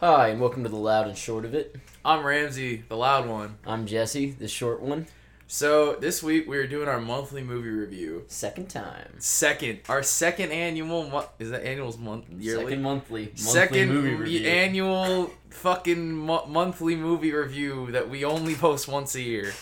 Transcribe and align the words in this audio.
Hi, 0.00 0.28
and 0.28 0.40
welcome 0.40 0.62
to 0.62 0.68
the 0.68 0.76
loud 0.76 1.06
and 1.08 1.16
short 1.16 1.44
of 1.44 1.54
it. 1.54 1.76
I'm 2.04 2.24
Ramsey, 2.24 2.84
the 2.88 2.96
loud 2.96 3.26
one. 3.28 3.56
I'm 3.66 3.86
Jesse, 3.86 4.30
the 4.32 4.48
short 4.48 4.82
one. 4.82 5.06
So 5.48 5.94
this 5.94 6.22
week 6.22 6.48
we 6.48 6.58
are 6.58 6.66
doing 6.66 6.88
our 6.88 7.00
monthly 7.00 7.42
movie 7.42 7.70
review. 7.70 8.24
Second 8.26 8.68
time. 8.68 9.14
Second, 9.18 9.80
our 9.88 10.02
second 10.02 10.50
annual 10.52 11.08
mo- 11.08 11.28
is 11.38 11.50
that 11.50 11.64
annual's 11.64 11.96
month 11.98 12.26
yearly? 12.38 12.64
Second 12.64 12.82
monthly. 12.82 13.22
monthly 13.26 13.42
Second 13.42 13.88
movie 13.88 14.14
review. 14.14 14.46
annual 14.48 15.30
fucking 15.50 16.12
mo- 16.12 16.46
monthly 16.46 16.96
movie 16.96 17.32
review 17.32 17.90
that 17.92 18.10
we 18.10 18.24
only 18.24 18.54
post 18.54 18.88
once 18.88 19.14
a 19.14 19.22
year. 19.22 19.52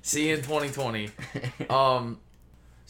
See 0.00 0.28
you 0.28 0.36
in 0.36 0.42
2020. 0.42 1.10
Um, 1.70 2.18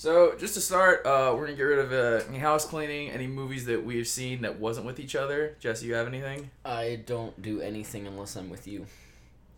so 0.03 0.35
just 0.37 0.55
to 0.55 0.61
start, 0.61 1.07
uh, 1.07 1.33
we're 1.33 1.47
gonna 1.47 1.57
get 1.57 1.63
rid 1.63 1.79
of 1.79 1.93
uh, 1.93 2.25
any 2.29 2.39
house 2.39 2.65
cleaning, 2.65 3.11
any 3.11 3.29
movies 3.29 3.67
that 3.67 3.85
we've 3.85 4.09
seen 4.09 4.43
that 4.43 4.59
wasn't 4.59 4.85
with 4.85 4.99
each 4.99 5.15
other. 5.15 5.57
Jesse, 5.61 5.87
you 5.87 5.95
have 5.95 6.09
anything? 6.09 6.51
I 6.65 7.05
don't 7.07 7.41
do 7.41 7.61
anything 7.61 8.09
unless 8.09 8.35
I'm 8.35 8.51
with 8.51 8.67
you. 8.67 8.87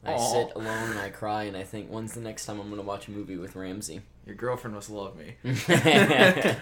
I 0.04 0.18
sit 0.18 0.52
alone 0.54 0.90
and 0.90 1.00
I 1.00 1.08
cry 1.08 1.44
and 1.44 1.56
I 1.56 1.62
think, 1.62 1.88
when's 1.88 2.12
the 2.12 2.20
next 2.20 2.44
time 2.44 2.60
I'm 2.60 2.66
going 2.66 2.78
to 2.78 2.86
watch 2.86 3.08
a 3.08 3.10
movie 3.10 3.38
with 3.38 3.56
Ramsey? 3.56 4.02
Your 4.26 4.34
girlfriend 4.34 4.74
must 4.74 4.90
love 4.90 5.16
me. 5.16 5.36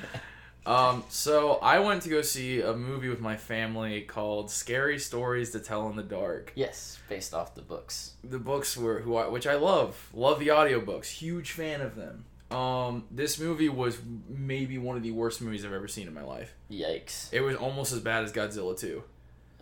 Um, 0.65 1.03
so 1.09 1.55
I 1.55 1.81
went 1.81 2.03
to 2.03 2.09
go 2.09 2.23
see 2.23 2.61
a 2.61 2.73
movie 2.73 3.09
with 3.09 3.21
my 3.21 3.37
family 3.37 4.03
called 4.03 4.51
"Scary 4.51 4.99
Stories 4.99 5.51
to 5.51 5.61
Tell 5.61 5.89
in 5.89 5.97
the 5.97 6.05
Dark." 6.05 6.53
Yes, 6.55 7.01
based 7.09 7.35
off 7.35 7.57
the 7.57 7.63
books. 7.63 8.13
The 8.23 8.39
books 8.39 8.77
were 8.77 9.01
who 9.01 9.17
I, 9.17 9.27
which 9.27 9.47
I 9.47 9.55
love, 9.55 10.09
love 10.15 10.39
the 10.39 10.49
audiobooks, 10.49 11.07
huge 11.07 11.51
fan 11.51 11.81
of 11.81 11.97
them. 11.97 12.27
Um, 12.53 13.05
this 13.11 13.39
movie 13.39 13.69
was 13.69 13.99
maybe 14.29 14.79
one 14.79 14.97
of 14.97 15.03
the 15.03 15.11
worst 15.11 15.41
movies 15.41 15.65
I've 15.65 15.73
ever 15.73 15.89
seen 15.89 16.07
in 16.07 16.15
my 16.15 16.23
life. 16.23 16.55
Yikes. 16.71 17.33
It 17.33 17.41
was 17.41 17.57
almost 17.57 17.93
as 17.93 18.01
bad 18.01 18.25
as 18.25 18.33
Godzilla 18.33 18.79
2. 18.79 19.03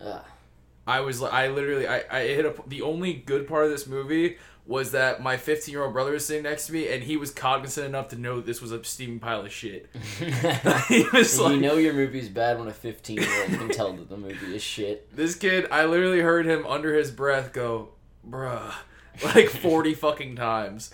Ugh. 0.03 0.25
I 0.87 0.99
was, 1.01 1.21
I 1.21 1.47
literally, 1.49 1.87
I, 1.87 2.03
I 2.11 2.21
hit 2.27 2.45
a. 2.45 2.55
The 2.67 2.81
only 2.81 3.13
good 3.13 3.47
part 3.47 3.65
of 3.65 3.69
this 3.69 3.85
movie 3.85 4.37
was 4.65 4.91
that 4.91 5.21
my 5.21 5.37
15 5.37 5.71
year 5.71 5.83
old 5.83 5.93
brother 5.93 6.11
was 6.11 6.25
sitting 6.25 6.43
next 6.43 6.67
to 6.67 6.73
me, 6.73 6.87
and 6.87 7.03
he 7.03 7.17
was 7.17 7.31
cognizant 7.31 7.85
enough 7.85 8.07
to 8.09 8.15
know 8.15 8.41
this 8.41 8.61
was 8.61 8.71
a 8.71 8.83
steaming 8.83 9.19
pile 9.19 9.41
of 9.41 9.51
shit. 9.51 9.89
he 10.87 11.05
was 11.13 11.37
you 11.37 11.57
know 11.57 11.75
your 11.75 11.93
movie's 11.93 12.29
bad 12.29 12.57
when 12.59 12.67
a 12.67 12.73
15 12.73 13.17
year 13.17 13.41
old 13.41 13.59
can 13.59 13.69
tell 13.69 13.93
that 13.93 14.09
the 14.09 14.17
movie 14.17 14.55
is 14.55 14.63
shit. 14.63 15.07
This 15.21 15.35
kid, 15.35 15.67
I 15.71 15.85
literally 15.85 16.21
heard 16.21 16.45
him 16.45 16.65
under 16.65 16.95
his 16.95 17.11
breath 17.11 17.53
go, 17.53 17.89
bruh, 18.27 18.73
like 19.23 19.49
40 19.49 19.93
fucking 19.93 20.35
times. 20.35 20.91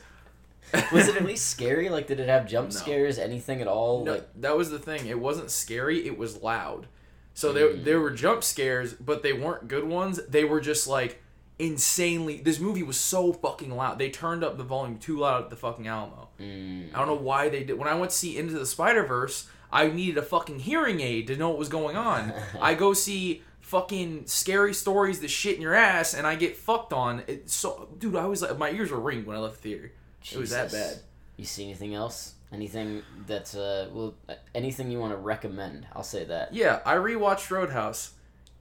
Was 0.91 1.07
it 1.07 1.15
at 1.15 1.25
least 1.25 1.47
scary? 1.49 1.89
Like, 1.89 2.07
did 2.07 2.19
it 2.19 2.27
have 2.29 2.47
jump 2.47 2.69
No. 2.71 2.75
scares? 2.75 3.17
Anything 3.17 3.61
at 3.61 3.67
all? 3.67 4.03
No, 4.05 4.13
Like, 4.13 4.29
that 4.41 4.57
was 4.57 4.69
the 4.69 4.79
thing. 4.79 5.05
It 5.07 5.19
wasn't 5.19 5.49
scary, 5.51 6.05
it 6.05 6.17
was 6.17 6.41
loud. 6.41 6.87
So 7.33 7.51
Mm. 7.51 7.53
there, 7.55 7.73
there 7.73 7.99
were 8.01 8.11
jump 8.11 8.43
scares, 8.43 8.93
but 8.93 9.23
they 9.23 9.33
weren't 9.33 9.67
good 9.67 9.85
ones. 9.85 10.19
They 10.27 10.43
were 10.43 10.59
just 10.59 10.87
like 10.87 11.21
insanely. 11.59 12.37
This 12.37 12.59
movie 12.59 12.83
was 12.83 12.97
so 12.99 13.33
fucking 13.33 13.75
loud. 13.75 13.99
They 13.99 14.09
turned 14.09 14.43
up 14.43 14.57
the 14.57 14.63
volume 14.63 14.97
too 14.99 15.17
loud 15.19 15.43
at 15.45 15.49
the 15.49 15.55
fucking 15.55 15.87
Alamo. 15.87 16.29
mm, 16.39 16.93
I 16.93 16.97
don't 16.97 17.07
know 17.07 17.15
why 17.15 17.49
they 17.49 17.63
did. 17.63 17.77
When 17.77 17.87
I 17.87 17.95
went 17.95 18.11
to 18.11 18.17
see 18.17 18.37
Into 18.37 18.57
the 18.57 18.65
Spider 18.65 19.03
Verse, 19.03 19.47
I 19.71 19.87
needed 19.87 20.17
a 20.17 20.21
fucking 20.23 20.59
hearing 20.59 21.01
aid 21.01 21.27
to 21.27 21.35
know 21.35 21.49
what 21.49 21.57
was 21.59 21.69
going 21.69 21.97
on. 21.97 22.33
I 22.61 22.73
go 22.73 22.93
see 22.93 23.41
fucking 23.59 24.27
scary 24.27 24.73
stories 24.73 25.19
that 25.19 25.27
shit 25.29 25.55
in 25.55 25.61
your 25.61 25.73
ass, 25.73 26.13
and 26.13 26.25
I 26.25 26.35
get 26.35 26.55
fucked 26.55 26.93
on. 26.93 27.23
It's 27.27 27.53
so, 27.53 27.89
dude, 27.97 28.15
I 28.15 28.25
was 28.25 28.41
like, 28.41 28.57
my 28.57 28.71
ears 28.71 28.91
were 28.91 28.99
ringing 28.99 29.25
when 29.25 29.35
I 29.35 29.39
left 29.39 29.55
the 29.61 29.69
theater. 29.69 29.91
It 30.31 30.37
was 30.37 30.51
that 30.51 30.71
bad. 30.71 30.99
You 31.37 31.45
see 31.45 31.63
anything 31.65 31.93
else? 31.95 32.33
Anything 32.51 33.03
that's 33.25 33.55
uh 33.55 33.89
well 33.91 34.15
anything 34.55 34.89
you 34.89 34.99
want 34.99 35.11
to 35.13 35.17
recommend? 35.17 35.85
I'll 35.93 36.03
say 36.03 36.23
that. 36.25 36.53
Yeah, 36.53 36.79
I 36.85 36.95
rewatched 36.95 37.49
Roadhouse, 37.51 38.13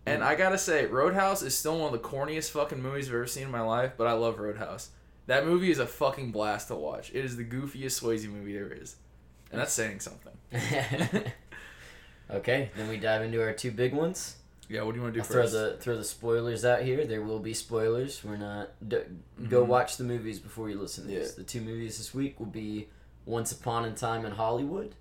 and 0.04 0.22
Mm. 0.22 0.26
I 0.26 0.34
gotta 0.34 0.58
say, 0.58 0.86
Roadhouse 0.86 1.42
is 1.42 1.56
still 1.56 1.78
one 1.78 1.92
of 1.94 2.00
the 2.00 2.06
corniest 2.08 2.50
fucking 2.50 2.82
movies 2.82 3.08
I've 3.08 3.14
ever 3.14 3.26
seen 3.26 3.44
in 3.44 3.50
my 3.50 3.60
life. 3.60 3.92
But 3.96 4.06
I 4.08 4.12
love 4.12 4.38
Roadhouse. 4.38 4.90
That 5.26 5.44
movie 5.44 5.70
is 5.70 5.78
a 5.78 5.86
fucking 5.86 6.30
blast 6.32 6.68
to 6.68 6.74
watch. 6.76 7.10
It 7.14 7.24
is 7.24 7.36
the 7.36 7.44
goofiest 7.44 8.00
Swayze 8.02 8.28
movie 8.28 8.52
there 8.54 8.72
is, 8.72 8.96
and 9.50 9.60
that's 9.60 9.72
saying 9.72 10.00
something. 10.00 10.32
okay, 12.30 12.70
then 12.76 12.88
we 12.88 12.96
dive 12.98 13.22
into 13.22 13.40
our 13.42 13.52
two 13.52 13.70
big 13.70 13.92
ones. 13.92 14.35
Yeah, 14.68 14.82
what 14.82 14.92
do 14.92 14.98
you 14.98 15.02
want 15.02 15.14
to 15.14 15.20
do 15.20 15.24
I'll 15.24 15.30
throw 15.32 15.46
the 15.46 15.76
throw 15.78 15.96
the 15.96 16.04
spoilers 16.04 16.64
out 16.64 16.82
here. 16.82 17.04
There 17.06 17.22
will 17.22 17.38
be 17.38 17.54
spoilers. 17.54 18.22
We're 18.24 18.36
not 18.36 18.70
d- 18.86 18.98
go 19.48 19.64
Mhm. 19.64 19.68
watch 19.68 19.96
the 19.96 20.04
movies 20.04 20.38
before 20.40 20.68
you 20.68 20.78
listen 20.78 21.06
to 21.06 21.12
Yeah. 21.12 21.20
this. 21.20 21.34
The 21.34 21.44
two 21.44 21.60
movies 21.60 21.98
this 21.98 22.12
week 22.14 22.38
will 22.40 22.46
be 22.46 22.88
Once 23.26 23.52
Upon 23.52 23.84
a 23.84 23.92
Time 23.92 24.24
in 24.26 24.32
Hollywood 24.32 24.94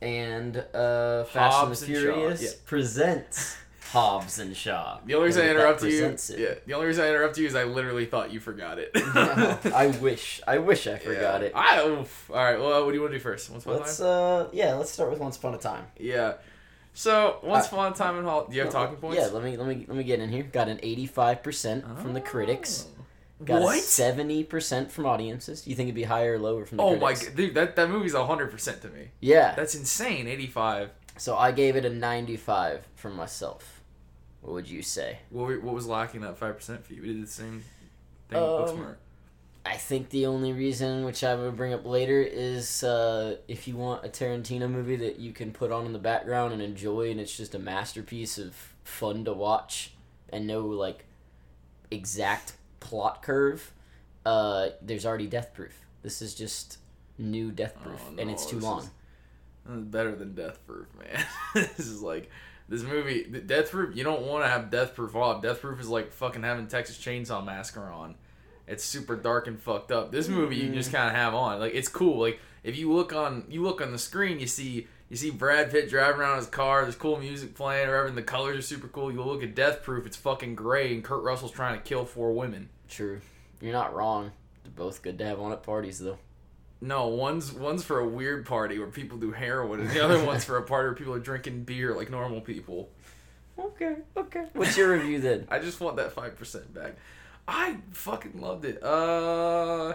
and 0.00 0.56
uh, 0.74 1.24
Fast 1.24 1.54
Hobbs 1.56 1.82
and 1.82 1.94
the 1.94 1.98
Furious 2.00 2.42
yeah. 2.42 2.48
presents 2.66 3.56
Hobbs 3.90 4.38
and 4.38 4.56
Shaw. 4.56 5.00
The 5.04 5.14
only 5.14 5.26
reason 5.26 5.44
I 5.44 5.50
interrupt 5.50 5.82
you, 5.82 6.04
it. 6.06 6.30
yeah, 6.38 6.54
the 6.64 6.74
only 6.74 6.86
reason 6.86 7.04
I 7.04 7.08
interrupt 7.08 7.36
you 7.38 7.46
is 7.48 7.56
I 7.56 7.64
literally 7.64 8.06
thought 8.06 8.32
you 8.32 8.38
forgot 8.38 8.78
it. 8.78 8.92
No, 9.14 9.58
I 9.74 9.88
wish. 9.88 10.40
I 10.46 10.58
wish 10.58 10.86
I 10.86 10.96
forgot 10.98 11.40
Yeah. 11.40 11.46
it. 11.48 11.52
I 11.56 11.84
oof. 11.88 12.30
all 12.30 12.36
right. 12.36 12.58
Well, 12.60 12.84
what 12.84 12.90
do 12.92 12.94
you 12.94 13.00
want 13.00 13.12
to 13.12 13.18
do 13.18 13.22
first? 13.22 13.50
Once 13.50 13.64
upon 13.64 13.74
a 13.74 13.78
Let's 13.80 13.98
time. 13.98 14.06
uh 14.06 14.46
yeah, 14.52 14.74
let's 14.74 14.92
start 14.92 15.10
with 15.10 15.18
Once 15.18 15.36
Upon 15.36 15.54
a 15.54 15.58
Time. 15.58 15.86
Yeah. 15.98 16.34
So 16.94 17.38
once 17.42 17.64
I- 17.66 17.68
upon 17.68 17.92
a 17.92 17.94
time 17.94 18.18
in 18.18 18.24
Hall. 18.24 18.46
Do 18.48 18.54
you 18.56 18.62
have 18.62 18.72
talking 18.72 18.96
points? 18.96 19.18
Yeah, 19.18 19.26
let 19.28 19.42
me 19.44 19.56
let 19.56 19.66
me 19.68 19.84
let 19.88 19.96
me 19.96 20.04
get 20.04 20.20
in 20.20 20.28
here. 20.30 20.42
Got 20.42 20.68
an 20.68 20.80
eighty 20.82 21.06
five 21.06 21.42
percent 21.42 21.84
from 22.00 22.12
the 22.14 22.20
critics. 22.20 22.86
Got 23.44 23.62
Oh. 23.62 23.64
What? 23.66 23.78
a 23.78 23.82
seventy 23.82 24.44
percent 24.44 24.90
from 24.92 25.06
audiences. 25.06 25.62
Do 25.62 25.70
you 25.70 25.76
think 25.76 25.86
it'd 25.86 25.94
be 25.94 26.02
higher 26.02 26.34
or 26.34 26.38
lower 26.38 26.66
from 26.66 26.76
the 26.76 26.82
Oh 26.82 26.96
my 26.96 27.14
god, 27.14 27.34
dude, 27.36 27.54
that 27.54 27.74
that 27.76 27.88
movie's 27.88 28.14
hundred 28.14 28.50
percent 28.50 28.82
to 28.82 28.88
me. 28.88 29.08
Yeah. 29.20 29.54
That's 29.54 29.74
insane. 29.74 30.26
Eighty-five. 30.26 30.90
So 31.16 31.36
I 31.36 31.52
gave 31.52 31.74
it 31.76 31.84
a 31.84 31.90
ninety 31.90 32.36
five 32.36 32.86
from 32.96 33.14
myself. 33.16 33.80
What 34.42 34.52
would 34.54 34.68
you 34.68 34.82
say? 34.82 35.18
What, 35.30 35.62
what 35.62 35.74
was 35.74 35.86
lacking 35.86 36.20
that 36.22 36.36
five 36.38 36.56
percent 36.56 36.84
for 36.84 36.92
you? 36.92 37.02
We 37.02 37.08
did 37.14 37.22
the 37.22 37.30
same 37.30 37.62
thing 38.28 38.38
Um. 38.42 38.96
I 39.64 39.76
think 39.76 40.08
the 40.08 40.26
only 40.26 40.52
reason, 40.52 41.04
which 41.04 41.22
I 41.22 41.34
will 41.34 41.52
bring 41.52 41.72
up 41.74 41.84
later, 41.84 42.20
is 42.22 42.82
uh, 42.82 43.36
if 43.46 43.68
you 43.68 43.76
want 43.76 44.04
a 44.04 44.08
Tarantino 44.08 44.70
movie 44.70 44.96
that 44.96 45.18
you 45.18 45.32
can 45.32 45.52
put 45.52 45.70
on 45.70 45.84
in 45.86 45.92
the 45.92 45.98
background 45.98 46.52
and 46.54 46.62
enjoy, 46.62 47.10
and 47.10 47.20
it's 47.20 47.36
just 47.36 47.54
a 47.54 47.58
masterpiece 47.58 48.38
of 48.38 48.54
fun 48.84 49.24
to 49.26 49.32
watch, 49.34 49.92
and 50.30 50.46
no 50.46 50.60
like 50.66 51.04
exact 51.90 52.54
plot 52.80 53.22
curve. 53.22 53.72
Uh, 54.24 54.70
there's 54.82 55.04
already 55.06 55.26
Death 55.26 55.52
Proof. 55.54 55.74
This 56.02 56.22
is 56.22 56.34
just 56.34 56.78
new 57.18 57.50
Death 57.50 57.74
Oh, 57.80 57.88
Proof, 57.88 58.00
and 58.18 58.30
it's 58.30 58.46
too 58.46 58.58
long. 58.60 58.80
is- 58.80 58.90
This 59.66 59.76
is 59.78 59.84
better 59.84 60.14
than 60.16 60.34
Death 60.34 60.58
Proof, 60.66 60.86
man. 60.98 61.24
this 61.76 61.86
is 61.86 62.00
like 62.02 62.30
this 62.68 62.82
movie. 62.82 63.24
Death 63.24 63.70
Proof. 63.70 63.94
You 63.96 64.04
don't 64.04 64.22
want 64.22 64.44
to 64.44 64.48
have 64.48 64.70
Death 64.70 64.94
Proof 64.94 65.14
off. 65.14 65.42
Death 65.42 65.60
Proof 65.60 65.78
is 65.80 65.88
like 65.88 66.12
fucking 66.12 66.42
having 66.42 66.66
Texas 66.66 66.96
Chainsaw 66.98 67.44
Massacre 67.44 67.90
on. 67.90 68.14
It's 68.70 68.84
super 68.84 69.16
dark 69.16 69.46
and 69.46 69.60
fucked 69.60 69.90
up. 69.90 70.12
This 70.12 70.28
movie 70.28 70.56
you 70.56 70.64
can 70.64 70.74
just 70.74 70.88
mm-hmm. 70.88 70.98
kind 70.98 71.08
of 71.08 71.16
have 71.16 71.34
on. 71.34 71.58
Like 71.58 71.74
it's 71.74 71.88
cool. 71.88 72.20
Like 72.20 72.40
if 72.62 72.78
you 72.78 72.92
look 72.92 73.12
on 73.12 73.44
you 73.48 73.62
look 73.62 73.80
on 73.80 73.92
the 73.92 73.98
screen, 73.98 74.38
you 74.38 74.46
see 74.46 74.86
you 75.08 75.16
see 75.16 75.30
Brad 75.30 75.70
Pitt 75.70 75.90
driving 75.90 76.20
around 76.20 76.38
his 76.38 76.46
car. 76.46 76.82
There's 76.82 76.94
cool 76.94 77.18
music 77.18 77.54
playing, 77.54 77.88
or 77.88 77.90
whatever. 77.90 78.06
And 78.06 78.16
the 78.16 78.22
colors 78.22 78.56
are 78.56 78.62
super 78.62 78.86
cool. 78.86 79.10
You 79.10 79.22
look 79.22 79.42
at 79.42 79.56
Death 79.56 79.82
Proof. 79.82 80.06
It's 80.06 80.16
fucking 80.16 80.54
gray, 80.54 80.94
and 80.94 81.02
Kurt 81.02 81.24
Russell's 81.24 81.50
trying 81.50 81.76
to 81.76 81.82
kill 81.82 82.04
four 82.04 82.32
women. 82.32 82.68
True, 82.88 83.20
you're 83.60 83.72
not 83.72 83.92
wrong. 83.92 84.30
They're 84.62 84.72
both 84.72 85.02
good 85.02 85.18
to 85.18 85.26
have 85.26 85.40
on 85.40 85.50
at 85.50 85.64
parties, 85.64 85.98
though. 85.98 86.18
No, 86.80 87.08
one's 87.08 87.52
one's 87.52 87.82
for 87.82 87.98
a 87.98 88.08
weird 88.08 88.46
party 88.46 88.78
where 88.78 88.88
people 88.88 89.18
do 89.18 89.32
heroin, 89.32 89.80
and 89.80 89.90
the 89.90 90.00
other 90.02 90.24
one's 90.26 90.44
for 90.44 90.56
a 90.56 90.62
party 90.62 90.88
where 90.88 90.94
people 90.94 91.14
are 91.14 91.18
drinking 91.18 91.64
beer 91.64 91.94
like 91.94 92.08
normal 92.08 92.40
people. 92.40 92.88
Okay, 93.58 93.96
okay. 94.16 94.46
What's 94.54 94.76
your 94.76 94.92
review 94.92 95.20
then? 95.20 95.46
I 95.50 95.58
just 95.58 95.80
want 95.80 95.96
that 95.96 96.12
five 96.12 96.36
percent 96.36 96.72
back. 96.72 96.94
I 97.50 97.76
fucking 97.90 98.40
loved 98.40 98.64
it. 98.64 98.82
Uh, 98.82 99.94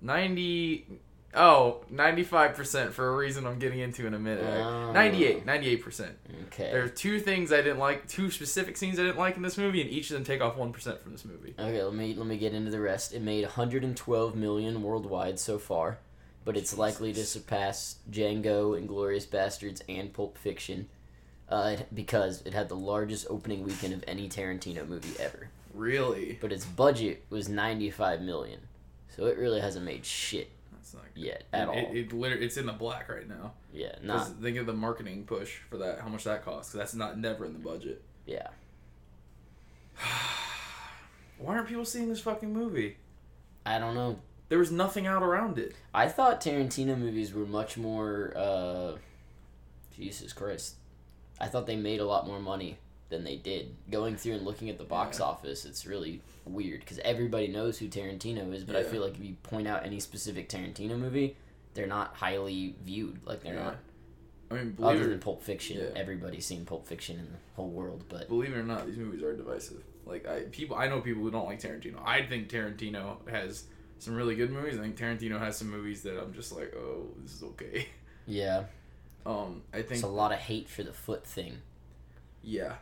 ninety. 0.00 0.86
Oh, 1.34 1.84
95% 1.92 2.92
for 2.92 3.08
a 3.08 3.14
reason 3.14 3.46
I'm 3.46 3.58
getting 3.58 3.80
into 3.80 4.06
in 4.06 4.14
a 4.14 4.18
minute. 4.18 4.42
Oh. 4.42 4.90
98, 4.92 5.44
98%. 5.44 6.08
Okay. 6.46 6.70
There 6.72 6.82
are 6.82 6.88
two 6.88 7.20
things 7.20 7.52
I 7.52 7.58
didn't 7.58 7.78
like, 7.78 8.08
two 8.08 8.30
specific 8.30 8.78
scenes 8.78 8.98
I 8.98 9.02
didn't 9.02 9.18
like 9.18 9.36
in 9.36 9.42
this 9.42 9.58
movie, 9.58 9.82
and 9.82 9.90
each 9.90 10.10
of 10.10 10.14
them 10.14 10.24
take 10.24 10.40
off 10.40 10.56
1% 10.56 11.02
from 11.02 11.12
this 11.12 11.26
movie. 11.26 11.54
Okay, 11.58 11.82
let 11.82 11.92
me 11.92 12.14
let 12.14 12.26
me 12.26 12.38
get 12.38 12.54
into 12.54 12.70
the 12.70 12.80
rest. 12.80 13.12
It 13.12 13.20
made 13.20 13.42
112 13.44 14.34
million 14.34 14.82
worldwide 14.82 15.38
so 15.38 15.58
far, 15.58 15.98
but 16.46 16.56
it's 16.56 16.78
likely 16.78 17.12
to 17.12 17.26
surpass 17.26 17.96
Django, 18.10 18.80
Inglourious 18.80 19.26
Basterds, 19.26 19.82
and 19.90 20.14
Pulp 20.14 20.38
Fiction, 20.38 20.88
uh, 21.50 21.76
because 21.92 22.40
it 22.46 22.54
had 22.54 22.70
the 22.70 22.76
largest 22.76 23.26
opening 23.28 23.62
weekend 23.62 23.92
of 23.92 24.02
any 24.06 24.26
Tarantino 24.30 24.88
movie 24.88 25.20
ever. 25.20 25.50
Really? 25.76 26.38
But 26.40 26.52
its 26.52 26.64
budget 26.64 27.24
was 27.30 27.48
95 27.48 28.22
million, 28.22 28.60
so 29.08 29.26
it 29.26 29.36
really 29.38 29.60
hasn't 29.60 29.84
made 29.84 30.04
shit 30.04 30.50
That's 30.72 30.94
not 30.94 31.04
good. 31.14 31.22
yet 31.24 31.44
at 31.52 31.62
it, 31.64 31.68
all. 31.68 31.76
It, 31.76 31.96
it 31.96 32.12
literally, 32.12 32.44
it's 32.46 32.56
in 32.56 32.66
the 32.66 32.72
black 32.72 33.08
right 33.08 33.28
now. 33.28 33.52
Yeah, 33.72 33.94
not 34.02 34.28
Think 34.40 34.56
of 34.56 34.66
the 34.66 34.72
marketing 34.72 35.24
push 35.24 35.56
for 35.68 35.76
that. 35.78 36.00
How 36.00 36.08
much 36.08 36.24
that 36.24 36.44
costs? 36.44 36.72
'cause 36.72 36.78
that's 36.78 36.94
not 36.94 37.18
never 37.18 37.44
in 37.44 37.52
the 37.52 37.58
budget. 37.58 38.02
yeah. 38.26 38.48
Why 41.38 41.54
aren't 41.56 41.68
people 41.68 41.84
seeing 41.84 42.08
this 42.08 42.20
fucking 42.20 42.52
movie? 42.52 42.96
I 43.64 43.78
don't 43.78 43.94
know. 43.94 44.18
There 44.48 44.58
was 44.58 44.70
nothing 44.70 45.06
out 45.06 45.22
around 45.22 45.58
it. 45.58 45.74
I 45.92 46.08
thought 46.08 46.40
Tarantino 46.40 46.96
movies 46.98 47.34
were 47.34 47.44
much 47.46 47.76
more. 47.76 48.32
Uh, 48.36 48.92
Jesus 49.94 50.32
Christ, 50.32 50.76
I 51.40 51.46
thought 51.48 51.66
they 51.66 51.76
made 51.76 52.00
a 52.00 52.04
lot 52.06 52.26
more 52.26 52.38
money 52.40 52.78
than 53.08 53.24
they 53.24 53.36
did. 53.36 53.74
Going 53.90 54.16
through 54.16 54.34
and 54.34 54.44
looking 54.44 54.68
at 54.70 54.78
the 54.78 54.84
box 54.84 55.18
Yeah. 55.20 55.26
office, 55.26 55.64
it's 55.64 55.86
really 55.86 56.20
weird 56.44 56.80
because 56.80 56.98
everybody 57.00 57.48
knows 57.48 57.78
who 57.78 57.88
Tarantino 57.88 58.52
is, 58.52 58.64
but 58.64 58.76
I 58.76 58.82
feel 58.82 59.02
like 59.02 59.14
if 59.14 59.24
you 59.24 59.34
point 59.42 59.68
out 59.68 59.84
any 59.84 60.00
specific 60.00 60.48
Tarantino 60.48 60.98
movie, 60.98 61.36
they're 61.74 61.86
not 61.86 62.14
highly 62.14 62.74
viewed. 62.84 63.20
Like 63.24 63.42
they're 63.42 63.54
Yeah. 63.54 63.64
not. 63.64 63.76
I 64.50 64.54
mean, 64.54 64.76
Other 64.80 65.08
than 65.08 65.18
Pulp 65.18 65.42
Fiction, 65.42 65.78
Yeah. 65.78 65.90
everybody's 65.96 66.46
seen 66.46 66.64
Pulp 66.64 66.86
Fiction 66.86 67.18
in 67.18 67.26
the 67.26 67.38
whole 67.56 67.68
world, 67.70 68.04
but 68.08 68.28
believe 68.28 68.52
it 68.52 68.56
or 68.56 68.62
not, 68.62 68.86
these 68.86 68.96
movies 68.96 69.22
are 69.22 69.34
divisive. 69.36 69.82
Like 70.04 70.26
I 70.26 70.42
people, 70.44 70.76
I 70.76 70.88
know 70.88 71.00
people 71.00 71.22
who 71.22 71.30
don't 71.32 71.46
like 71.46 71.60
Tarantino. 71.60 72.00
I 72.04 72.22
think 72.26 72.48
Tarantino 72.48 73.28
has 73.28 73.64
some 73.98 74.14
really 74.14 74.36
good 74.36 74.50
movies. 74.50 74.78
I 74.78 74.82
think 74.82 74.96
Tarantino 74.96 75.38
has 75.40 75.56
some 75.56 75.68
movies 75.70 76.02
that 76.02 76.20
I'm 76.22 76.32
just 76.32 76.52
like, 76.52 76.72
oh, 76.76 77.08
this 77.22 77.34
is 77.34 77.42
okay. 77.42 77.88
yeah, 78.26 78.64
Um, 79.26 79.62
I 79.72 79.78
think 79.78 79.92
it's 79.94 80.02
a 80.02 80.06
lot 80.06 80.30
of 80.32 80.38
hate 80.38 80.68
for 80.68 80.84
the 80.84 80.92
foot 80.92 81.26
thing. 81.26 81.60
yeah, 82.44 82.76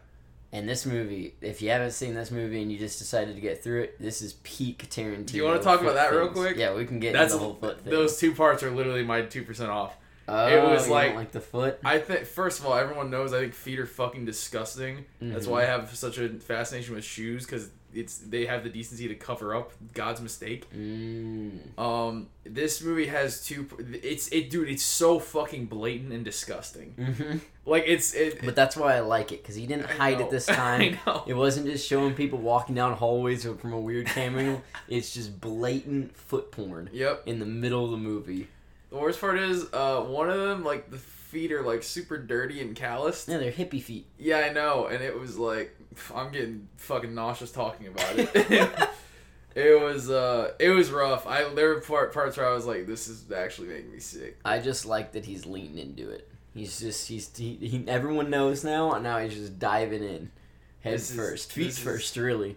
And 0.55 0.69
this 0.69 0.87
movie, 0.87 1.35
if 1.41 1.61
you 1.61 1.71
haven't 1.71 1.91
seen 1.91 2.15
this 2.15 2.31
movie 2.31 2.63
and 2.63 2.71
you 2.71 2.79
just 2.79 3.01
decided 3.01 3.35
to 3.35 3.41
get 3.41 3.65
through 3.65 3.83
it, 3.83 4.01
this 4.01 4.23
is 4.23 4.35
peak 4.45 4.89
Tarantino. 4.89 5.27
Do 5.27 5.37
you 5.37 5.43
wanna 5.45 5.61
talk 5.61 5.81
about 5.81 5.95
that 5.97 6.13
real 6.13 6.29
quick? 6.29 6.57
Yeah, 6.57 6.75
we 6.75 6.85
can 6.87 7.01
get 7.01 7.13
that's 7.13 7.33
into 7.33 7.39
the 7.45 7.45
whole 7.51 7.55
foot 7.61 7.81
thing. 7.81 7.91
those 7.93 8.17
two 8.21 8.33
parts 8.33 8.63
are 8.63 8.71
literally 8.71 9.03
my 9.03 9.23
two 9.23 9.43
percent 9.43 9.71
off. 9.71 9.97
oh, 10.29 10.47
it 10.47 10.63
was 10.63 10.89
like- 10.89 11.17
like 11.17 11.33
the 11.33 11.41
foot. 11.41 11.81
I 11.85 11.99
think 11.99 12.25
first 12.27 12.61
of 12.61 12.67
all, 12.67 12.75
everyone 12.75 13.11
knows 13.11 13.33
I 13.35 13.41
think 13.41 13.53
feet 13.55 13.81
are 13.81 13.87
fucking 13.87 14.25
disgusting. 14.27 15.05
That's 15.21 15.47
Mhm. 15.47 15.51
why 15.51 15.63
I 15.65 15.67
have 15.67 15.95
such 15.97 16.19
a 16.19 16.29
fascination 16.29 16.95
with 16.95 17.05
shoes 17.05 17.45
because 17.45 17.71
it's 17.95 18.19
they 18.19 18.47
have 18.47 18.65
the 18.65 18.71
decency 18.71 19.09
to 19.09 19.15
cover 19.15 19.55
up 19.55 19.73
God's 19.93 20.21
mistake. 20.21 20.67
Mm. 20.75 21.79
Um, 21.79 22.29
this 22.45 22.83
movie 22.83 23.07
has 23.07 23.45
two. 23.45 23.67
It's 24.03 24.29
it, 24.29 24.51
dude. 24.51 24.69
It's 24.69 24.83
so 24.83 25.19
fucking 25.19 25.67
blatant 25.67 26.13
and 26.13 26.25
disgusting. 26.25 26.91
hmm 26.93 27.37
Like 27.67 27.85
it's 27.87 28.15
it. 28.15 28.45
But 28.45 28.57
that's 28.57 28.77
why 28.77 28.97
I 28.97 29.01
like 29.01 29.33
it 29.33 29.43
because 29.43 29.55
he 29.55 29.67
didn't 29.67 29.87
hide 29.91 30.21
it 30.21 30.31
this 30.31 30.47
time. 30.63 30.99
I 31.07 31.11
know. 31.11 31.25
It 31.27 31.35
wasn't 31.35 31.67
just 31.67 31.87
showing 31.89 32.15
people 32.15 32.39
walking 32.39 32.75
down 32.75 32.93
hallways 32.95 33.45
from 33.45 33.73
a 33.73 33.81
weird 33.81 34.07
camera. 34.07 34.61
it's 34.89 35.15
just 35.15 35.41
blatant 35.41 36.17
foot 36.17 36.51
porn 36.53 36.91
Yep. 36.93 37.23
in 37.27 37.39
the 37.39 37.47
middle 37.47 37.85
of 37.85 37.91
the 37.91 37.97
movie. 37.97 38.49
The 38.91 38.97
worst 38.97 39.21
part 39.21 39.39
is, 39.39 39.67
uh, 39.73 40.03
one 40.03 40.31
of 40.31 40.39
them 40.39 40.63
like 40.65 40.91
the 40.91 40.99
feet 40.99 41.51
are 41.51 41.63
like 41.63 41.83
super 41.83 42.17
dirty 42.17 42.61
and 42.61 42.77
calloused. 42.77 43.29
Yeah, 43.29 43.39
they're 43.39 43.51
hippie 43.51 43.83
feet. 43.83 44.07
Yeah, 44.19 44.39
I 44.39 44.53
know, 44.53 44.87
and 44.87 45.03
it 45.03 45.19
was 45.19 45.37
like 45.37 45.75
I'm 46.15 46.31
getting 46.33 46.69
fucking 46.77 47.15
nauseous 47.15 47.51
talking 47.53 47.87
about 47.89 48.19
it. 48.19 48.31
it 49.55 49.81
was 49.81 50.11
uh, 50.11 50.53
it 50.59 50.71
was 50.71 50.91
rough. 50.91 51.27
I 51.27 51.45
there 51.55 51.69
were 51.71 51.81
part, 51.81 52.13
parts 52.13 52.37
where 52.37 52.49
I 52.49 52.53
was 52.55 52.67
like, 52.67 52.87
this 52.87 53.09
is 53.09 53.31
actually 53.33 53.69
making 53.69 53.93
me 53.93 54.01
sick. 54.01 54.39
I 54.45 54.59
just 54.59 54.87
like 54.87 55.13
that 55.13 55.25
he's 55.25 55.47
leaning 55.47 55.79
into 55.79 56.11
it. 56.11 56.29
He's 56.55 56.79
just 56.81 57.09
he's 57.09 57.37
he, 57.37 57.55
he 57.57 57.85
everyone 57.89 58.31
knows 58.31 58.65
now, 58.65 58.93
and 58.93 59.03
now 59.03 59.19
he's 59.19 59.35
just 59.35 59.59
diving 59.59 60.03
in, 60.05 60.31
head 60.81 60.95
This 60.95 61.11
is- 61.11 61.17
first, 61.17 61.53
feet 61.53 61.65
this 61.67 61.79
is- 61.79 61.85
first, 61.85 62.17
really. 62.17 62.57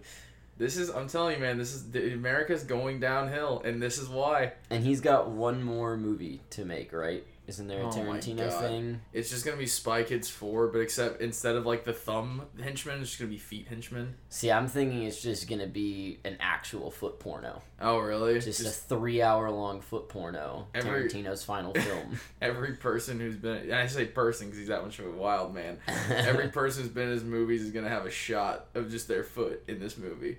This 0.56 0.76
is 0.76 0.90
I'm 0.90 1.08
telling 1.08 1.36
you, 1.36 1.40
man. 1.40 1.56
This 1.56 1.72
is 1.72 2.12
America's 2.14 2.64
going 2.64 2.98
downhill, 2.98 3.62
and 3.64 3.80
this 3.80 3.96
is 3.96 4.08
why. 4.08 4.54
And 4.70 4.82
he's 4.84 5.00
got 5.00 5.30
one 5.30 5.62
more 5.62 5.96
movie 5.96 6.40
to 6.50 6.64
make, 6.64 6.92
right? 6.92 7.24
Isn't 7.48 7.66
there 7.66 7.80
a 7.80 7.86
Oh 7.86 7.90
Tarantino 7.90 8.60
thing? 8.60 9.00
It's 9.14 9.30
just 9.30 9.42
gonna 9.44 9.56
be 9.56 9.66
Spy 9.66 10.02
Kids 10.02 10.28
four, 10.28 10.68
but 10.68 10.80
except 10.80 11.22
instead 11.22 11.56
of 11.56 11.64
like 11.64 11.82
the 11.84 11.94
thumb 11.94 12.42
henchman, 12.62 13.00
it's 13.00 13.08
just 13.08 13.18
gonna 13.20 13.30
be 13.30 13.38
feet 13.38 13.66
henchman. 13.68 14.14
See, 14.28 14.52
I'm 14.52 14.68
thinking 14.68 15.02
it's 15.04 15.22
just 15.22 15.48
gonna 15.48 15.66
be 15.66 16.20
an 16.26 16.36
actual 16.40 16.90
foot 16.90 17.18
porno, 17.18 17.62
Oh 17.80 17.98
really? 18.00 18.38
just, 18.38 18.60
a 18.60 18.68
three-hour-long 18.68 19.80
foot 19.80 20.10
porno. 20.10 20.66
Every- 20.74 21.08
Tarantino's 21.08 21.42
final 21.42 21.72
film. 21.88 22.18
every 22.42 22.74
person 22.74 23.18
who's 23.18 23.36
been 23.36 23.56
and 23.56 23.74
I 23.74 23.86
say 23.86 24.04
person 24.04 24.48
because 24.48 24.58
he's 24.58 24.68
that 24.68 24.84
much 24.84 24.98
of 24.98 25.06
a 25.06 25.10
wild 25.10 25.54
man. 25.54 25.78
Every 26.10 26.48
person 26.48 26.82
who's 26.82 26.92
been 26.92 27.04
in 27.08 27.12
his 27.14 27.24
movies 27.24 27.62
is 27.62 27.70
gonna 27.70 27.88
have 27.88 28.04
a 28.04 28.10
shot 28.10 28.66
of 28.74 28.90
just 28.90 29.08
their 29.08 29.24
foot 29.24 29.62
in 29.68 29.80
this 29.80 29.96
movie. 29.96 30.36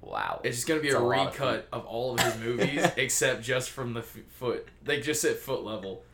wow. 0.00 0.40
It's 0.44 0.56
just 0.56 0.66
gonna 0.68 0.80
be 0.80 0.88
It's 0.88 0.96
a, 0.96 1.00
a 1.00 1.02
lot 1.02 1.26
of 1.28 1.32
recut 1.34 1.68
of 1.72 1.84
all 1.84 2.14
of 2.14 2.20
his 2.20 2.38
movies 2.42 2.86
except 2.96 3.42
just 3.42 3.68
from 3.68 3.92
the 3.92 4.00
f- 4.00 4.16
foot. 4.38 4.66
They 4.82 5.00
just 5.02 5.22
at 5.26 5.36
foot 5.36 5.62
level. 5.62 6.04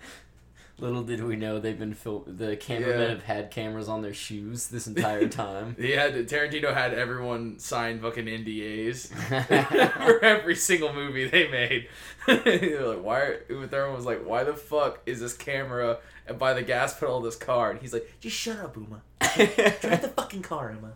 Little 0.79 1.05
did 1.05 1.23
we 1.23 1.37
know 1.37 1.61
they've 1.61 1.79
been 1.79 1.95
fil- 1.95 2.25
the 2.27 2.57
cameramen 2.57 3.01
Yeah. 3.01 3.09
have 3.11 3.23
had 3.23 3.51
cameras 3.53 3.89
on 3.89 4.03
their 4.03 4.13
shoes 4.13 4.67
this 4.67 4.89
entire 4.89 5.29
time. 5.29 5.77
Had 5.77 6.15
Tarantino 6.29 6.75
had 6.75 6.93
everyone 6.95 7.61
sign 7.61 8.01
fucking 8.01 8.25
NDAs 8.27 9.09
for 10.07 10.25
every 10.25 10.57
single 10.57 10.93
movie 10.93 11.29
they 11.29 11.49
made. 11.49 11.89
They're 12.27 12.87
like, 12.89 13.03
why? 13.05 13.21
Are, 13.21 13.41
everyone 13.51 13.95
was 13.95 14.05
like, 14.05 14.27
why 14.27 14.43
the 14.43 14.55
fuck 14.55 15.01
is 15.07 15.21
this 15.21 15.33
camera 15.35 15.99
by 16.39 16.55
the 16.55 16.63
gas 16.63 16.99
pedal 16.99 17.19
of 17.19 17.25
this 17.25 17.37
car? 17.37 17.71
And 17.71 17.81
he's 17.81 17.93
like, 17.93 18.13
just 18.21 18.37
shut 18.37 18.59
up, 18.59 18.77
Uma. 18.77 19.01
Drive 19.21 20.03
the 20.03 20.13
fucking 20.17 20.43
car, 20.43 20.73
Uma. 20.77 20.95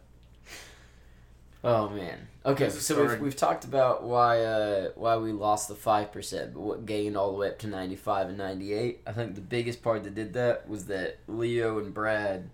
Oh 1.62 1.88
man. 1.90 2.18
Okay, 2.48 2.70
so 2.70 3.06
we've, 3.06 3.20
we've 3.20 3.36
talked 3.36 3.64
about 3.64 4.04
why 4.04 4.40
uh, 4.40 4.90
why 4.94 5.16
we 5.18 5.32
lost 5.32 5.68
the 5.68 5.74
five 5.74 6.10
percent, 6.12 6.54
but 6.54 6.60
what 6.60 6.86
gained 6.86 7.16
all 7.16 7.32
the 7.32 7.36
way 7.36 7.48
up 7.48 7.58
to 7.58 7.66
ninety 7.66 7.96
five 7.96 8.28
and 8.28 8.38
ninety 8.38 8.72
eight. 8.72 9.00
I 9.06 9.12
think 9.12 9.34
the 9.34 9.42
biggest 9.42 9.82
part 9.82 10.04
that 10.04 10.14
did 10.14 10.32
that 10.32 10.68
was 10.68 10.86
that 10.86 11.18
Leo 11.28 11.78
and 11.78 11.92
Brad, 11.92 12.48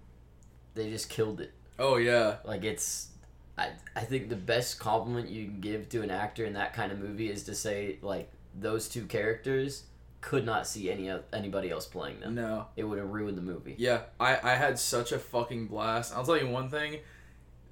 they 0.75 0.91
just 0.91 1.09
killed 1.09 1.41
it. 1.41 1.53
Oh 1.79 1.97
yeah. 1.97 2.37
Like 2.45 2.65
it's, 2.65 3.09
I 3.57 3.71
I 3.95 4.01
think 4.01 4.31
the 4.31 4.37
best 4.37 4.81
compliment 4.81 5.29
you 5.29 5.45
can 5.47 5.61
give 5.61 5.89
to 5.91 6.03
an 6.03 6.11
actor 6.11 6.45
in 6.45 6.55
that 6.55 6.75
kind 6.75 6.91
of 6.91 6.99
movie 6.99 7.31
is 7.31 7.45
to 7.45 7.55
say 7.55 7.99
like 8.03 8.29
those 8.59 8.89
two 8.89 9.07
characters 9.07 9.85
could 10.21 10.45
not 10.47 10.67
see 10.67 10.91
any 10.91 11.13
anybody 11.33 11.71
else 11.71 11.87
playing 11.87 12.19
them. 12.19 12.35
No. 12.35 12.67
It 12.77 12.85
would 12.85 12.99
have 12.99 13.11
ruined 13.11 13.39
the 13.39 13.43
movie. 13.43 13.75
Yeah, 13.79 14.01
I, 14.19 14.39
I 14.43 14.55
had 14.55 14.79
such 14.79 15.13
a 15.13 15.19
fucking 15.19 15.67
blast. 15.67 16.15
I'll 16.17 16.25
tell 16.25 16.39
you 16.39 16.49
one 16.49 16.69
thing. 16.69 17.01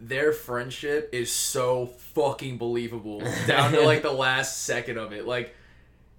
Their 0.04 0.32
friendship 0.32 1.10
is 1.12 1.31
so 1.32 1.87
fucking 1.87 2.58
believable 2.58 3.22
down 3.46 3.72
to 3.72 3.82
like 3.82 4.02
the 4.02 4.10
last 4.12 4.62
second 4.64 4.99
of 4.99 5.12
it. 5.12 5.26
Like 5.26 5.54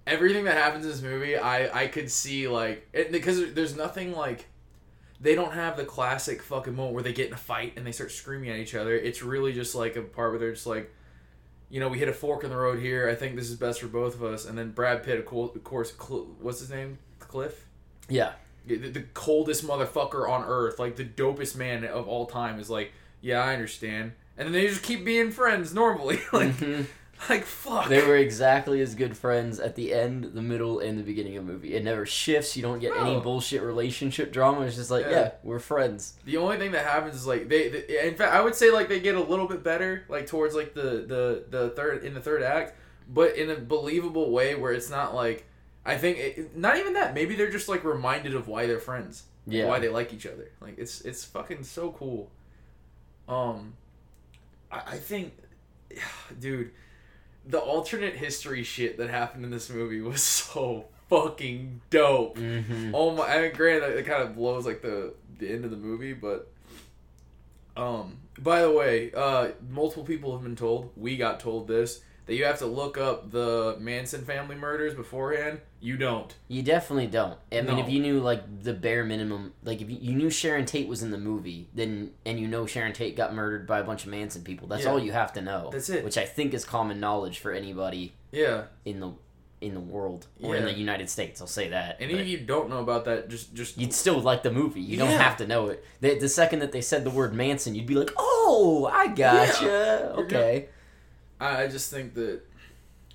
everything 0.06 0.44
that 0.44 0.56
happens 0.56 0.84
in 0.86 0.90
this 0.90 1.02
movie, 1.02 1.36
I 1.36 1.82
I 1.82 1.86
could 1.88 2.10
see 2.10 2.48
like 2.48 2.88
it, 2.94 3.12
because 3.12 3.52
there's 3.52 3.76
nothing 3.76 4.12
like 4.12 4.46
they 5.20 5.34
don't 5.34 5.52
have 5.52 5.76
the 5.76 5.84
classic 5.84 6.42
fucking 6.42 6.74
moment 6.74 6.94
where 6.94 7.02
they 7.02 7.12
get 7.12 7.28
in 7.28 7.34
a 7.34 7.38
fight 7.38 7.74
and 7.76 7.86
they 7.86 7.92
start 7.92 8.10
screaming 8.10 8.50
at 8.50 8.56
each 8.58 8.74
other. 8.74 8.94
It's 8.94 9.22
really 9.22 9.52
just 9.52 9.74
like 9.74 9.96
a 9.96 10.02
part 10.02 10.30
where 10.32 10.38
they're 10.38 10.52
just 10.52 10.66
like, 10.66 10.90
you 11.70 11.78
know, 11.80 11.88
we 11.88 11.98
hit 11.98 12.08
a 12.08 12.12
fork 12.12 12.42
in 12.44 12.50
the 12.50 12.56
road 12.56 12.78
here. 12.78 13.08
I 13.08 13.14
think 13.14 13.36
this 13.36 13.48
is 13.50 13.56
best 13.56 13.80
for 13.80 13.86
both 13.86 14.14
of 14.14 14.24
us. 14.24 14.44
And 14.46 14.56
then 14.58 14.72
Brad 14.72 15.02
Pitt, 15.02 15.18
of 15.18 15.24
course, 15.64 15.92
Cl- 15.98 16.26
what's 16.40 16.60
his 16.60 16.70
name? 16.70 16.98
Cliff 17.20 17.66
Yeah. 18.08 18.32
the, 18.66 18.76
the 18.76 19.02
coldest 19.14 19.66
motherfucker 19.66 20.28
on 20.28 20.44
earth, 20.46 20.78
like 20.78 20.96
the 20.96 21.04
dopest 21.04 21.56
man 21.56 21.84
of 21.84 22.06
all 22.08 22.26
time, 22.26 22.58
is 22.58 22.68
like, 22.68 22.92
yeah, 23.24 23.42
I 23.42 23.52
understand. 23.54 24.12
And 24.36 24.46
then 24.46 24.52
they 24.52 24.66
just 24.66 24.82
keep 24.82 25.04
being 25.04 25.30
friends 25.30 25.72
normally. 25.74 26.16
like, 26.32 26.52
Mhm. 26.56 26.86
like 27.28 27.44
fuck. 27.44 27.88
They 27.88 28.04
were 28.06 28.16
exactly 28.16 28.80
as 28.80 28.94
good 28.94 29.16
friends 29.16 29.58
at 29.60 29.76
the 29.76 29.94
end, 29.94 30.24
the 30.34 30.42
middle, 30.42 30.80
and 30.80 30.98
the 30.98 31.02
beginning 31.04 31.36
of 31.36 31.46
the 31.46 31.52
movie. 31.52 31.74
It 31.74 31.84
never 31.84 32.04
shifts. 32.04 32.56
You 32.56 32.62
don't 32.62 32.80
get 32.80 32.96
any 32.96 33.18
bullshit 33.20 33.62
relationship 33.62 34.32
drama. 34.32 34.62
It's 34.62 34.76
just 34.76 34.90
like, 34.90 35.04
Yeah. 35.06 35.10
yeah, 35.10 35.30
we're 35.42 35.60
friends. 35.60 36.14
The 36.24 36.36
only 36.36 36.58
thing 36.58 36.72
that 36.72 36.84
happens 36.84 37.14
is 37.14 37.26
like 37.26 37.48
they, 37.48 37.68
they. 37.68 38.06
In 38.08 38.16
fact, 38.16 38.34
I 38.34 38.40
would 38.42 38.54
say 38.56 38.70
like 38.70 38.88
they 38.88 39.00
get 39.00 39.14
a 39.14 39.22
little 39.22 39.46
bit 39.48 39.62
better, 39.62 40.04
like 40.08 40.26
towards 40.26 40.54
like 40.54 40.74
the 40.74 41.04
the 41.06 41.44
the 41.48 41.70
third 41.70 42.04
in 42.04 42.12
the 42.14 42.20
third 42.20 42.42
act, 42.42 42.74
but 43.08 43.36
in 43.36 43.48
a 43.50 43.56
believable 43.56 44.30
way 44.30 44.54
where 44.54 44.72
it's 44.72 44.90
not 44.90 45.14
like. 45.14 45.46
I 45.86 45.98
think 45.98 46.16
it, 46.18 46.56
not 46.56 46.78
even 46.78 46.94
that. 46.94 47.12
Maybe 47.14 47.36
they're 47.36 47.50
just 47.50 47.68
like 47.68 47.84
reminded 47.84 48.34
of 48.34 48.48
why 48.48 48.66
they're 48.66 48.80
friends. 48.80 49.24
Yeah. 49.46 49.66
why 49.66 49.78
they 49.78 49.90
like 49.90 50.14
each 50.14 50.26
other. 50.26 50.50
Like 50.60 50.78
it's 50.78 51.02
it's 51.02 51.24
fucking 51.24 51.62
so 51.64 51.90
cool. 51.92 52.30
Um, 53.28 53.74
I, 54.70 54.78
I 54.86 54.96
think, 54.96 55.32
dude, 56.40 56.70
the 57.46 57.58
alternate 57.58 58.14
history 58.14 58.62
shit 58.62 58.98
that 58.98 59.10
happened 59.10 59.44
in 59.44 59.50
this 59.50 59.70
movie 59.70 60.00
was 60.00 60.22
so 60.22 60.86
fucking 61.08 61.80
dope. 61.90 62.38
Mm-hmm. 62.38 62.94
Oh 62.94 63.14
my! 63.14 63.24
I 63.24 63.42
mean, 63.42 63.52
granted, 63.52 63.96
it 63.96 64.06
kind 64.06 64.22
of 64.22 64.34
blows 64.34 64.66
like 64.66 64.82
the 64.82 65.14
the 65.38 65.50
end 65.50 65.64
of 65.64 65.70
the 65.70 65.76
movie, 65.76 66.12
but 66.12 66.50
um. 67.76 68.18
By 68.36 68.62
the 68.62 68.72
way, 68.72 69.12
uh, 69.12 69.50
multiple 69.70 70.02
people 70.02 70.32
have 70.32 70.42
been 70.42 70.56
told. 70.56 70.90
We 70.96 71.16
got 71.16 71.38
told 71.38 71.68
this 71.68 72.00
that 72.26 72.34
you 72.34 72.44
have 72.44 72.58
to 72.58 72.66
look 72.66 72.96
up 72.96 73.30
the 73.30 73.76
Manson 73.80 74.24
family 74.24 74.56
murders 74.56 74.94
beforehand. 74.94 75.60
You 75.80 75.96
don't. 75.98 76.34
You 76.48 76.62
definitely 76.62 77.06
don't. 77.08 77.38
I 77.52 77.60
mean, 77.60 77.78
if 77.78 77.88
you 77.90 78.00
knew 78.00 78.20
like 78.20 78.62
the 78.62 78.72
bare 78.72 79.04
minimum, 79.04 79.52
like 79.62 79.82
if 79.82 79.90
you, 79.90 80.14
knew 80.14 80.30
Sharon 80.30 80.64
Tate 80.64 80.88
was 80.88 81.02
in 81.02 81.10
the 81.10 81.18
movie, 81.18 81.68
then 81.74 82.12
and 82.24 82.40
you 82.40 82.48
know 82.48 82.64
Sharon 82.66 82.92
Tate 82.94 83.16
got 83.16 83.34
murdered 83.34 83.66
by 83.66 83.80
a 83.80 83.84
bunch 83.84 84.04
of 84.04 84.10
Manson 84.10 84.42
people, 84.42 84.66
that's 84.68 84.84
Yeah. 84.84 84.90
all 84.90 84.98
you 84.98 85.12
have 85.12 85.32
to 85.34 85.42
know. 85.42 85.68
That's 85.72 85.90
it. 85.90 86.04
Which 86.04 86.16
I 86.16 86.24
think 86.24 86.54
is 86.54 86.64
common 86.64 87.00
knowledge 87.00 87.38
for 87.38 87.52
anybody 87.52 88.14
Yeah. 88.32 88.64
in 88.84 89.00
the 89.00 89.12
in 89.60 89.72
the 89.72 89.80
world 89.80 90.26
or 90.42 90.56
in 90.56 90.64
the 90.64 90.72
United 90.72 91.08
States. 91.08 91.40
I'll 91.40 91.46
say 91.46 91.70
that. 91.70 91.96
Any 91.98 92.12
but 92.12 92.20
of 92.22 92.28
you 92.28 92.36
don't 92.38 92.68
know 92.68 92.80
about 92.80 93.06
that, 93.06 93.30
just 93.30 93.54
just 93.54 93.78
You'd 93.78 93.94
still 93.94 94.20
like 94.20 94.42
the 94.42 94.50
movie. 94.50 94.80
You 94.82 94.98
don't 94.98 95.08
have 95.08 95.36
to 95.38 95.46
know 95.46 95.68
it. 95.68 95.82
The, 96.00 96.18
the 96.18 96.28
second 96.28 96.58
that 96.58 96.72
they 96.72 96.82
said 96.82 97.02
the 97.04 97.10
word 97.10 97.32
Manson, 97.34 97.74
you'd 97.74 97.86
be 97.86 97.94
like, 97.94 98.10
"Oh, 98.18 98.88
I 98.92 99.06
gotcha." 99.08 99.64
You're 100.16 100.24
Okay. 100.26 100.68
I, 101.44 101.62
I 101.64 101.68
just 101.68 101.90
think 101.90 102.14
that 102.14 102.40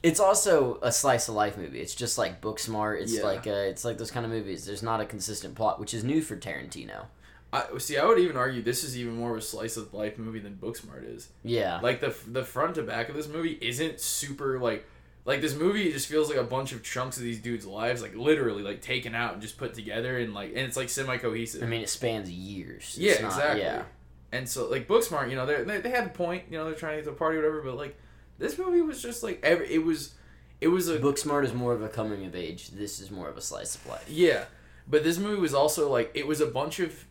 It's 0.01 0.19
also 0.19 0.79
a 0.81 0.91
slice 0.91 1.27
of 1.27 1.35
life 1.35 1.57
movie. 1.57 1.79
It's 1.79 1.95
just 1.95 2.17
like 2.17 2.39
Booksmart. 2.41 3.01
It's 3.01 3.13
Yeah. 3.13 3.23
like 3.23 3.47
uh, 3.47 3.51
it's 3.71 3.83
like 3.83 3.97
those 3.97 4.11
kind 4.11 4.25
of 4.25 4.31
movies. 4.31 4.65
There's 4.65 4.83
not 4.83 5.01
a 5.01 5.05
consistent 5.05 5.55
plot, 5.55 5.79
which 5.79 5.93
is 5.93 6.03
new 6.03 6.21
for 6.21 6.35
Tarantino. 6.37 7.05
I 7.51 7.65
see. 7.79 7.97
I 7.97 8.05
would 8.05 8.19
even 8.19 8.37
argue 8.37 8.61
this 8.61 8.83
is 8.83 8.97
even 8.97 9.15
more 9.15 9.31
of 9.31 9.37
a 9.37 9.41
slice 9.41 9.75
of 9.75 9.93
life 9.93 10.17
movie 10.19 10.39
than 10.39 10.55
Booksmart 10.61 11.03
is. 11.15 11.29
Yeah. 11.43 11.79
Like 11.81 11.99
the 11.99 12.15
the 12.27 12.43
front 12.45 12.75
to 12.75 12.83
back 12.83 13.09
of 13.09 13.15
this 13.15 13.27
movie 13.27 13.57
isn't 13.61 13.99
super 13.99 14.59
like 14.59 14.85
like 15.25 15.41
this 15.41 15.55
movie 15.55 15.91
just 15.91 16.07
feels 16.07 16.29
like 16.29 16.37
a 16.37 16.43
bunch 16.43 16.71
of 16.71 16.81
chunks 16.83 17.17
of 17.17 17.23
these 17.23 17.39
dudes' 17.39 17.65
lives, 17.65 18.01
like 18.01 18.15
literally 18.15 18.63
like 18.63 18.81
taken 18.81 19.13
out 19.15 19.33
and 19.33 19.41
just 19.41 19.57
put 19.57 19.73
together 19.73 20.17
and 20.19 20.33
like 20.33 20.49
and 20.49 20.59
it's 20.59 20.77
like 20.77 20.89
semi 20.89 21.17
cohesive. 21.17 21.61
I 21.63 21.65
mean, 21.65 21.81
it 21.81 21.89
spans 21.89 22.29
years. 22.29 22.95
yeah, 22.99 23.13
not- 23.21 23.31
exactly. 23.31 23.61
Yeah. 23.61 23.83
And 24.31 24.47
so 24.47 24.69
like 24.69 24.87
Booksmart, 24.87 25.29
you 25.31 25.35
know, 25.35 25.45
they 25.47 25.63
they 25.63 25.81
they 25.81 25.89
had 25.89 26.05
a 26.05 26.09
point, 26.09 26.43
you 26.51 26.57
know, 26.57 26.65
they're 26.65 26.75
trying 26.75 26.97
to 26.97 26.97
get 27.01 27.05
to 27.05 27.11
a 27.11 27.15
party 27.15 27.37
or 27.37 27.41
whatever, 27.41 27.61
but 27.63 27.75
like 27.77 27.97
this 28.39 28.57
movie 28.57 28.81
was 28.81 29.01
just 29.01 29.21
like 29.21 29.39
every 29.43 29.71
it 29.71 29.83
was 29.83 30.15
it 30.61 30.69
was 30.69 30.89
a 30.89 30.97
Booksmart 30.97 31.45
is 31.45 31.53
more 31.53 31.73
of 31.73 31.81
a 31.81 31.89
coming 31.89 32.25
of 32.25 32.35
age. 32.35 32.69
This 32.69 32.99
is 32.99 33.11
more 33.11 33.29
of 33.29 33.37
a 33.37 33.41
slice 33.41 33.75
of 33.75 33.85
life. 33.85 34.09
Yeah, 34.09 34.45
but 34.87 35.03
this 35.03 35.17
movie 35.17 35.39
was 35.39 35.53
also 35.53 35.89
like 35.89 36.11
it 36.13 36.27
was 36.27 36.41
a 36.41 36.47
bunch 36.47 36.79
of, 36.79 37.05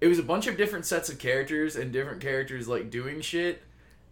it 0.00 0.08
was 0.08 0.18
a 0.18 0.24
bunch 0.24 0.46
of 0.46 0.56
different 0.56 0.86
sets 0.86 1.08
of 1.08 1.18
characters 1.18 1.76
and 1.76 1.92
different 1.92 2.20
characters 2.20 2.66
like 2.66 2.90
doing 2.90 3.20
shit, 3.20 3.62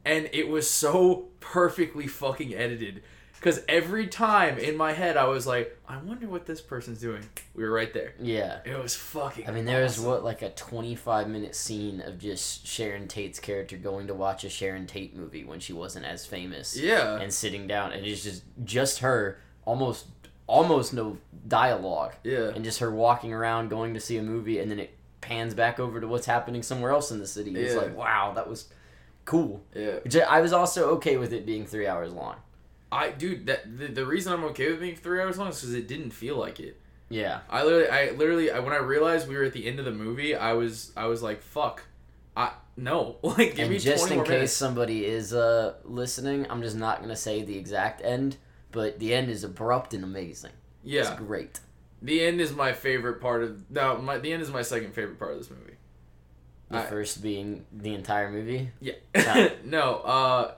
and 0.04 0.28
it 0.32 0.48
was 0.48 0.68
so 0.68 1.28
perfectly 1.40 2.06
fucking 2.06 2.54
edited. 2.54 3.02
Because 3.42 3.60
every 3.68 4.06
time 4.06 4.56
in 4.58 4.76
my 4.76 4.92
head 4.92 5.16
I 5.16 5.24
was 5.24 5.48
like, 5.48 5.76
I 5.88 5.96
wonder 5.98 6.28
what 6.28 6.46
this 6.46 6.60
person's 6.60 7.00
doing. 7.00 7.24
We 7.56 7.64
were 7.64 7.72
right 7.72 7.92
there. 7.92 8.14
Yeah. 8.20 8.60
It 8.64 8.80
was 8.80 8.94
fucking. 8.94 9.48
I 9.48 9.50
mean, 9.50 9.64
there 9.64 9.82
was 9.82 9.98
what 9.98 10.22
like 10.22 10.42
a 10.42 10.50
twenty-five 10.50 11.28
minute 11.28 11.56
scene 11.56 12.00
of 12.00 12.20
just 12.20 12.64
Sharon 12.66 13.08
Tate's 13.08 13.40
character 13.40 13.76
going 13.76 14.06
to 14.06 14.14
watch 14.14 14.44
a 14.44 14.48
Sharon 14.48 14.86
Tate 14.86 15.16
movie 15.16 15.42
when 15.44 15.58
she 15.58 15.72
wasn't 15.72 16.04
as 16.06 16.24
famous, 16.24 16.76
Yeah. 16.78 17.16
and 17.18 17.32
sitting 17.34 17.66
down, 17.66 17.90
and 17.92 18.06
it's 18.06 18.22
just 18.22 18.44
just 18.64 19.00
her, 19.00 19.40
almost 19.64 20.06
almost 20.46 20.92
no 20.94 21.18
dialogue, 21.48 22.12
Yeah. 22.22 22.50
and 22.54 22.62
just 22.64 22.78
her 22.78 22.90
walking 22.92 23.32
around 23.32 23.70
going 23.70 23.94
to 23.94 24.00
see 24.00 24.18
a 24.18 24.22
movie, 24.22 24.60
and 24.60 24.70
then 24.70 24.78
it 24.78 24.94
pans 25.20 25.52
back 25.54 25.80
over 25.80 26.00
to 26.00 26.06
what's 26.06 26.26
happening 26.26 26.62
somewhere 26.62 26.92
else 26.92 27.10
in 27.10 27.18
the 27.18 27.26
city. 27.26 27.50
Yeah. 27.50 27.60
It's 27.62 27.74
like, 27.76 27.96
wow, 27.96 28.32
that 28.36 28.48
was 28.48 28.66
cool. 29.24 29.62
Yeah. 29.74 29.98
I 30.28 30.40
was 30.40 30.52
also 30.52 30.90
okay 30.96 31.16
with 31.16 31.32
it 31.32 31.44
being 31.46 31.66
three 31.66 31.86
hours 31.88 32.12
long. 32.12 32.36
I 32.92 33.10
dude 33.10 33.46
that 33.46 33.78
the, 33.78 33.86
the 33.88 34.06
reason 34.06 34.32
I'm 34.32 34.44
okay 34.44 34.70
with 34.70 34.80
being 34.80 34.94
three 34.96 35.20
hours 35.20 35.38
long 35.38 35.48
is 35.48 35.60
because 35.60 35.74
it 35.74 35.88
didn't 35.88 36.10
feel 36.10 36.36
like 36.36 36.60
it. 36.60 36.78
Yeah, 37.08 37.40
I 37.50 37.64
literally, 37.64 37.88
I 37.88 38.10
literally, 38.10 38.50
I, 38.50 38.58
when 38.60 38.72
I 38.72 38.78
realized 38.78 39.28
we 39.28 39.36
were 39.36 39.44
at 39.44 39.52
the 39.52 39.66
end 39.66 39.78
of 39.78 39.84
the 39.84 39.90
movie, 39.92 40.34
I 40.34 40.52
was, 40.54 40.92
I 40.96 41.06
was 41.06 41.22
like, 41.22 41.42
"Fuck, 41.42 41.82
I 42.36 42.52
no, 42.76 43.16
like 43.22 43.50
give 43.56 43.58
and 43.60 43.70
me 43.70 43.78
just 43.78 44.10
in 44.10 44.20
case 44.20 44.28
minutes." 44.28 44.52
somebody 44.52 45.04
is 45.04 45.34
uh 45.34 45.74
listening, 45.84 46.46
I'm 46.48 46.62
just 46.62 46.76
not 46.76 47.00
gonna 47.02 47.16
say 47.16 47.42
the 47.42 47.58
exact 47.58 48.02
end, 48.04 48.36
but 48.70 48.98
the 48.98 49.12
end 49.14 49.30
is 49.30 49.42
abrupt 49.44 49.92
and 49.94 50.04
amazing. 50.04 50.52
Yeah, 50.84 51.00
It's 51.02 51.10
great. 51.10 51.60
the 52.00 52.22
end 52.22 52.40
is 52.40 52.54
my 52.54 52.72
favorite 52.72 53.20
part 53.20 53.42
of. 53.42 53.70
No, 53.70 53.98
my 53.98 54.18
the 54.18 54.32
end 54.32 54.42
is 54.42 54.50
my 54.50 54.62
second 54.62 54.94
favorite 54.94 55.18
part 55.18 55.32
of 55.32 55.38
this 55.38 55.50
movie. 55.50 55.76
The 56.70 56.78
I- 56.78 56.86
first 56.86 57.22
being 57.22 57.66
the 57.72 57.94
entire 57.94 58.30
movie. 58.30 58.70
Yeah, 58.80 58.94
Yeah. 59.14 59.50
no. 59.64 59.96
uh 59.96 60.54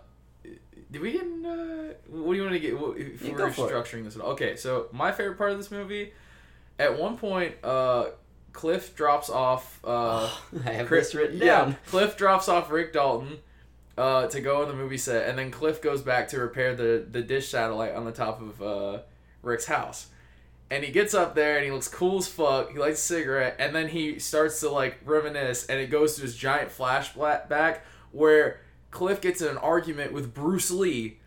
Did 0.95 1.03
we 1.03 1.11
get? 1.13 1.23
In, 1.23 1.45
uh, 1.45 1.93
what 2.09 2.33
do 2.35 2.37
you 2.39 2.43
want 2.43 2.55
to 2.55 2.61
get? 2.61 2.79
What, 2.79 2.97
if 2.97 3.21
Yeah, 3.21 3.33
we're 3.33 3.51
for 3.51 3.69
it. 3.69 3.75
structuring 3.75 4.05
this 4.05 4.15
at 4.15 4.23
all? 4.23 4.31
Okay, 4.31 4.55
so 4.55 4.87
my 4.93 5.11
favorite 5.11 5.37
part 5.37 5.51
of 5.51 5.59
this 5.59 5.73
movie, 5.73 6.13
at 6.79 6.97
one 6.99 7.17
point, 7.19 7.57
uh 7.65 8.07
Cliff 8.53 8.95
drops 8.95 9.29
off. 9.29 9.81
uh 9.85 10.31
I 10.65 10.71
have 10.71 10.87
Chris, 10.87 11.09
this 11.09 11.15
written 11.17 11.39
yeah, 11.39 11.47
down. 11.65 11.77
Cliff 11.89 12.17
drops 12.17 12.49
off 12.49 12.71
Rick 12.71 12.93
Dalton 12.93 13.39
uh, 13.99 14.29
to 14.29 14.41
go 14.41 14.63
on 14.63 14.69
the 14.69 14.75
movie 14.75 14.97
set, 14.99 15.29
and 15.29 15.37
then 15.37 15.51
Cliff 15.51 15.83
goes 15.83 16.01
back 16.01 16.29
to 16.29 16.39
repair 16.39 16.77
the 16.77 17.05
the 17.11 17.23
dish 17.23 17.49
satellite 17.49 17.95
on 17.97 18.05
the 18.05 18.13
top 18.13 18.41
of 18.41 18.63
uh, 18.63 18.99
Rick's 19.43 19.67
house. 19.67 20.07
And 20.71 20.85
he 20.85 20.93
gets 20.93 21.13
up 21.13 21.35
there 21.35 21.57
and 21.57 21.65
he 21.65 21.71
looks 21.73 21.89
cool 21.89 22.19
as 22.19 22.29
fuck. 22.29 22.71
He 22.73 22.79
lights 22.79 23.01
a 23.01 23.03
cigarette, 23.03 23.57
and 23.59 23.75
then 23.75 23.89
he 23.89 24.21
starts 24.21 24.61
to 24.61 24.71
like 24.71 24.99
reminisce, 25.05 25.67
and 25.67 25.81
it 25.81 25.91
goes 25.91 26.15
to 26.15 26.23
this 26.23 26.37
giant 26.37 26.71
flashback 26.71 27.81
where 28.13 28.61
Cliff 28.95 29.21
gets 29.21 29.43
in 29.43 29.49
an 29.49 29.59
argument 29.59 30.13
with 30.13 30.33
Bruce 30.33 30.71
Lee 30.71 31.19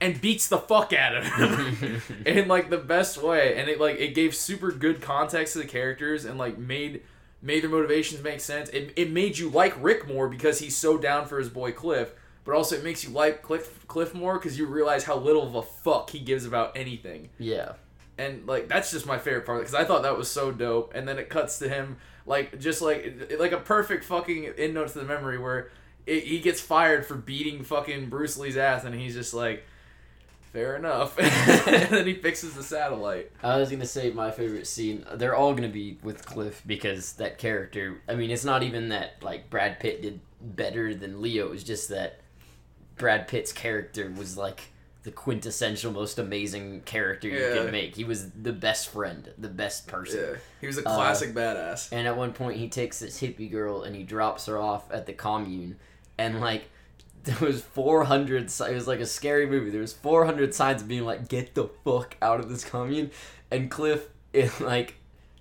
and 0.00 0.20
beats 0.20 0.48
the 0.48 0.58
fuck 0.58 0.92
out 0.92 1.16
of 1.16 1.24
him 1.24 2.02
in 2.26 2.48
like 2.48 2.70
the 2.70 2.78
best 2.78 3.20
way 3.22 3.56
and 3.58 3.68
it 3.68 3.80
like 3.80 3.98
it 3.98 4.14
gave 4.14 4.34
super 4.34 4.70
good 4.70 5.00
context 5.02 5.52
to 5.54 5.58
the 5.58 5.64
characters 5.66 6.24
and 6.24 6.38
like 6.38 6.56
made 6.56 7.02
made 7.42 7.62
their 7.62 7.70
motivations 7.70 8.22
make 8.22 8.40
sense 8.40 8.68
it, 8.70 8.92
it 8.96 9.10
made 9.10 9.36
you 9.38 9.48
like 9.50 9.74
rick 9.82 10.06
more 10.06 10.28
because 10.28 10.60
he's 10.60 10.76
so 10.76 10.96
down 10.98 11.26
for 11.26 11.38
his 11.38 11.48
boy 11.48 11.72
cliff 11.72 12.12
but 12.44 12.54
also 12.54 12.76
it 12.76 12.84
makes 12.84 13.02
you 13.04 13.10
like 13.10 13.42
cliff 13.42 13.86
cliff 13.88 14.14
more 14.14 14.38
because 14.38 14.56
you 14.56 14.66
realize 14.66 15.02
how 15.04 15.16
little 15.16 15.42
of 15.46 15.54
a 15.56 15.62
fuck 15.62 16.10
he 16.10 16.20
gives 16.20 16.44
about 16.46 16.76
anything 16.76 17.28
Yeah. 17.38 17.72
and 18.18 18.46
like 18.46 18.68
that's 18.68 18.92
just 18.92 19.04
my 19.04 19.18
favorite 19.18 19.46
part 19.46 19.60
because 19.60 19.74
I 19.74 19.84
thought 19.84 20.02
that 20.02 20.16
was 20.16 20.30
so 20.30 20.50
dope. 20.52 20.92
And 20.94 21.06
then 21.08 21.18
it 21.18 21.28
cuts 21.28 21.58
to 21.60 21.68
him 21.68 21.96
like 22.24 22.58
just 22.60 22.80
like 22.82 23.32
like 23.38 23.52
a 23.52 23.58
perfect 23.58 24.04
fucking 24.04 24.46
end 24.58 24.74
note 24.74 24.88
to 24.88 24.98
the 25.00 25.04
memory 25.04 25.38
where 25.38 25.70
it, 26.08 26.24
he 26.24 26.40
gets 26.40 26.60
fired 26.60 27.06
for 27.06 27.14
beating 27.14 27.62
fucking 27.64 28.08
Bruce 28.08 28.36
Lee's 28.36 28.56
ass, 28.56 28.84
and 28.84 28.94
he's 28.94 29.14
just 29.14 29.34
like, 29.34 29.64
fair 30.52 30.76
enough. 30.76 31.18
and 31.18 31.90
then 31.90 32.06
he 32.06 32.14
fixes 32.14 32.54
the 32.54 32.62
satellite. 32.62 33.30
I 33.42 33.58
was 33.58 33.70
gonna 33.70 33.86
say 33.86 34.10
my 34.10 34.30
favorite 34.30 34.66
scene. 34.66 35.04
They're 35.14 35.36
all 35.36 35.54
gonna 35.54 35.68
be 35.68 35.98
with 36.02 36.24
Cliff 36.24 36.62
because 36.66 37.14
that 37.14 37.38
character. 37.38 38.00
I 38.08 38.14
mean, 38.14 38.30
it's 38.30 38.44
not 38.44 38.62
even 38.62 38.88
that 38.88 39.22
like 39.22 39.50
Brad 39.50 39.80
Pitt 39.80 40.02
did 40.02 40.20
better 40.40 40.94
than 40.94 41.20
Leo. 41.20 41.46
It 41.46 41.50
was 41.50 41.64
just 41.64 41.88
that 41.90 42.20
Brad 42.96 43.28
Pitt's 43.28 43.52
character 43.52 44.12
was 44.16 44.36
like 44.36 44.62
the 45.04 45.10
quintessential, 45.12 45.92
most 45.92 46.18
amazing 46.18 46.82
character 46.82 47.28
you 47.28 47.38
Yeah. 47.38 47.54
could 47.54 47.72
make. 47.72 47.94
He 47.96 48.04
was 48.04 48.30
the 48.32 48.52
best 48.52 48.88
friend, 48.88 49.30
the 49.38 49.48
best 49.48 49.86
person. 49.86 50.20
Yeah, 50.20 50.36
he 50.60 50.66
was 50.66 50.76
a 50.78 50.86
uh, 50.88 50.94
classic 50.94 51.32
badass. 51.34 51.92
And 51.92 52.06
at 52.06 52.16
one 52.16 52.32
point, 52.32 52.56
he 52.58 52.68
takes 52.68 52.98
this 52.98 53.20
hippie 53.20 53.50
girl 53.50 53.82
and 53.84 53.94
he 53.94 54.02
drops 54.02 54.46
her 54.46 54.58
off 54.58 54.90
at 54.90 55.06
the 55.06 55.12
commune, 55.12 55.76
and 56.18 56.40
like 56.40 56.64
there 57.24 57.38
was 57.40 57.62
400. 57.62 58.44
It 58.44 58.74
was 58.74 58.86
like 58.86 59.00
a 59.00 59.06
scary 59.06 59.46
movie. 59.46 59.70
There 59.70 59.80
was 59.80 59.92
400 59.92 60.54
signs 60.54 60.82
being 60.82 61.04
like, 61.04 61.28
"Get 61.28 61.54
the 61.54 61.68
fuck 61.84 62.16
out 62.20 62.40
of 62.40 62.48
this 62.48 62.64
commune," 62.64 63.10
and 63.50 63.70
Cliff, 63.70 64.08
in 64.32 64.50
like, 64.60 64.96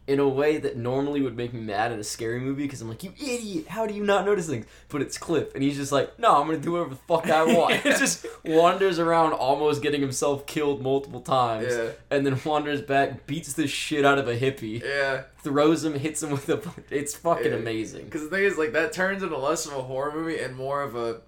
in 0.08 0.20
a 0.20 0.28
way 0.28 0.58
that 0.58 0.78
normally 0.78 1.22
would 1.22 1.36
make 1.36 1.54
me 1.54 1.60
mad 1.60 1.92
in 1.92 2.00
a 2.00 2.04
scary 2.04 2.40
movie 2.40 2.64
because 2.64 2.82
I'm 2.82 2.88
like, 2.88 3.04
"You 3.04 3.12
idiot! 3.20 3.68
How 3.68 3.86
do 3.86 3.94
you 3.94 4.04
not 4.04 4.26
notice 4.26 4.48
things?" 4.48 4.66
But 4.88 5.02
it's 5.02 5.18
Cliff, 5.18 5.54
and 5.54 5.62
he's 5.62 5.76
just 5.76 5.92
like, 5.92 6.18
"No, 6.18 6.40
I'm 6.40 6.48
gonna 6.48 6.60
do 6.60 6.72
whatever 6.72 6.92
the 6.92 6.96
fuck 6.96 7.30
I 7.30 7.44
want." 7.44 7.74
Yeah. 7.86 7.92
It 7.94 8.00
just 8.00 8.26
wanders 8.46 9.00
around, 9.00 9.34
almost 9.34 9.82
getting 9.82 10.00
himself 10.00 10.46
killed 10.46 10.82
multiple 10.82 11.20
times, 11.22 11.76
Yeah. 11.76 11.90
and 12.10 12.26
then 12.26 12.40
wanders 12.46 12.82
back, 12.82 13.28
beats 13.28 13.52
the 13.54 13.68
shit 13.68 14.06
out 14.06 14.18
of 14.18 14.28
a 14.30 14.38
hippie 14.40 14.82
Yeah, 14.82 15.24
throws 15.44 15.84
him, 15.84 15.94
hits 15.96 16.24
him 16.24 16.32
with 16.32 16.48
a. 16.50 16.62
It's 16.90 17.14
fucking 17.14 17.52
Yeah. 17.52 17.58
amazing. 17.58 18.06
because 18.06 18.24
the 18.24 18.30
thing 18.30 18.46
is, 18.46 18.58
like, 18.58 18.72
that 18.74 18.94
turns 18.94 19.24
into 19.24 19.38
less 19.38 19.66
of 19.66 19.74
a 19.74 19.82
horror 19.82 20.14
movie 20.14 20.40
and 20.40 20.56
more 20.56 20.82
of 20.84 20.96
a. 20.96 21.22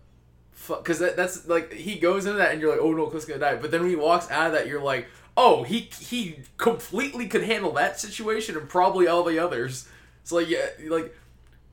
Because 0.67 1.00
that, 1.00 1.15
that's 1.15 1.48
like 1.48 1.74
he 1.74 1.98
goes 2.00 2.25
into 2.25 2.38
that 2.38 2.51
and 2.51 2.62
you're 2.62 2.69
like, 2.71 2.81
oh 2.81 2.91
no, 2.91 3.07
Cliff's 3.07 3.25
gonna 3.25 3.39
die. 3.39 3.55
But 3.55 3.71
then 3.71 3.81
when 3.81 3.89
he 3.89 3.95
walks 3.95 4.29
out 4.29 4.48
of 4.48 4.53
that, 4.53 4.67
you're 4.67 4.81
like, 4.81 5.07
oh, 5.39 5.63
he 5.63 5.89
he 6.00 6.36
completely 6.58 7.27
could 7.27 7.43
handle 7.43 7.72
that 7.72 7.98
situation 8.00 8.58
and 8.58 8.67
probably 8.67 9.08
all 9.08 9.24
the 9.24 9.39
others. 9.39 9.88
So 10.25 10.36
like 10.36 10.50
yeah, 10.50 10.67
like 10.89 11.15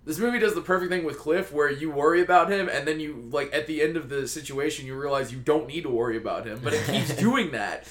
this 0.04 0.18
movie 0.20 0.38
does 0.38 0.54
the 0.54 0.60
perfect 0.60 0.90
thing 0.90 1.04
with 1.04 1.18
Cliff 1.18 1.52
where 1.52 1.68
you 1.68 1.90
worry 1.90 2.22
about 2.22 2.50
him 2.50 2.68
and 2.68 2.86
then 2.86 3.00
you 3.00 3.28
like 3.32 3.52
at 3.52 3.66
the 3.66 3.82
end 3.82 3.96
of 3.96 4.08
the 4.08 4.28
situation 4.28 4.86
you 4.86 4.96
realize 4.96 5.32
you 5.32 5.40
don't 5.40 5.66
need 5.66 5.82
to 5.82 5.90
worry 5.90 6.16
about 6.16 6.46
him, 6.46 6.60
but 6.62 6.72
it 6.72 6.86
keeps 6.86 7.14
doing 7.20 7.50
that. 7.50 7.88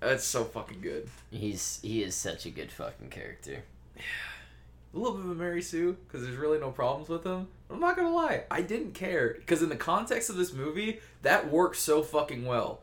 That's 0.00 0.24
so 0.24 0.44
fucking 0.44 0.80
good. 0.80 1.08
He's 1.30 1.78
he 1.82 2.02
is 2.02 2.14
such 2.14 2.46
a 2.46 2.50
good 2.50 2.72
fucking 2.72 3.10
character. 3.10 3.64
a 4.94 4.98
little 4.98 5.18
bit 5.18 5.26
of 5.26 5.30
a 5.30 5.34
Mary 5.34 5.60
Sue 5.60 5.98
because 6.06 6.24
there's 6.24 6.38
really 6.38 6.58
no 6.58 6.70
problems 6.70 7.10
with 7.10 7.22
him. 7.22 7.48
I'm 7.70 7.80
not 7.80 7.96
gonna 7.96 8.14
lie, 8.14 8.44
I 8.50 8.62
didn't 8.62 8.94
care 8.94 9.34
because 9.38 9.62
in 9.62 9.68
the 9.68 9.76
context 9.76 10.30
of 10.30 10.36
this 10.36 10.54
movie, 10.54 11.00
that 11.20 11.50
works 11.52 11.80
so 11.80 12.02
fucking 12.02 12.46
well. 12.46 12.80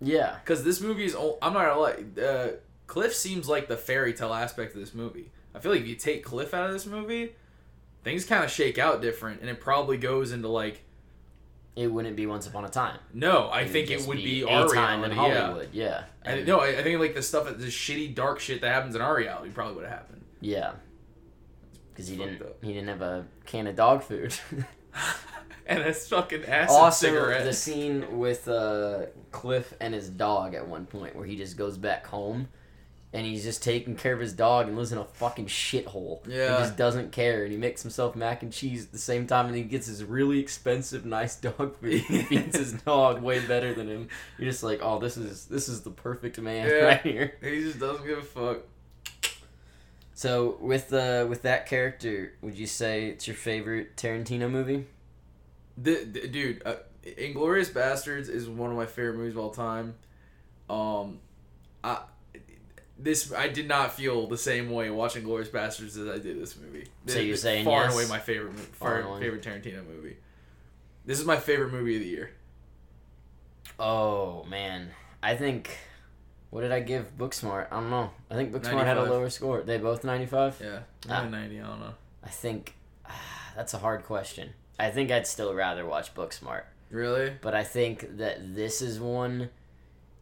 Yeah, 0.00 0.36
Because 0.42 0.64
this 0.64 0.80
movie 0.80 1.04
is, 1.04 1.14
I'm 1.14 1.52
not 1.52 1.66
gonna 1.66 1.78
lie, 1.80 2.22
uh, 2.24 2.48
Cliff 2.86 3.14
seems 3.14 3.48
like 3.48 3.68
the 3.68 3.76
fairy 3.76 4.12
tale 4.14 4.32
aspect 4.34 4.74
of 4.74 4.80
this 4.80 4.94
movie. 4.94 5.30
I 5.54 5.58
feel 5.58 5.72
like 5.72 5.82
if 5.82 5.86
you 5.86 5.94
take 5.94 6.24
Cliff 6.24 6.54
out 6.54 6.66
of 6.66 6.72
this 6.72 6.86
movie, 6.86 7.34
things 8.02 8.24
kind 8.24 8.42
of 8.42 8.50
shake 8.50 8.78
out 8.78 9.02
different, 9.02 9.40
and 9.42 9.50
it 9.50 9.60
probably 9.60 9.96
goes 9.98 10.32
into 10.32 10.48
like, 10.48 10.82
it 11.76 11.86
wouldn't 11.86 12.16
be 12.16 12.26
Once 12.26 12.46
Upon 12.46 12.64
a 12.64 12.68
Time. 12.68 12.98
no, 13.14 13.46
I 13.48 13.62
would 13.62 13.70
think 13.70 13.90
it 13.90 14.06
would 14.06 14.16
be, 14.16 14.42
a 14.42 14.48
our 14.48 14.68
time 14.68 15.04
in 15.04 15.10
reality. 15.12 15.30
Yeah. 15.32 15.40
Hollywood. 15.46 15.68
Yeah, 15.72 16.04
And 16.24 16.38
And- 16.40 16.48
no, 16.48 16.60
I, 16.60 16.68
I 16.78 16.82
think 16.82 16.98
like 16.98 17.14
the 17.14 17.22
stuff, 17.22 17.44
the 17.46 17.66
shitty 17.66 18.14
dark 18.14 18.40
shit 18.40 18.60
that 18.62 18.72
happens 18.72 18.94
in 18.96 19.00
our 19.02 19.14
reality 19.16 19.50
probably 19.50 19.74
would 19.76 19.84
have 19.84 19.92
happened. 19.98 20.22
yeah, 20.40 20.72
because 21.92 22.08
he 22.08 22.16
didn't 22.16 22.40
up. 22.42 22.56
he 22.64 22.72
didn't 22.72 22.88
have 22.88 23.02
a 23.02 23.26
can 23.46 23.66
of 23.66 23.76
dog 23.76 24.02
food. 24.02 24.34
and 25.70 25.80
a 25.80 25.92
fucking 25.94 26.44
acid 26.44 26.76
also, 26.76 27.06
cigarette. 27.06 27.44
the 27.44 27.52
scene 27.52 28.18
with 28.18 28.48
uh, 28.48 29.06
Cliff 29.30 29.72
and 29.80 29.94
his 29.94 30.08
dog 30.10 30.54
at 30.54 30.66
one 30.68 30.84
point 30.86 31.16
where 31.16 31.24
he 31.26 31.36
just 31.36 31.56
goes 31.56 31.78
back 31.78 32.06
home. 32.06 32.48
And 33.12 33.26
he's 33.26 33.42
just 33.42 33.64
taking 33.64 33.96
care 33.96 34.12
of 34.14 34.20
his 34.20 34.32
dog 34.32 34.68
and 34.68 34.76
lives 34.76 34.92
in 34.92 34.98
a 34.98 35.04
fucking 35.04 35.46
shithole. 35.46 36.20
Yeah. 36.28 36.56
He 36.58 36.62
just 36.62 36.76
doesn't 36.76 37.10
care. 37.10 37.42
And 37.42 37.50
he 37.50 37.58
makes 37.58 37.82
himself 37.82 38.14
mac 38.14 38.44
and 38.44 38.52
cheese 38.52 38.84
at 38.84 38.92
the 38.92 38.98
same 38.98 39.26
time. 39.26 39.46
And 39.46 39.56
he 39.56 39.62
gets 39.64 39.88
his 39.88 40.04
really 40.04 40.38
expensive, 40.38 41.04
nice 41.04 41.34
dog 41.40 41.76
food. 41.80 42.02
He 42.02 42.22
feeds 42.22 42.56
his 42.56 42.72
dog 42.84 43.20
way 43.20 43.44
better 43.44 43.74
than 43.74 43.88
him. 43.88 44.08
You're 44.38 44.48
just 44.48 44.62
like, 44.62 44.78
oh, 44.80 45.00
this 45.00 45.16
is 45.16 45.46
this 45.46 45.68
is 45.68 45.80
the 45.80 45.90
perfect 45.90 46.38
man 46.40 46.68
Yeah. 46.68 46.74
right 46.84 47.00
here. 47.00 47.36
He 47.42 47.62
just 47.62 47.80
doesn't 47.80 48.06
give 48.06 48.18
a 48.18 48.22
fuck. 48.22 48.58
So 50.14 50.58
with 50.60 50.90
the 50.90 51.26
with 51.28 51.42
that 51.42 51.66
character, 51.66 52.34
would 52.42 52.56
you 52.56 52.66
say 52.68 53.06
it's 53.06 53.26
your 53.26 53.36
favorite 53.36 53.96
Tarantino 53.96 54.48
movie? 54.48 54.86
The, 55.82 56.04
the- 56.04 56.28
dude, 56.28 56.62
uh, 56.66 56.76
Inglourious 57.04 57.70
Basterds 57.72 58.28
is 58.28 58.48
one 58.48 58.70
of 58.70 58.76
my 58.76 58.86
favorite 58.86 59.16
movies 59.16 59.32
of 59.32 59.38
all 59.38 59.50
time. 59.50 59.94
Um, 60.68 61.18
I 61.82 62.00
this 62.98 63.32
I 63.32 63.48
did 63.48 63.66
not 63.66 63.94
feel 63.94 64.26
the 64.26 64.36
same 64.36 64.70
way 64.70 64.90
watching 64.90 65.24
Glorious 65.24 65.48
Bastards 65.48 65.96
as 65.96 66.06
I 66.08 66.18
did 66.18 66.38
this 66.40 66.56
movie. 66.56 66.86
So 67.06 67.18
you're 67.18 67.36
saying 67.36 67.64
far 67.64 67.84
and 67.84 67.94
away 67.94 68.06
my 68.08 68.18
favorite 68.18 68.52
Far 68.74 69.02
favorite 69.18 69.42
Tarantino 69.42 69.86
movie. 69.86 70.16
This 71.06 71.18
is 71.18 71.24
my 71.24 71.36
favorite 71.38 71.72
movie 71.72 71.96
of 71.96 72.02
the 72.02 72.08
year. 72.08 72.30
Oh 73.78 74.44
man, 74.44 74.90
I 75.22 75.36
think. 75.36 75.70
What 76.50 76.62
did 76.62 76.72
I 76.72 76.80
give 76.80 77.16
Booksmart? 77.16 77.68
I 77.70 77.76
don't 77.76 77.90
know. 77.90 78.10
I 78.28 78.34
think 78.34 78.52
Booksmart 78.52 78.84
had 78.84 78.96
a 78.96 79.04
lower 79.04 79.30
score. 79.30 79.62
They 79.62 79.78
both 79.78 80.02
ninety 80.04 80.26
five. 80.26 80.60
Yeah, 80.62 80.80
Ah. 81.08 81.24
90, 81.24 81.60
I 81.60 81.66
don't 81.66 81.78
know. 81.80 81.94
I 82.24 82.28
think 82.28 82.74
that's 83.56 83.72
a 83.72 83.78
hard 83.78 84.04
question. 84.04 84.50
I 84.80 84.90
think 84.90 85.10
I'd 85.10 85.26
still 85.26 85.54
rather 85.54 85.84
watch 85.86 86.14
Booksmart, 86.14 86.62
Really? 86.90 87.32
but 87.40 87.54
I 87.54 87.62
think 87.64 88.16
that 88.18 88.54
this 88.54 88.80
is 88.82 88.98
one 88.98 89.50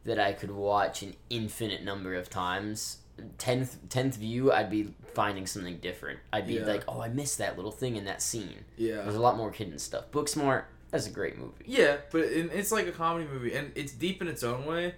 that 0.05 0.19
I 0.19 0.33
could 0.33 0.51
watch 0.51 1.03
an 1.03 1.15
infinite 1.31 1.83
number 1.85 2.15
of 2.15 2.29
times. 2.29 2.99
Tenth 3.37 3.79
tenth 3.89 4.17
view, 4.17 4.53
I'd 4.53 4.71
be 4.71 4.95
finding 5.15 5.47
something 5.47 5.79
different. 5.79 6.21
I'd 6.33 6.47
be 6.47 6.55
Yeah. 6.55 6.67
like, 6.67 6.85
oh, 6.89 7.01
I 7.01 7.09
missed 7.09 7.39
that 7.39 7.57
little 7.57 7.73
thing 7.73 7.97
in 7.97 8.05
that 8.05 8.23
scene. 8.23 8.65
Yeah. 8.77 9.03
There's 9.03 9.17
a 9.17 9.21
lot 9.21 9.37
more 9.37 9.51
hidden 9.53 9.79
stuff. 9.79 10.11
Booksmart, 10.13 10.65
that's 10.91 11.07
a 11.07 11.11
great 11.11 11.37
movie. 11.37 11.65
Yeah, 11.67 11.97
but 12.13 12.21
it's 12.23 12.71
like 12.73 12.87
a 12.87 12.93
comedy 12.93 13.27
movie, 13.33 13.55
and 13.55 13.73
it's 13.75 13.93
deep 13.93 14.23
in 14.23 14.29
its 14.29 14.43
own 14.43 14.65
way. 14.67 14.95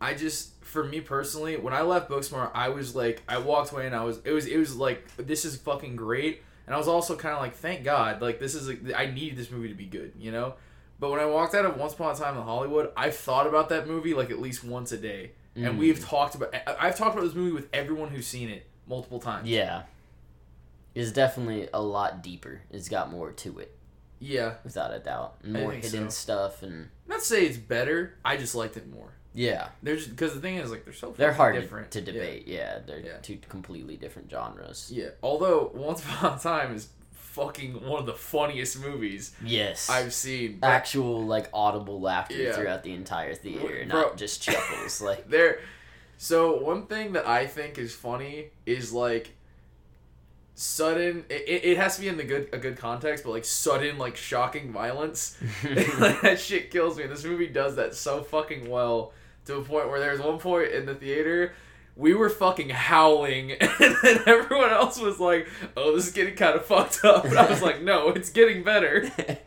I 0.00 0.12
just, 0.12 0.62
for 0.62 0.84
me 0.84 1.00
personally, 1.00 1.56
when 1.56 1.72
I 1.72 1.80
left 1.80 2.10
Booksmart, 2.10 2.50
I 2.54 2.68
was 2.68 2.94
like, 2.94 3.22
I 3.26 3.38
walked 3.38 3.72
away 3.72 3.86
and 3.86 3.94
I 3.96 4.04
was, 4.04 4.20
it 4.24 4.32
was, 4.32 4.46
it 4.46 4.58
was 4.58 4.76
like, 4.76 5.02
this 5.16 5.46
is 5.46 5.56
fucking 5.56 5.96
great, 5.96 6.42
and 6.66 6.74
I 6.74 6.78
was 6.78 6.88
also 6.88 7.16
kind 7.16 7.34
of 7.34 7.40
like, 7.40 7.54
thank 7.54 7.84
God, 7.84 8.20
like 8.20 8.38
this 8.38 8.54
is, 8.54 8.68
like, 8.68 8.80
I 8.94 9.06
needed 9.06 9.36
this 9.36 9.50
movie 9.50 9.68
to 9.68 9.74
be 9.74 9.86
good, 9.86 10.12
you 10.18 10.32
know. 10.32 10.54
But 10.98 11.10
when 11.10 11.20
I 11.20 11.26
walked 11.26 11.54
out 11.54 11.64
of 11.66 11.76
Once 11.76 11.92
Upon 11.92 12.14
a 12.14 12.18
Time 12.18 12.36
in 12.36 12.42
Hollywood, 12.42 12.90
I've 12.96 13.14
thought 13.16 13.46
about 13.46 13.68
that 13.68 13.86
movie 13.86 14.14
like 14.14 14.30
at 14.30 14.40
least 14.40 14.64
once 14.64 14.92
a 14.92 14.96
day, 14.96 15.32
and 15.54 15.74
Mm. 15.74 15.78
we've 15.78 16.02
talked 16.04 16.34
about, 16.34 16.54
I've 16.66 16.96
talked 16.96 17.14
about 17.14 17.24
this 17.24 17.34
movie 17.34 17.52
with 17.52 17.68
everyone 17.72 18.08
who's 18.08 18.26
seen 18.26 18.48
it 18.48 18.66
multiple 18.86 19.18
times. 19.20 19.48
Yeah. 19.48 19.82
It's 20.94 21.12
definitely 21.12 21.68
a 21.74 21.82
lot 21.82 22.22
deeper. 22.22 22.62
It's 22.70 22.88
got 22.88 23.10
more 23.10 23.30
to 23.32 23.58
it, 23.58 23.76
Yeah, 24.18 24.54
without 24.64 24.94
a 24.94 24.98
doubt. 24.98 25.44
More 25.44 25.72
hidden 25.72 26.08
so. 26.10 26.22
stuff 26.22 26.62
and 26.62 26.88
not 27.06 27.18
to 27.20 27.24
say 27.24 27.44
it's 27.44 27.58
better. 27.58 28.14
I 28.24 28.38
just 28.38 28.54
liked 28.54 28.76
it 28.78 28.88
more. 28.90 29.12
Yeah, 29.36 29.68
There's 29.82 30.08
because 30.08 30.34
the 30.34 30.40
thing 30.40 30.56
is 30.56 30.70
like 30.72 30.84
they're 30.84 30.94
so 30.94 31.14
they're 31.16 31.32
hard 31.32 31.54
to- 31.54 31.60
different 31.60 31.90
to 31.92 32.00
debate. 32.00 32.48
Yeah, 32.48 32.78
they're 32.86 32.98
Yeah. 33.00 33.18
two 33.22 33.38
completely 33.48 33.96
different 33.96 34.30
genres. 34.30 34.90
Yeah. 34.92 35.10
Although 35.22 35.70
Once 35.74 36.00
Upon 36.02 36.38
a 36.38 36.40
Time 36.40 36.74
is 36.74 36.88
fucking 37.12 37.86
one 37.86 38.00
of 38.00 38.06
the 38.06 38.14
funniest 38.14 38.80
movies 38.80 39.32
Yes, 39.44 39.90
I've 39.90 40.14
seen. 40.14 40.58
But 40.58 40.68
actual 40.68 41.22
like 41.26 41.50
audible 41.52 42.00
laughter 42.00 42.34
Yeah. 42.34 42.52
throughout 42.52 42.82
the 42.82 42.94
entire 42.94 43.34
theater, 43.34 43.84
Bro. 43.88 44.00
not 44.00 44.16
just 44.16 44.42
chuckles. 44.42 45.00
like 45.02 45.28
there. 45.36 45.60
So 46.18 46.56
one 46.62 46.86
thing 46.86 47.12
that 47.12 47.28
I 47.28 47.46
think 47.46 47.76
is 47.76 47.94
funny 47.94 48.46
is 48.64 48.90
like 48.92 49.32
sudden. 50.54 51.24
It, 51.28 51.44
it 51.46 51.64
it 51.72 51.76
has 51.76 51.96
to 51.96 52.00
be 52.02 52.08
in 52.08 52.16
the 52.16 52.24
good 52.24 52.48
a 52.52 52.58
good 52.58 52.76
context, 52.78 53.24
but 53.24 53.30
like 53.30 53.44
sudden 53.44 53.98
like 53.98 54.16
shocking 54.16 54.72
violence. 54.72 55.36
like, 55.64 55.86
that 56.22 56.40
shit 56.40 56.70
kills 56.70 56.96
me. 56.96 57.06
This 57.06 57.24
movie 57.24 57.48
does 57.48 57.76
that 57.76 57.94
so 57.94 58.22
fucking 58.22 58.70
well 58.70 59.12
to 59.46 59.56
a 59.56 59.62
point 59.62 59.88
where 59.88 59.98
there 60.00 60.12
was 60.12 60.20
one 60.20 60.38
point 60.38 60.72
in 60.72 60.86
the 60.86 60.94
theater. 60.94 61.54
We 61.96 62.12
were 62.14 62.28
fucking 62.28 62.68
howling, 62.68 63.52
and 63.60 63.96
then 64.02 64.18
everyone 64.26 64.70
else 64.70 65.00
was 65.00 65.18
like, 65.18 65.48
"Oh, 65.76 65.96
this 65.96 66.06
is 66.06 66.12
getting 66.12 66.34
kind 66.36 66.54
of 66.54 66.66
fucked 66.66 67.04
up." 67.04 67.24
And 67.24 67.38
I 67.38 67.48
was 67.48 67.62
like, 67.62 67.80
"No, 67.82 68.10
it's 68.10 68.28
getting 68.30 68.62
better." 68.62 69.10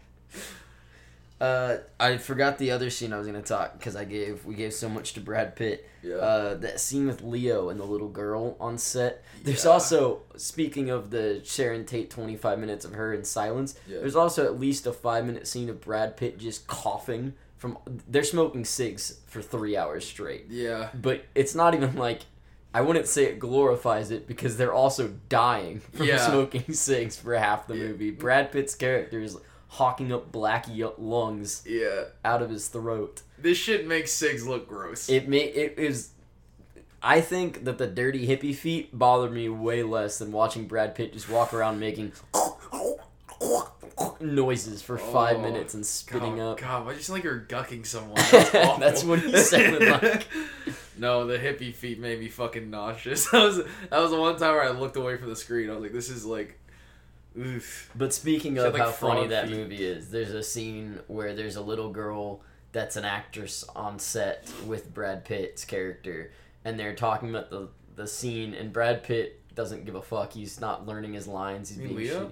Uh, 1.42 1.78
I 1.98 2.18
forgot 2.18 2.58
the 2.58 2.72
other 2.72 2.90
scene 2.90 3.14
I 3.14 3.18
was 3.18 3.26
gonna 3.26 3.42
talk 3.42 3.80
because 3.80 3.96
I 3.96 4.04
gave 4.04 4.44
we 4.44 4.56
gave 4.56 4.74
so 4.74 4.90
much 4.90 5.14
to 5.14 5.22
Brad 5.22 5.56
Pitt. 5.56 5.88
Yeah. 6.04 6.16
Uh, 6.16 6.56
that 6.56 6.82
scene 6.82 7.08
with 7.08 7.22
Leo 7.22 7.70
and 7.70 7.80
the 7.80 7.86
little 7.86 8.10
girl 8.10 8.58
on 8.60 8.78
set. 8.78 9.24
There's 9.44 9.64
Yeah. 9.64 9.72
also 9.72 10.24
speaking 10.36 10.90
of 10.90 11.12
the 11.12 11.40
Sharon 11.46 11.86
Tate 11.86 12.10
25 12.10 12.60
minutes 12.60 12.84
of 12.84 12.92
her 12.92 13.14
in 13.14 13.24
silence. 13.24 13.76
Yeah. 13.88 14.00
There's 14.00 14.18
also 14.18 14.44
at 14.44 14.60
least 14.60 14.86
a 14.86 14.92
five 14.92 15.26
minute 15.26 15.48
scene 15.48 15.70
of 15.70 15.80
Brad 15.80 16.18
Pitt 16.18 16.40
just 16.40 16.68
coughing 16.68 17.36
from. 17.60 17.78
They're 18.08 18.24
smoking 18.24 18.66
cigs 18.66 19.20
for 19.28 19.42
three 19.44 19.78
hours 19.78 20.06
straight, 20.08 20.46
yeah. 20.50 20.90
but 21.00 21.24
it's 21.36 21.54
not 21.54 21.76
even 21.76 21.96
like. 21.96 22.22
I 22.72 22.82
wouldn't 22.82 23.08
say 23.08 23.24
it 23.26 23.40
glorifies 23.40 24.12
it 24.12 24.28
because 24.28 24.56
they're 24.58 24.74
also 24.74 25.14
dying 25.28 25.80
from 25.80 26.06
Yeah. 26.06 26.18
smoking 26.28 26.72
cigs 26.74 27.16
for 27.16 27.36
half 27.36 27.66
the 27.68 27.76
Yeah. 27.76 27.88
movie. 27.88 28.12
Brad 28.12 28.52
Pitt's 28.52 28.76
character 28.76 29.20
is 29.20 29.38
hawking 29.70 30.14
up 30.14 30.32
black 30.32 30.68
y- 30.68 30.88
lungs 31.00 31.64
Yeah. 31.66 32.06
out 32.24 32.44
of 32.44 32.52
his 32.52 32.68
throat. 32.68 33.24
This 33.40 33.58
shit 33.58 33.88
makes 33.88 34.12
Sigs 34.12 34.46
look 34.46 34.68
gross. 34.68 35.10
It 35.10 35.28
may 35.28 35.46
it 35.46 35.80
is. 35.80 36.10
I 37.02 37.22
think 37.22 37.64
that 37.66 37.80
the 37.80 37.88
dirty 37.88 38.28
hippie 38.28 38.54
feet 38.54 38.96
bother 38.98 39.30
me 39.32 39.50
way 39.50 39.82
less 39.82 40.20
than 40.20 40.32
watching 40.32 40.68
Brad 40.68 40.94
Pitt 40.94 41.14
just 41.14 41.28
walk 41.30 41.54
around 41.56 41.80
making 41.80 42.12
noises 44.20 44.82
for 44.82 44.98
five 44.98 45.38
Oh, 45.38 45.42
minutes 45.42 45.74
and 45.74 45.86
spitting 45.86 46.38
God, 46.38 46.52
up. 46.54 46.58
God, 46.60 46.86
why 46.86 46.94
you 46.94 47.00
sound 47.00 47.18
like 47.18 47.24
you're 47.24 47.46
gucking 47.48 47.86
someone? 47.86 48.16
That's. 48.32 48.52
That's 48.80 49.04
what 49.04 49.20
he 49.20 49.36
sounded 49.38 49.88
like. 50.04 50.28
no, 50.98 51.26
the 51.26 51.38
hippie 51.38 51.74
feet 51.74 52.00
made 52.00 52.20
me 52.20 52.28
fucking 52.28 52.70
nauseous. 52.70 53.28
That 53.32 53.44
was 53.44 53.58
that 53.58 54.00
was 54.00 54.12
the 54.12 54.20
one 54.20 54.38
time 54.38 54.54
where 54.54 54.64
I 54.64 54.70
looked 54.72 54.96
away 54.98 55.18
from 55.18 55.30
the 55.30 55.36
screen. 55.36 55.70
I 55.70 55.74
was 55.74 55.84
like, 55.84 55.94
this 55.94 56.10
is 56.10 56.26
like, 56.26 56.60
oof. 57.38 57.90
But 57.96 58.14
speaking 58.14 58.56
Sound 58.56 58.68
of 58.68 58.74
like 58.74 58.84
how 58.84 58.92
funny 58.92 59.22
frog 59.22 59.30
that 59.30 59.50
movie 59.50 59.84
is, 59.84 60.10
there's 60.12 60.32
a 60.32 60.44
scene 60.44 61.00
where 61.08 61.34
there's 61.36 61.56
a 61.56 61.62
little 61.62 61.90
girl 61.92 62.42
that's 62.72 62.96
an 62.98 63.06
actress 63.06 63.64
on 63.76 63.98
set 64.00 64.50
with 64.68 64.94
Brad 64.94 65.26
Pitt's 65.26 65.66
character, 65.66 66.32
and 66.64 66.80
they're 66.80 66.96
talking 66.96 67.30
about 67.30 67.50
the 67.50 67.70
the 67.96 68.08
scene, 68.08 68.54
and 68.54 68.72
Brad 68.72 69.04
Pitt 69.04 69.42
doesn't 69.56 69.86
give 69.86 69.96
a 69.96 70.02
fuck. 70.02 70.32
He's 70.34 70.62
not 70.62 70.88
learning 70.88 71.14
his 71.14 71.28
lines. 71.28 71.70
He's 71.70 71.78
being 71.80 71.96
Leo? 71.96 72.26
shitty. 72.28 72.32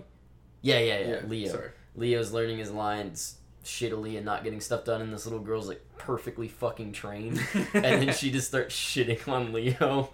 Yeah, 0.61 0.79
yeah, 0.79 0.99
yeah, 0.99 1.19
Leo. 1.27 1.51
Sorry. 1.51 1.69
Leo's 1.95 2.31
learning 2.31 2.59
his 2.59 2.71
lines 2.71 3.35
shittily 3.63 4.15
and 4.15 4.25
not 4.25 4.43
getting 4.43 4.61
stuff 4.61 4.85
done, 4.85 5.01
and 5.01 5.13
this 5.13 5.25
little 5.25 5.39
girl's 5.39 5.67
like 5.67 5.81
perfectly 5.97 6.47
fucking 6.47 6.93
trained, 6.93 7.41
and 7.73 7.83
then 7.83 8.13
she 8.13 8.31
just 8.31 8.47
starts 8.47 8.75
shitting 8.75 9.27
on 9.27 9.51
Leo, 9.53 10.09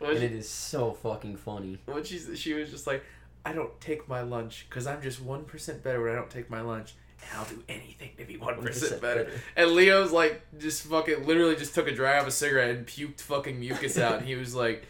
and 0.00 0.18
she, 0.18 0.24
it 0.24 0.32
is 0.32 0.48
so 0.48 0.92
fucking 0.92 1.36
funny. 1.36 1.78
When 1.86 2.02
she 2.04 2.18
she 2.36 2.54
was 2.54 2.70
just 2.70 2.86
like, 2.86 3.04
I 3.44 3.52
don't 3.52 3.78
take 3.80 4.08
my 4.08 4.22
lunch 4.22 4.66
because 4.68 4.86
I'm 4.86 5.02
just 5.02 5.20
one 5.20 5.44
percent 5.44 5.82
better 5.82 6.02
when 6.02 6.12
I 6.12 6.16
don't 6.16 6.30
take 6.30 6.50
my 6.50 6.60
lunch. 6.60 6.94
And 7.18 7.40
I'll 7.40 7.46
do 7.46 7.62
anything 7.66 8.10
to 8.18 8.24
be 8.24 8.36
one 8.36 8.62
better. 8.62 8.96
better. 8.98 9.30
And 9.56 9.70
Leo's 9.70 10.12
like 10.12 10.42
just 10.58 10.82
fucking 10.82 11.26
literally 11.26 11.56
just 11.56 11.74
took 11.74 11.88
a 11.88 11.92
drag 11.92 12.20
of 12.20 12.28
a 12.28 12.30
cigarette 12.30 12.76
and 12.76 12.86
puked 12.86 13.22
fucking 13.22 13.58
mucus 13.58 13.96
out 13.98 14.18
and 14.18 14.26
he 14.26 14.34
was 14.34 14.54
like 14.54 14.86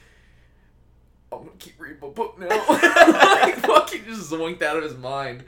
I'm 1.33 1.39
gonna 1.39 1.51
keep 1.59 1.79
reading 1.81 1.99
my 2.01 2.09
book 2.09 2.39
now. 2.39 2.49
like 2.69 3.57
fucking 3.57 4.05
just 4.05 4.31
zoinked 4.31 4.63
out 4.63 4.77
of 4.77 4.85
his 4.85 4.97
mind. 4.97 5.45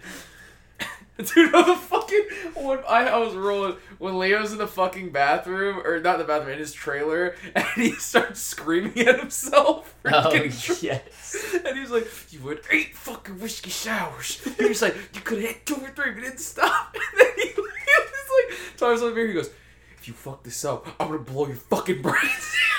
Dude, 1.18 1.52
the 1.52 1.76
fucking 1.76 2.24
when 2.54 2.78
I, 2.88 3.08
I 3.08 3.18
was 3.18 3.34
rolling 3.34 3.76
when 3.98 4.18
Leo's 4.18 4.52
in 4.52 4.58
the 4.58 4.68
fucking 4.68 5.10
bathroom 5.10 5.84
or 5.84 6.00
not 6.00 6.18
the 6.18 6.24
bathroom 6.24 6.52
in 6.52 6.58
his 6.58 6.72
trailer 6.72 7.34
and 7.54 7.66
he 7.74 7.92
starts 7.92 8.40
screaming 8.40 8.98
at 9.00 9.18
himself 9.18 9.94
Oh 10.04 10.32
yes. 10.80 11.54
And 11.64 11.78
he's 11.78 11.90
like, 11.90 12.06
"You 12.32 12.40
had 12.48 12.60
eight 12.70 12.94
fucking 12.94 13.40
whiskey 13.40 13.70
sours." 13.70 14.40
He 14.58 14.64
was 14.66 14.82
like, 14.82 14.94
"You 15.14 15.20
could 15.20 15.38
have 15.42 15.48
had 15.52 15.66
two 15.66 15.74
or 15.76 15.90
three, 15.90 16.12
but 16.12 16.22
didn't 16.22 16.38
stop." 16.40 16.94
And 16.94 17.20
then 17.20 17.26
he, 17.36 17.48
he 17.48 17.54
was 17.54 18.50
like, 18.50 18.76
Tyler's 18.76 19.02
over 19.02 19.16
here. 19.18 19.28
He 19.28 19.34
goes, 19.34 19.50
"If 19.98 20.08
you 20.08 20.14
fuck 20.14 20.42
this 20.42 20.64
up, 20.64 20.86
I'm 21.00 21.08
gonna 21.08 21.18
blow 21.20 21.46
your 21.46 21.56
fucking 21.56 22.00
brains 22.02 22.22
out." 22.24 22.77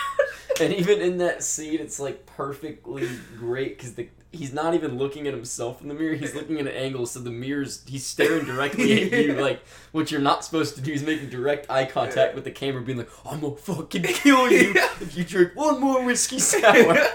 And 0.60 0.74
even 0.74 1.02
in 1.02 1.17
that 1.19 1.43
scene, 1.43 1.80
it's 1.80 2.00
like 2.00 2.26
perfectly 2.26 3.08
great 3.38 3.78
because 3.78 3.93
the 3.93 4.10
he's 4.32 4.54
not 4.54 4.74
even 4.76 4.98
looking 4.98 5.28
at 5.28 5.34
himself 5.34 5.82
in 5.82 5.88
the 5.88 5.93
mirror. 5.93 6.13
He's 6.13 6.36
looking 6.36 6.60
at 6.60 6.67
an 6.67 6.74
angle, 6.74 7.06
so 7.06 7.19
the 7.19 7.32
mirror's 7.32 7.84
he's 7.88 8.06
staring 8.06 8.45
directly 8.45 9.04
at 9.04 9.12
you. 9.26 9.34
Like 9.34 9.65
what 9.91 10.12
you're 10.12 10.22
not 10.22 10.43
supposed 10.43 10.76
to 10.76 10.82
do 10.82 10.91
is 10.91 11.04
making 11.04 11.30
direct 11.30 11.69
eye 11.69 11.86
contact 11.86 12.36
with 12.36 12.43
the 12.43 12.52
camera, 12.52 12.82
being 12.82 12.98
like, 12.98 13.10
"I'm 13.26 13.41
gonna 13.41 13.56
fucking 13.56 14.04
kill 14.04 14.52
you 14.52 14.74
if 15.02 15.17
you 15.17 15.24
drink 15.24 15.56
one 15.56 15.80
more 15.80 16.04
whiskey 16.04 16.39
sour." 16.39 16.98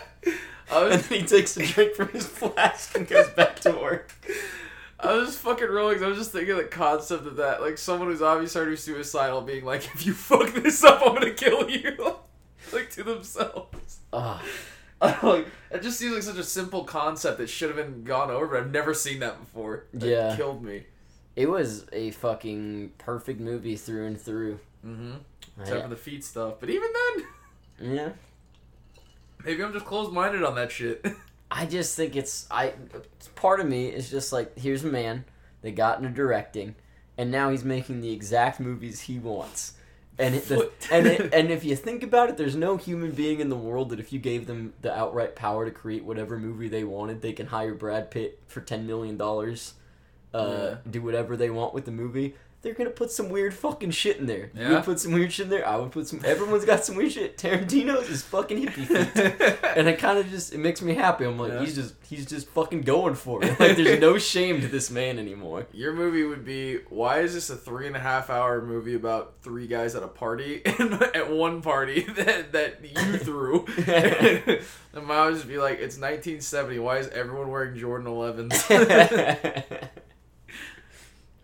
I 0.70 0.84
And 0.86 1.00
then 1.00 1.20
he 1.20 1.26
takes 1.26 1.56
a 1.58 1.64
drink 1.64 1.94
from 1.94 2.08
his 2.08 2.26
flask 2.26 2.96
and 2.96 3.06
goes 3.06 3.28
back 3.30 3.60
to 3.60 3.72
work. 3.72 4.12
I 4.98 5.12
was 5.14 5.28
just 5.28 5.40
fucking 5.40 5.68
rolling. 5.68 6.02
I 6.02 6.08
was 6.08 6.16
just 6.16 6.32
thinking 6.32 6.56
the 6.56 6.64
concept 6.64 7.26
of 7.26 7.36
that, 7.36 7.60
like 7.60 7.76
someone 7.76 8.08
who's 8.08 8.22
obviously 8.22 8.62
already 8.62 8.76
suicidal, 8.76 9.42
being 9.42 9.64
like, 9.64 9.84
"If 9.94 10.06
you 10.06 10.14
fuck 10.14 10.54
this 10.54 10.82
up, 10.82 11.02
I'm 11.04 11.14
gonna 11.14 11.32
kill 11.32 11.68
you," 11.68 12.16
like 12.72 12.90
to 12.92 13.02
themselves. 13.04 13.98
Ah, 14.12 14.40
like 15.22 15.46
it 15.72 15.82
just 15.82 15.98
seems 15.98 16.14
like 16.14 16.22
such 16.22 16.36
a 16.38 16.44
simple 16.44 16.84
concept 16.84 17.38
that 17.38 17.48
should 17.48 17.68
have 17.68 17.76
been 17.76 18.04
gone 18.04 18.30
over. 18.30 18.46
But 18.46 18.60
I've 18.60 18.70
never 18.70 18.94
seen 18.94 19.18
that 19.20 19.40
before. 19.40 19.84
That 19.92 20.08
Yeah. 20.08 20.36
killed 20.36 20.62
me. 20.62 20.84
it 21.36 21.50
was 21.50 21.84
a 21.92 22.12
fucking 22.12 22.92
perfect 22.98 23.40
movie 23.40 23.74
through 23.76 24.06
and 24.06 24.20
through. 24.20 24.60
Mm-hmm. 24.86 25.14
Except 25.60 25.82
for 25.82 25.88
the 25.88 25.96
feet 25.96 26.22
stuff, 26.24 26.54
but 26.60 26.70
even 26.70 26.88
then, 27.78 27.94
yeah. 27.96 28.08
maybe 29.44 29.62
I'm 29.62 29.72
just 29.72 29.84
closed 29.84 30.12
minded 30.12 30.42
on 30.44 30.54
that 30.56 30.70
shit. 30.72 31.04
I 31.50 31.66
just 31.66 31.96
think 31.96 32.16
it's 32.16 32.46
I. 32.50 32.74
Part 33.34 33.60
of 33.60 33.66
me 33.66 33.88
is 33.88 34.10
just 34.10 34.32
like, 34.32 34.56
here's 34.58 34.84
a 34.84 34.88
man 34.88 35.24
that 35.62 35.72
got 35.72 35.98
into 35.98 36.10
directing, 36.10 36.74
and 37.18 37.30
now 37.30 37.50
he's 37.50 37.64
making 37.64 38.00
the 38.00 38.12
exact 38.12 38.60
movies 38.60 39.02
he 39.02 39.18
wants. 39.18 39.74
And 40.18 40.34
it, 40.36 40.46
the, 40.46 40.70
and 40.92 41.06
it, 41.06 41.32
and 41.34 41.50
if 41.50 41.64
you 41.64 41.74
think 41.74 42.02
about 42.02 42.30
it, 42.30 42.36
there's 42.36 42.54
no 42.56 42.76
human 42.76 43.10
being 43.10 43.40
in 43.40 43.48
the 43.48 43.56
world 43.56 43.90
that 43.90 43.98
if 43.98 44.12
you 44.12 44.18
gave 44.18 44.46
them 44.46 44.74
the 44.80 44.96
outright 44.96 45.34
power 45.34 45.64
to 45.64 45.70
create 45.70 46.04
whatever 46.04 46.38
movie 46.38 46.68
they 46.68 46.84
wanted, 46.84 47.20
they 47.20 47.32
can 47.32 47.46
hire 47.46 47.74
Brad 47.74 48.10
Pitt 48.10 48.40
for 48.46 48.60
ten 48.60 48.86
million 48.86 49.16
dollars, 49.16 49.74
uh, 50.32 50.76
do 50.88 51.02
whatever 51.02 51.36
they 51.36 51.50
want 51.50 51.74
with 51.74 51.84
the 51.84 51.90
movie. 51.90 52.34
They're 52.64 52.74
gonna 52.74 52.90
put 52.90 53.12
some 53.12 53.28
weird 53.28 53.54
fucking 53.54 53.92
shit 53.92 54.16
in 54.16 54.26
there. 54.26 54.50
You 54.54 54.62
Yeah. 54.62 54.70
would 54.70 54.84
put 54.84 54.98
some 54.98 55.12
weird 55.12 55.32
shit 55.32 55.44
in 55.44 55.50
there. 55.50 55.68
I 55.68 55.76
would 55.76 55.92
put 55.92 56.08
some. 56.08 56.20
Everyone's 56.24 56.64
got 56.64 56.84
some 56.84 56.96
weird 56.96 57.12
shit. 57.12 57.36
Tarantino's 57.38 58.08
is 58.08 58.22
fucking 58.22 58.66
hippie 58.66 58.86
feet 58.86 59.58
and 59.76 59.86
it 59.86 59.98
kind 59.98 60.18
of 60.18 60.28
just 60.30 60.52
it 60.52 60.58
makes 60.58 60.82
me 60.82 60.94
happy. 60.94 61.24
I'm 61.26 61.38
like, 61.38 61.52
Yeah. 61.52 61.60
he's 61.60 61.74
just 61.76 61.94
he's 62.08 62.26
just 62.26 62.48
fucking 62.48 62.80
going 62.82 63.14
for 63.14 63.44
it. 63.44 63.60
Like, 63.60 63.76
there's 63.76 64.00
no 64.00 64.18
shame 64.32 64.60
to 64.62 64.66
this 64.68 64.90
man 64.90 65.18
anymore. 65.18 65.66
Your 65.72 65.92
movie 65.92 66.24
would 66.24 66.44
be 66.44 66.78
why 66.88 67.20
is 67.20 67.34
this 67.34 67.50
a 67.50 67.56
three 67.56 67.86
and 67.86 67.94
a 67.94 68.00
half 68.00 68.30
hour 68.30 68.60
movie 68.62 68.94
about 68.94 69.34
three 69.42 69.66
guys 69.66 69.94
at 69.94 70.02
a 70.02 70.08
party 70.08 70.62
and 70.78 70.94
at 70.94 71.30
one 71.30 71.60
party 71.60 72.00
that 72.16 72.52
that 72.52 72.80
you 72.82 73.18
threw? 73.18 73.66
and 74.94 75.06
mine 75.06 75.26
would 75.26 75.34
just 75.34 75.46
be 75.48 75.58
like, 75.58 75.74
it's 75.80 75.98
1970. 75.98 76.78
Why 76.78 76.96
is 76.98 77.08
everyone 77.08 77.50
wearing 77.50 77.76
Jordan 77.78 78.06
11s? 78.08 78.54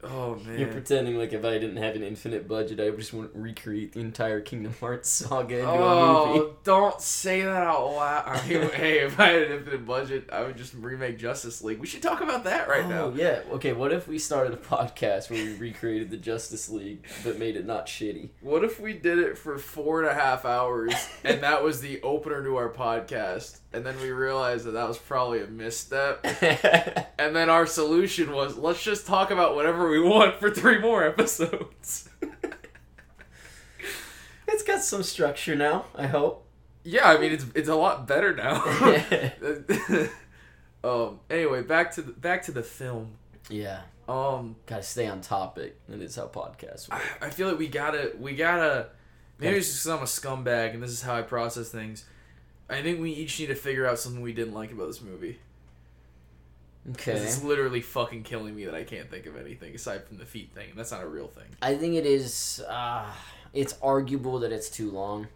Oh 0.05 0.37
man. 0.47 0.59
You're 0.59 0.69
pretending 0.69 1.17
like 1.17 1.33
if 1.33 1.45
I 1.45 1.59
didn't 1.59 1.77
have 1.77 1.97
an 1.97 2.03
infinite 2.03 2.49
budget, 2.49 2.81
I 2.81 2.91
would 2.91 2.99
just 2.99 3.13
want 3.13 3.33
to 3.33 3.39
recreate 3.39 3.93
the 3.93 4.01
entire 4.01 4.41
Kingdom 4.41 4.75
Hearts 4.81 5.09
saga 5.09 5.59
into 5.59 5.71
a 5.71 5.73
oh, 5.73 6.27
movie. 6.27 6.39
Oh, 6.41 6.57
don't 6.65 7.01
say 7.01 7.43
that 7.43 7.67
out 7.67 7.93
loud. 7.93 8.25
I 8.27 8.49
mean, 8.49 8.71
hey, 8.75 9.01
if 9.01 9.19
I 9.19 9.29
had 9.29 9.43
an 9.43 9.53
infinite 9.59 9.87
budget, 9.87 10.29
I 10.33 10.43
would 10.43 10.57
just 10.57 10.75
remake 10.75 11.19
Justice 11.19 11.63
League. 11.63 11.79
We 11.79 11.87
should 11.87 12.03
talk 12.03 12.21
about 12.21 12.45
that 12.45 12.69
right 12.69 12.85
oh, 12.85 12.89
now. 12.89 13.13
yeah. 13.15 13.41
Okay, 13.53 13.73
what 13.73 13.93
if 13.93 14.09
we 14.09 14.19
started 14.19 14.53
a 14.55 14.57
podcast 14.57 15.31
where 15.31 15.45
we 15.45 15.55
recreated 15.57 16.11
the 16.11 16.17
Justice 16.17 16.69
League 16.69 17.07
but 17.25 17.39
made 17.39 17.57
it 17.57 17.67
not 17.67 17.87
shitty? 17.87 18.31
What 18.41 18.65
if 18.65 18.81
we 18.81 18.95
did 18.95 19.19
it 19.19 19.39
for 19.39 19.59
four 19.59 20.03
and 20.03 20.11
a 20.11 20.15
half 20.15 20.45
hours 20.45 20.95
and 21.25 21.43
that 21.43 21.63
was 21.63 21.81
the 21.81 22.01
opener 22.03 22.43
to 22.45 22.57
our 22.57 22.71
podcast? 22.71 23.59
And 23.73 23.87
then 23.87 24.01
we 24.01 24.11
realized 24.11 24.65
that 24.67 24.73
that 24.73 24.89
was 24.89 24.99
probably 24.99 25.43
a 25.43 25.47
misstep. 25.47 26.25
And 27.21 27.37
then 27.37 27.51
our 27.51 27.67
solution 27.67 28.33
was 28.33 28.57
let's 28.57 28.83
just 28.83 29.07
talk 29.07 29.31
about 29.31 29.55
whatever 29.55 29.91
we 29.91 30.01
want 30.01 30.41
for 30.41 30.51
three 30.51 30.79
more 30.79 31.05
episodes. 31.05 32.09
it's 34.49 34.63
got 34.63 34.83
some 34.83 35.03
structure 35.03 35.55
now, 35.55 35.87
I 35.95 36.07
hope. 36.07 36.47
yeah, 36.83 37.09
I 37.09 37.19
mean 37.19 37.33
it's 37.33 37.45
it's 37.55 37.69
a 37.69 37.75
lot 37.75 38.09
better 38.09 38.35
now. 38.35 38.63
um. 40.85 41.21
Anyway, 41.29 41.63
back 41.63 41.93
to 41.93 42.03
the, 42.03 42.13
back 42.13 42.43
to 42.45 42.53
the 42.53 42.63
film. 42.63 43.13
yeah. 43.49 43.83
Um. 44.09 44.57
Gotta 44.67 44.83
stay 44.83 45.07
on 45.07 45.21
topic. 45.21 45.79
That 45.89 46.01
is 46.01 46.17
how 46.17 46.27
podcasts 46.27 46.91
work. 46.91 47.01
I, 47.21 47.27
I 47.27 47.31
feel 47.31 47.49
like 47.49 47.59
we 47.59 47.69
gotta 47.69 48.13
we 48.19 48.35
gotta 48.35 48.89
maybe 49.39 49.59
it's 49.59 49.69
just 49.69 49.85
because 49.85 49.99
I'm 49.99 50.03
a 50.03 50.07
scumbag 50.43 50.75
and 50.75 50.83
this 50.83 50.91
is 50.91 51.03
how 51.03 51.17
I 51.17 51.23
process 51.23 51.69
things. 51.69 52.05
I 52.71 52.83
think 52.83 53.01
we 53.01 53.11
each 53.13 53.39
need 53.41 53.47
to 53.49 53.55
figure 53.55 53.87
out 53.87 53.99
something 53.99 54.23
we 54.23 54.33
didn't 54.33 54.55
like 54.55 54.71
about 54.73 54.87
this 54.87 55.01
movie. 55.03 55.39
'Cause 56.87 56.97
Okay. 57.09 57.13
It's 57.19 57.43
literally 57.43 57.83
fucking 57.83 58.23
killing 58.23 58.57
me 58.57 58.65
that 58.65 58.75
I 58.75 58.85
can't 58.85 59.11
think 59.11 59.27
of 59.27 59.37
anything 59.37 59.75
aside 59.75 60.05
from 60.07 60.17
the 60.17 60.25
feet 60.25 60.53
thing. 60.55 60.71
And 60.71 60.79
That's 60.79 60.91
not 60.93 61.03
a 61.03 61.07
real 61.09 61.29
thing. 61.29 61.45
I 61.61 61.75
think 61.77 61.95
it 61.95 62.07
is. 62.07 62.63
Uh, 62.69 63.13
it's 63.53 63.75
arguable 63.83 64.39
that 64.41 64.53
it's 64.53 64.71
too 64.71 64.91
long. 64.91 65.29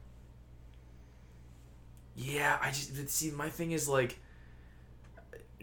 Yeah, 2.16 2.58
I 2.62 2.70
just 2.70 2.96
but 2.96 3.10
see. 3.10 3.30
My 3.30 3.50
thing 3.50 3.72
is 3.72 3.88
like, 3.88 4.18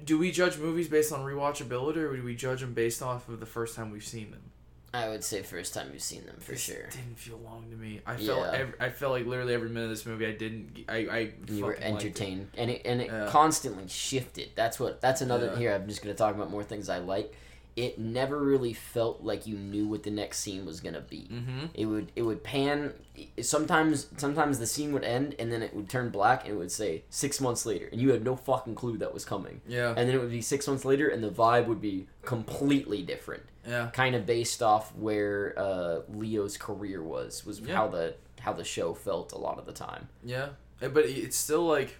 do 0.04 0.18
we 0.18 0.32
judge 0.32 0.58
movies 0.58 0.88
based 0.88 1.12
on 1.14 1.22
rewatchability, 1.22 1.98
or 1.98 2.16
do 2.18 2.24
we 2.24 2.36
judge 2.36 2.62
them 2.62 2.74
based 2.74 3.02
off 3.02 3.28
of 3.30 3.40
the 3.40 3.46
first 3.46 3.76
time 3.76 3.90
we've 3.92 4.04
seen 4.04 4.32
them? 4.32 4.52
I 4.94 5.08
would 5.08 5.24
say 5.24 5.42
first 5.42 5.74
time 5.74 5.90
you've 5.94 6.02
seen 6.02 6.26
them 6.26 6.36
for 6.40 6.52
This 6.52 6.62
sure. 6.62 6.84
Didn't 6.92 7.18
feel 7.18 7.40
long 7.46 7.66
to 7.72 7.78
me. 7.78 8.02
I 8.06 8.18
felt. 8.18 8.40
Yeah. 8.52 8.60
Every, 8.60 8.74
I 8.80 8.90
felt 8.90 9.14
like 9.14 9.26
literally 9.26 9.54
every 9.54 9.70
minute 9.70 9.86
of 9.86 9.90
this 9.92 10.06
movie. 10.06 10.26
I 10.26 10.34
didn't. 10.34 10.80
I. 10.90 10.96
I 10.98 11.32
You 11.48 11.64
were 11.64 11.72
liked 11.72 11.82
it. 11.82 11.86
entertained, 11.86 12.50
and 12.58 12.70
it 12.72 12.82
and 12.84 13.02
it 13.02 13.08
Yeah. 13.08 13.28
constantly 13.30 13.88
shifted. 13.88 14.50
That's 14.56 14.80
what. 14.82 15.00
That's 15.00 15.22
another. 15.22 15.48
Yeah. 15.54 15.58
Here, 15.58 15.76
I'm 15.76 15.88
just 15.88 16.02
gonna 16.02 16.14
talk 16.14 16.36
about 16.36 16.52
more 16.52 16.64
things 16.64 16.90
I 16.90 16.98
like. 16.98 17.34
It 17.76 17.98
never 17.98 18.38
really 18.40 18.74
felt 18.74 19.24
like 19.24 19.48
you 19.48 19.58
knew 19.58 19.88
what 19.88 20.04
the 20.04 20.12
next 20.12 20.40
scene 20.40 20.66
was 20.66 20.82
gonna 20.82 21.02
be. 21.02 21.30
Mm-hmm. 21.32 21.66
It 21.74 21.86
would 21.86 22.12
it 22.16 22.24
would 22.24 22.44
pan. 22.44 22.94
Sometimes 23.42 24.08
sometimes 24.18 24.60
the 24.60 24.68
scene 24.68 24.92
would 24.94 25.04
end, 25.04 25.36
and 25.40 25.52
then 25.52 25.62
it 25.64 25.74
would 25.74 25.90
turn 25.90 26.10
black, 26.10 26.44
and 26.46 26.54
it 26.54 26.58
would 26.58 26.72
say 26.72 27.04
six 27.10 27.40
months 27.40 27.66
later, 27.66 27.88
and 27.92 28.02
you 28.02 28.12
had 28.12 28.24
no 28.24 28.36
fucking 28.36 28.76
clue 28.76 28.98
that 28.98 29.14
was 29.14 29.24
coming. 29.26 29.62
Yeah. 29.68 29.90
And 29.96 30.08
then 30.10 30.16
it 30.16 30.20
would 30.20 30.32
be 30.32 30.42
six 30.42 30.68
months 30.68 30.84
later, 30.86 31.08
and 31.10 31.24
the 31.24 31.30
vibe 31.30 31.68
would 31.68 31.82
be 31.82 32.08
completely 32.24 33.02
different. 33.04 33.44
Yeah. 33.68 33.92
kind 33.94 34.16
of 34.16 34.26
based 34.26 34.64
off 34.64 34.92
where 34.96 35.54
uh, 35.56 36.00
Leo's 36.12 36.58
career 36.58 37.04
was 37.04 37.46
was 37.46 37.60
Yeah. 37.60 37.76
how 37.76 37.88
the 37.90 38.16
how 38.40 38.54
the 38.54 38.64
show 38.64 38.94
felt 38.96 39.34
a 39.34 39.38
lot 39.38 39.60
of 39.60 39.66
the 39.68 39.72
time. 39.72 40.10
Yeah, 40.24 40.50
Eh, 40.82 40.88
but 40.88 41.06
it's 41.06 41.38
still 41.38 41.68
like, 41.68 41.96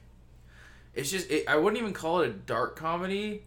it's 0.96 1.12
just 1.12 1.30
it, 1.30 1.48
I 1.48 1.56
wouldn't 1.58 1.80
even 1.80 1.94
call 1.94 2.22
it 2.22 2.30
a 2.30 2.34
dark 2.34 2.76
comedy. 2.76 3.44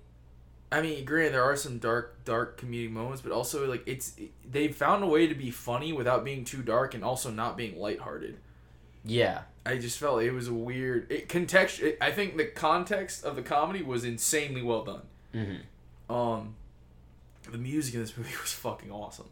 I 0.77 0.83
mean, 0.83 1.05
granted, 1.05 1.35
there 1.35 1.45
are 1.45 1.57
some 1.57 1.79
dark, 1.79 2.25
dark 2.25 2.61
comedic 2.61 2.91
moments, 2.91 3.23
but 3.23 3.31
also 3.33 3.67
like 3.69 3.83
it's 3.87 4.17
they 4.51 4.69
found 4.69 5.05
a 5.05 5.07
way 5.07 5.27
to 5.27 5.35
be 5.35 5.51
funny 5.51 5.93
without 5.93 6.25
being 6.25 6.45
too 6.45 6.63
dark 6.63 6.95
and 6.95 7.05
also 7.05 7.31
not 7.31 7.57
being 7.57 7.79
lighthearted. 7.79 8.39
Yeah, 9.05 9.43
I 9.67 9.77
just 9.79 9.99
felt 9.99 10.23
it 10.23 10.33
was 10.33 10.49
a 10.49 10.55
weird 10.55 11.11
it, 11.13 11.29
context. 11.29 11.81
It, 11.81 11.99
I 12.01 12.11
think 12.11 12.37
the 12.37 12.47
context 12.47 13.25
of 13.25 13.37
the 13.37 13.43
comedy 13.43 13.83
was 13.83 14.05
insanely 14.05 14.63
well 14.63 14.85
done. 14.85 15.03
hmm 15.33 16.13
Um, 16.15 16.55
the 17.51 17.59
music 17.59 17.95
in 17.95 18.01
this 18.01 18.17
movie 18.17 18.35
was 18.43 18.53
fucking 18.53 18.91
awesome. 18.91 19.29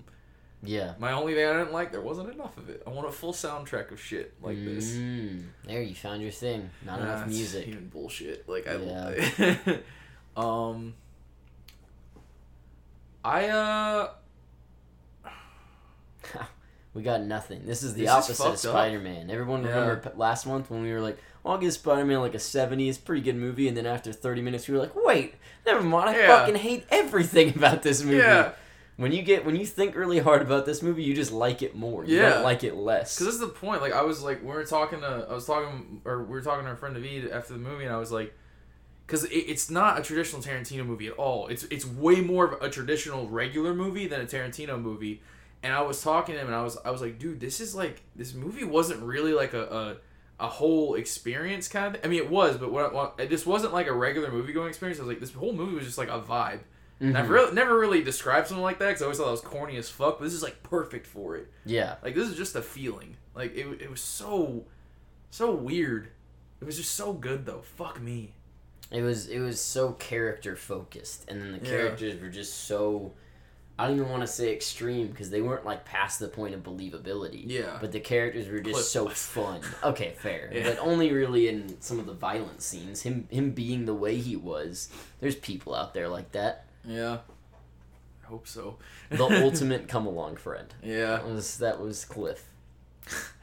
yeah. 0.62 0.92
My 0.98 1.12
only 1.12 1.34
thing 1.34 1.46
I 1.48 1.54
didn't 1.58 1.72
like 1.72 1.90
there 1.90 2.02
wasn't 2.02 2.30
enough 2.32 2.56
of 2.58 2.68
it. 2.70 2.82
I 2.86 2.90
want 2.90 3.08
a 3.08 3.12
full 3.12 3.32
soundtrack 3.32 3.90
of 3.90 4.00
shit 4.00 4.34
like 4.42 4.62
this. 4.64 4.92
Mm, 4.94 5.46
there, 5.66 5.82
you 5.82 5.94
found 5.94 6.22
your 6.22 6.30
thing. 6.30 6.70
Not 6.84 7.00
Nah, 7.00 7.04
enough 7.06 7.28
music. 7.28 7.66
Even 7.66 7.88
bullshit. 7.88 8.48
Like 8.48 8.68
I. 8.68 8.76
Yeah. 8.76 9.76
um. 10.36 10.94
I 13.24 13.48
uh. 13.48 14.08
we 16.94 17.02
got 17.02 17.22
nothing. 17.22 17.62
This 17.66 17.82
is 17.82 17.94
the 17.94 18.02
This 18.02 18.28
is 18.28 18.40
opposite 18.40 18.68
of. 18.68 18.72
Spider 18.72 18.98
Man. 19.00 19.30
Everyone 19.30 19.62
Yeah. 19.64 19.78
remember 19.80 20.12
last 20.16 20.46
month 20.46 20.70
when 20.70 20.82
we 20.82 20.92
were 20.92 21.00
like, 21.00 21.18
well, 21.42 21.54
I'll 21.54 21.60
give 21.60 21.72
Spider 21.72 22.04
Man 22.04 22.20
like 22.20 22.34
a 22.34 22.38
70. 22.38 22.88
It's 22.88 22.98
a 22.98 23.00
pretty 23.00 23.22
good 23.22 23.36
movie. 23.36 23.68
And 23.68 23.76
then 23.76 23.86
after 23.86 24.12
30 24.12 24.42
minutes, 24.42 24.68
we 24.68 24.74
were 24.74 24.80
like, 24.80 24.94
wait, 24.94 25.34
never 25.66 25.82
mind. 25.82 26.10
I 26.10 26.18
Yeah. 26.18 26.26
fucking 26.38 26.56
hate 26.56 26.84
everything 26.90 27.50
about 27.56 27.82
this 27.82 28.02
movie. 28.02 28.18
Yeah. 28.18 28.52
When 28.96 29.10
you 29.10 29.22
get 29.22 29.46
when 29.46 29.56
you 29.56 29.64
think 29.66 29.96
really 29.96 30.18
hard 30.18 30.42
about 30.42 30.66
this 30.66 30.82
movie, 30.82 31.02
you 31.02 31.14
just 31.14 31.32
like 31.32 31.62
it 31.62 31.74
more. 31.74 32.04
You 32.04 32.18
Yeah. 32.18 32.28
don't 32.30 32.42
like 32.44 32.62
it 32.62 32.74
less. 32.76 33.14
Because 33.14 33.26
this 33.26 33.34
is 33.36 33.40
the 33.40 33.48
point. 33.48 33.80
Like 33.80 33.94
I 33.94 34.02
was 34.02 34.22
like, 34.22 34.42
we 34.42 34.48
were 34.48 34.64
talking 34.64 35.00
to, 35.00 35.26
I 35.30 35.32
was 35.34 35.46
talking, 35.46 36.02
or 36.04 36.22
we 36.22 36.28
were 36.30 36.42
talking 36.42 36.64
to 36.64 36.70
our 36.70 36.76
friend 36.76 36.94
David 36.94 37.30
after 37.32 37.54
the 37.54 37.58
movie, 37.58 37.84
and 37.84 37.92
I 37.92 37.96
was 37.98 38.12
like, 38.12 38.34
because 39.12 39.26
it, 39.26 39.34
it's 39.34 39.68
not 39.68 39.98
a 39.98 40.02
traditional 40.02 40.40
Tarantino 40.40 40.86
movie 40.86 41.06
at 41.06 41.12
all. 41.12 41.48
It's 41.48 41.64
it's 41.64 41.84
way 41.84 42.22
more 42.22 42.46
of 42.46 42.62
a 42.62 42.70
traditional 42.70 43.28
regular 43.28 43.74
movie 43.74 44.06
than 44.06 44.22
a 44.22 44.24
Tarantino 44.24 44.80
movie. 44.80 45.20
And 45.62 45.74
I 45.74 45.82
was 45.82 46.02
talking 46.02 46.34
to 46.34 46.40
him, 46.40 46.46
and 46.46 46.56
I 46.56 46.62
was 46.62 46.78
I 46.82 46.90
was 46.90 47.02
like, 47.02 47.18
dude, 47.18 47.38
this 47.38 47.60
is 47.60 47.74
like 47.74 48.00
this 48.16 48.32
movie 48.32 48.64
wasn't 48.64 49.02
really 49.02 49.34
like 49.34 49.52
a. 49.52 49.64
a 49.64 49.96
a 50.40 50.48
whole 50.48 50.94
experience 50.94 51.68
kind 51.68 51.86
of 51.86 51.92
Thing. 51.92 52.00
I 52.04 52.08
mean 52.08 52.20
it 52.20 52.28
was 52.28 52.56
but 52.56 52.72
what, 52.72 52.92
what 52.92 53.16
this 53.16 53.46
wasn't 53.46 53.72
like 53.72 53.86
a 53.86 53.92
regular 53.92 54.32
movie 54.32 54.52
going 54.52 54.70
experience 54.70 54.98
I 54.98 55.02
was 55.02 55.08
like 55.08 55.20
this 55.20 55.32
whole 55.32 55.52
movie 55.52 55.76
was 55.76 55.84
just 55.84 55.98
like 55.98 56.08
a 56.08 56.18
vibe 56.18 56.60
and 56.98 57.16
I've 57.16 57.24
mm-hmm. 57.26 57.32
really, 57.32 57.54
never 57.54 57.78
really 57.78 58.02
described 58.02 58.48
something 58.48 58.62
like 58.62 58.80
that 58.80 58.88
because 58.88 59.02
I 59.02 59.04
always 59.04 59.18
thought 59.18 59.26
that 59.26 59.30
was 59.30 59.40
corny 59.40 59.76
as 59.76 59.88
fuck 59.88 60.18
but 60.18 60.24
this 60.24 60.32
is 60.32 60.42
like 60.42 60.60
perfect 60.64 61.06
for 61.06 61.36
it 61.36 61.48
Yeah. 61.64 61.94
like 62.02 62.16
this 62.16 62.28
is 62.28 62.36
just 62.36 62.56
a 62.56 62.62
feeling. 62.62 63.18
Like 63.36 63.54
it, 63.54 63.82
it 63.82 63.88
was 63.88 64.00
so, 64.00 64.64
so 65.30 65.52
weird. 65.52 66.08
It 66.60 66.64
was 66.64 66.76
just 66.76 66.92
so 66.96 67.12
good 67.12 67.46
though. 67.46 67.62
Fuck 67.62 68.00
me. 68.00 68.32
It 68.92 69.02
was 69.02 69.26
it 69.28 69.38
was 69.38 69.60
so 69.60 69.92
character 69.92 70.54
focused, 70.56 71.24
and 71.28 71.40
then 71.40 71.52
the 71.52 71.58
Yeah. 71.58 71.76
characters 71.76 72.20
were 72.20 72.28
just 72.28 72.66
so. 72.66 73.12
I 73.78 73.86
don't 73.88 73.96
even 73.96 74.10
want 74.10 74.20
to 74.22 74.26
say 74.28 74.52
extreme 74.52 75.08
because 75.08 75.30
they 75.30 75.40
weren't 75.40 75.64
like 75.64 75.84
past 75.86 76.18
the 76.20 76.28
point 76.28 76.54
of 76.54 76.62
believability. 76.62 77.44
Yeah. 77.46 77.78
But 77.80 77.90
the 77.90 78.00
characters 78.00 78.46
were 78.48 78.60
just 78.60 78.92
so 78.92 79.08
fun. 79.08 79.62
Okay, 79.82 80.14
fair. 80.18 80.50
Yeah. 80.52 80.68
But 80.68 80.78
only 80.78 81.10
really 81.10 81.48
in 81.48 81.80
some 81.80 81.98
of 81.98 82.04
the 82.06 82.12
violent 82.12 82.60
scenes. 82.62 83.00
Him 83.02 83.26
him 83.30 83.52
being 83.52 83.86
the 83.86 83.94
way 83.94 84.16
he 84.18 84.36
was. 84.36 84.90
There's 85.20 85.36
people 85.36 85.74
out 85.74 85.94
there 85.94 86.08
like 86.08 86.32
that. 86.32 86.66
Yeah. 86.84 87.20
I 88.22 88.26
hope 88.26 88.46
so. 88.46 88.76
The 89.10 89.24
ultimate 89.44 89.88
come 89.88 90.06
along 90.06 90.36
friend. 90.36 90.72
Yeah. 90.82 91.16
That 91.16 91.26
was 91.26 91.56
that 91.58 91.80
was 91.80 92.04
Cliff. 92.04 92.44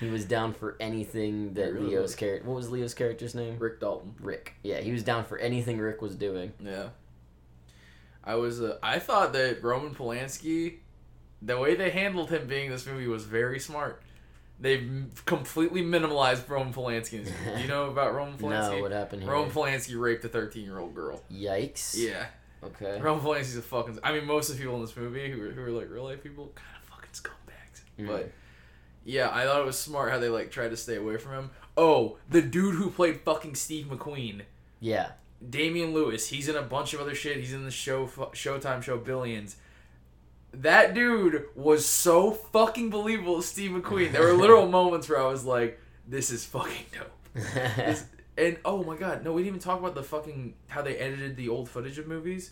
He 0.00 0.08
was 0.08 0.24
down 0.24 0.52
for 0.54 0.76
anything 0.80 1.54
that 1.54 1.72
really 1.72 1.90
Leo's 1.90 2.14
character. 2.14 2.48
What 2.48 2.56
was 2.56 2.70
Leo's 2.70 2.94
character's 2.94 3.34
name? 3.34 3.56
Rick 3.58 3.80
Dalton. 3.80 4.14
Rick. 4.20 4.54
Yeah, 4.62 4.80
he 4.80 4.92
was 4.92 5.02
down 5.02 5.24
for 5.24 5.38
anything 5.38 5.78
Rick 5.78 6.02
was 6.02 6.16
doing. 6.16 6.52
Yeah. 6.60 6.88
I 8.24 8.34
was. 8.36 8.60
Uh, 8.60 8.78
I 8.82 8.98
thought 8.98 9.32
that 9.34 9.62
Roman 9.62 9.94
Polanski, 9.94 10.76
the 11.42 11.58
way 11.58 11.74
they 11.74 11.90
handled 11.90 12.30
him 12.30 12.46
being 12.46 12.66
in 12.66 12.72
this 12.72 12.86
movie 12.86 13.06
was 13.06 13.24
very 13.24 13.60
smart. 13.60 14.02
They've 14.58 15.10
completely 15.26 15.82
minimalized 15.82 16.48
Roman 16.48 16.72
Polanski. 16.72 17.14
in 17.14 17.24
this 17.24 17.32
movie. 17.44 17.56
Do 17.56 17.62
you 17.62 17.68
know 17.68 17.84
about 17.90 18.14
Roman 18.14 18.38
Polanski? 18.38 18.76
No, 18.76 18.82
what 18.82 18.92
happened 18.92 19.22
here? 19.22 19.30
Roman 19.30 19.50
Polanski 19.50 19.98
raped 20.00 20.24
a 20.24 20.28
13 20.28 20.64
year 20.64 20.78
old 20.78 20.94
girl. 20.94 21.22
Yikes. 21.32 21.94
Yeah. 21.96 22.26
Okay. 22.62 22.98
Roman 23.00 23.22
Polanski's 23.22 23.56
a 23.58 23.62
fucking. 23.62 23.98
I 24.02 24.12
mean, 24.12 24.24
most 24.26 24.48
of 24.48 24.56
the 24.56 24.62
people 24.62 24.76
in 24.76 24.80
this 24.82 24.96
movie 24.96 25.30
who 25.30 25.42
are, 25.42 25.50
who 25.50 25.62
are 25.62 25.70
like 25.70 25.90
real 25.90 26.04
life 26.04 26.22
people, 26.22 26.50
kind 26.54 26.68
of 26.82 26.88
fucking 26.88 27.10
scumbags. 27.12 28.02
Mhm. 28.02 28.06
But 28.06 28.32
yeah, 29.04 29.30
I 29.32 29.44
thought 29.44 29.60
it 29.60 29.66
was 29.66 29.78
smart 29.78 30.10
how 30.10 30.18
they 30.18 30.28
like 30.28 30.50
tried 30.50 30.70
to 30.70 30.76
stay 30.76 30.96
away 30.96 31.16
from 31.16 31.32
him. 31.32 31.50
Oh, 31.76 32.18
the 32.30 32.42
dude 32.42 32.76
who 32.76 32.90
played 32.90 33.20
fucking 33.20 33.54
Steve 33.56 33.86
McQueen, 33.86 34.42
Yeah. 34.80 35.12
Damian 35.48 35.92
Lewis. 35.92 36.28
He's 36.28 36.48
in 36.48 36.56
a 36.56 36.62
bunch 36.62 36.94
of 36.94 37.00
other 37.00 37.14
shit. 37.14 37.36
He's 37.38 37.52
in 37.52 37.64
the 37.64 37.70
show 37.70 38.06
Showtime 38.06 38.82
show 38.82 38.96
Billions. 38.96 39.56
That 40.52 40.94
dude 40.94 41.46
was 41.56 41.84
so 41.84 42.30
fucking 42.30 42.90
believable 42.90 43.38
as 43.38 43.46
Steve 43.46 43.72
McQueen. 43.72 44.12
There 44.12 44.22
were 44.22 44.32
literal 44.34 44.68
moments 44.80 45.08
where 45.08 45.20
I 45.20 45.26
was 45.26 45.44
like, 45.44 45.80
"This 46.06 46.30
is 46.30 46.44
fucking 46.44 46.86
dope." 46.92 47.10
This- 47.76 48.04
and 48.36 48.56
oh 48.64 48.82
my 48.82 48.96
god, 48.96 49.22
no, 49.24 49.32
we 49.32 49.42
didn't 49.42 49.56
even 49.56 49.60
talk 49.60 49.78
about 49.78 49.94
the 49.94 50.02
fucking 50.02 50.54
how 50.68 50.82
they 50.82 50.96
edited 50.96 51.36
the 51.36 51.48
old 51.48 51.68
footage 51.68 51.98
of 51.98 52.06
movies. 52.08 52.50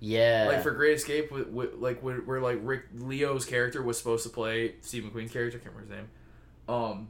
Yeah. 0.00 0.46
Like 0.48 0.62
for 0.62 0.70
Great 0.72 0.94
Escape, 0.94 1.30
with, 1.30 1.48
with, 1.48 1.74
like 1.74 2.00
where, 2.02 2.18
where 2.18 2.40
like 2.40 2.58
Rick 2.62 2.84
Leo's 2.94 3.44
character 3.44 3.82
was 3.82 3.98
supposed 3.98 4.22
to 4.24 4.30
play 4.30 4.74
Steve 4.80 5.04
McQueen's 5.04 5.32
character. 5.32 5.58
I 5.58 5.62
can't 5.64 5.74
remember 5.74 5.94
his 5.94 6.00
name. 6.02 6.08
Um, 6.68 7.08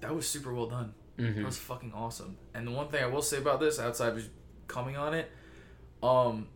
that 0.00 0.14
was 0.14 0.26
super 0.28 0.52
well 0.54 0.66
done. 0.66 0.94
Mhm. 1.18 1.36
That 1.36 1.44
was 1.44 1.58
fucking 1.58 1.92
awesome. 1.94 2.36
And 2.54 2.66
the 2.66 2.70
one 2.70 2.88
thing 2.88 3.02
I 3.02 3.06
will 3.06 3.22
say 3.22 3.38
about 3.38 3.60
this, 3.60 3.78
outside 3.80 4.12
of 4.16 4.28
coming 4.68 4.96
on 4.96 5.14
it, 5.14 5.30
um, 6.02 6.48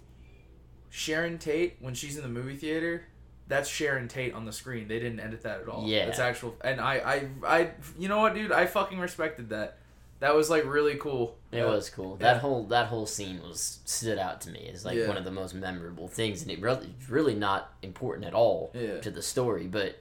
Sharon 0.90 1.38
Tate 1.38 1.77
when 1.81 1.94
she's 1.94 2.16
in 2.16 2.23
the 2.23 2.29
movie 2.29 2.57
theater, 2.57 3.05
that's 3.49 3.68
Sharon 3.68 4.07
Tate 4.09 4.35
on 4.35 4.44
the 4.44 4.53
screen. 4.53 4.87
They 4.88 4.99
didn't 4.99 5.20
edit 5.20 5.42
that 5.42 5.61
at 5.62 5.68
all. 5.68 5.88
Yeah. 5.88 6.07
it's 6.07 6.18
actual. 6.18 6.57
And 6.62 6.81
I, 6.81 6.94
I, 6.94 7.29
I, 7.59 7.70
you 7.99 8.09
know 8.09 8.18
what, 8.18 8.35
dude? 8.35 8.53
I 8.53 8.66
fucking 8.66 8.99
respected 8.99 9.49
that. 9.51 9.79
That 10.21 10.35
was 10.35 10.49
like 10.51 10.65
really 10.67 10.97
cool. 10.97 11.37
It 11.51 11.61
Uh, 11.63 11.69
was 11.71 11.91
cool. 11.91 12.17
yeah. 12.21 12.33
That 12.35 12.41
whole 12.43 12.65
that 12.65 12.87
whole 12.87 13.07
scene 13.07 13.41
was 13.43 13.81
stood 13.85 14.19
out 14.19 14.41
to 14.43 14.51
me 14.51 14.71
as 14.73 14.85
like 14.85 14.97
Yeah. 14.97 15.09
one 15.09 15.17
of 15.17 15.25
the 15.25 15.31
most 15.31 15.55
memorable 15.55 16.09
things, 16.09 16.43
and 16.43 16.51
it 16.51 16.61
really 16.61 16.95
really 17.09 17.35
not 17.35 17.73
important 17.83 18.27
at 18.27 18.35
all 18.35 18.71
Yeah. 18.75 19.01
to 19.01 19.11
the 19.11 19.23
story, 19.23 19.67
but 19.67 19.97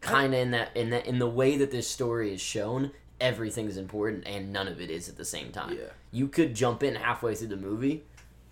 kind 0.00 0.32
of 0.34 0.40
in 0.40 0.50
that 0.52 0.76
in 0.76 0.90
that 0.90 1.06
in 1.06 1.18
the 1.18 1.28
way 1.28 1.56
that 1.56 1.70
this 1.70 1.88
story 1.88 2.32
is 2.32 2.40
shown, 2.40 2.92
everything 3.20 3.66
is 3.66 3.76
important 3.76 4.26
and 4.26 4.52
none 4.52 4.68
of 4.68 4.80
it 4.80 4.90
is 4.90 5.08
at 5.08 5.16
the 5.16 5.24
same 5.24 5.50
time. 5.50 5.76
Yeah. 5.76 5.90
You 6.12 6.28
could 6.28 6.54
jump 6.54 6.82
in 6.82 6.94
halfway 6.94 7.34
through 7.34 7.48
the 7.48 7.56
movie 7.56 8.04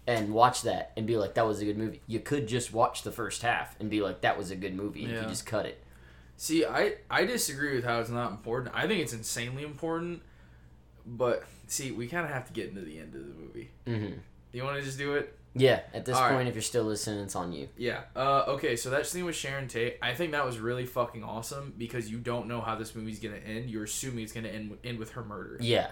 and 0.07 0.35
watch 0.35 0.63
that 0.63 0.91
and 0.97 1.07
be 1.07 1.17
like, 1.17 1.35
"That 1.35 1.47
was 1.47 1.61
a 1.61 1.65
good 1.65 1.79
movie." 1.79 2.01
You 2.09 2.19
could 2.19 2.49
just 2.49 2.73
watch 2.73 3.03
the 3.03 3.13
first 3.13 3.43
half 3.43 3.79
and 3.79 3.89
be 3.89 4.01
like, 4.03 4.23
"That 4.23 4.37
was 4.37 4.51
a 4.51 4.57
good 4.57 4.75
movie." 4.75 5.01
You 5.03 5.19
could 5.21 5.29
just 5.29 5.47
cut 5.47 5.67
it. 5.67 5.79
See, 6.37 6.65
I 6.65 6.97
I 7.09 7.25
disagree 7.25 7.77
with 7.77 7.85
how 7.85 8.01
it's 8.01 8.11
not 8.11 8.33
important. 8.33 8.75
I 8.75 8.89
think 8.89 9.01
it's 9.01 9.13
insanely 9.13 9.63
important. 9.63 10.23
But 11.07 11.45
see, 11.67 11.91
we 11.91 12.07
kind 12.07 12.25
of 12.25 12.31
have 12.33 12.47
to 12.47 12.53
get 12.53 12.69
into 12.69 12.81
the 12.83 12.99
end 12.99 13.15
of 13.15 13.23
the 13.27 13.35
movie. 13.35 13.71
hmm 13.87 14.19
Do 14.53 14.59
you 14.59 14.65
want 14.65 14.77
to 14.79 14.83
just 14.83 14.99
do 14.99 15.15
it? 15.15 15.37
Yeah. 15.55 15.81
At 15.93 16.05
this 16.07 16.17
All 16.17 16.23
right. 16.23 16.35
point, 16.35 16.49
if 16.49 16.55
you're 16.55 16.63
still 16.63 16.85
listening, 16.85 17.25
it's 17.25 17.37
on 17.37 17.53
you. 17.53 17.69
Yeah. 17.77 18.03
Uh, 18.17 18.45
okay, 18.49 18.75
so 18.77 18.89
that 18.91 19.07
scene 19.07 19.25
with 19.27 19.37
Sharon 19.37 19.69
Tate, 19.69 19.99
I 20.01 20.15
think 20.15 20.33
that 20.33 20.47
was 20.47 20.59
really 20.59 20.87
fucking 20.87 21.23
awesome 21.23 21.75
because 21.77 22.11
you 22.11 22.19
don't 22.19 22.47
know 22.49 22.61
how 22.63 22.75
this 22.77 22.95
movie's 22.95 23.19
gonna 23.21 23.37
end. 23.37 23.69
You're 23.69 23.85
assuming 23.85 24.25
it's 24.25 24.33
gonna 24.33 24.49
end 24.49 24.77
end 24.83 24.99
with 24.99 25.11
her 25.13 25.23
murder. 25.25 25.59
Yeah. 25.61 25.91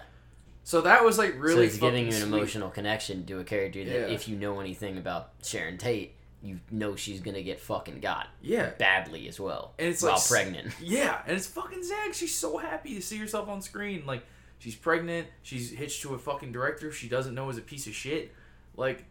So 0.63 0.81
that 0.81 1.03
was 1.03 1.17
like 1.19 1.35
really. 1.37 1.55
so 1.55 1.61
it's 1.61 1.77
giving 1.77 2.05
you 2.07 2.13
an 2.13 2.21
sweet. 2.21 2.27
emotional 2.27 2.69
connection 2.69 3.25
to 3.27 3.39
a 3.39 3.43
character 3.43 3.83
that 3.83 3.93
Yeah. 4.09 4.15
if 4.15 4.27
you 4.27 4.35
know 4.35 4.59
anything 4.59 4.97
about 4.97 5.29
Sharon 5.43 5.77
Tate, 5.77 6.15
you 6.43 6.59
know 6.71 6.95
she's 6.95 7.19
gonna 7.21 7.43
get 7.43 7.59
fucking 7.59 7.99
got 7.99 8.29
Yeah. 8.41 8.71
badly 8.79 9.27
as 9.27 9.39
well. 9.39 9.73
And 9.77 9.89
it's 9.89 10.01
while 10.01 10.13
like 10.13 10.25
pregnant. 10.27 10.73
Yeah, 10.81 11.21
and 11.27 11.37
it's 11.37 11.45
fucking 11.47 11.83
Zag. 11.83 12.15
She's 12.15 12.35
so 12.35 12.57
happy 12.57 12.95
to 12.95 13.01
see 13.01 13.17
herself 13.17 13.47
on 13.47 13.61
screen. 13.61 14.05
Like 14.07 14.23
she's 14.61 14.75
pregnant. 14.75 15.27
She's 15.43 15.71
hitched 15.71 16.01
to 16.03 16.13
a 16.13 16.17
fucking 16.17 16.53
director 16.53 16.91
she 16.93 17.09
doesn't 17.09 17.35
know 17.35 17.49
is 17.49 17.57
a 17.57 17.61
piece 17.61 17.85
of 17.87 17.93
shit. 17.93 18.33
Like 18.77 19.05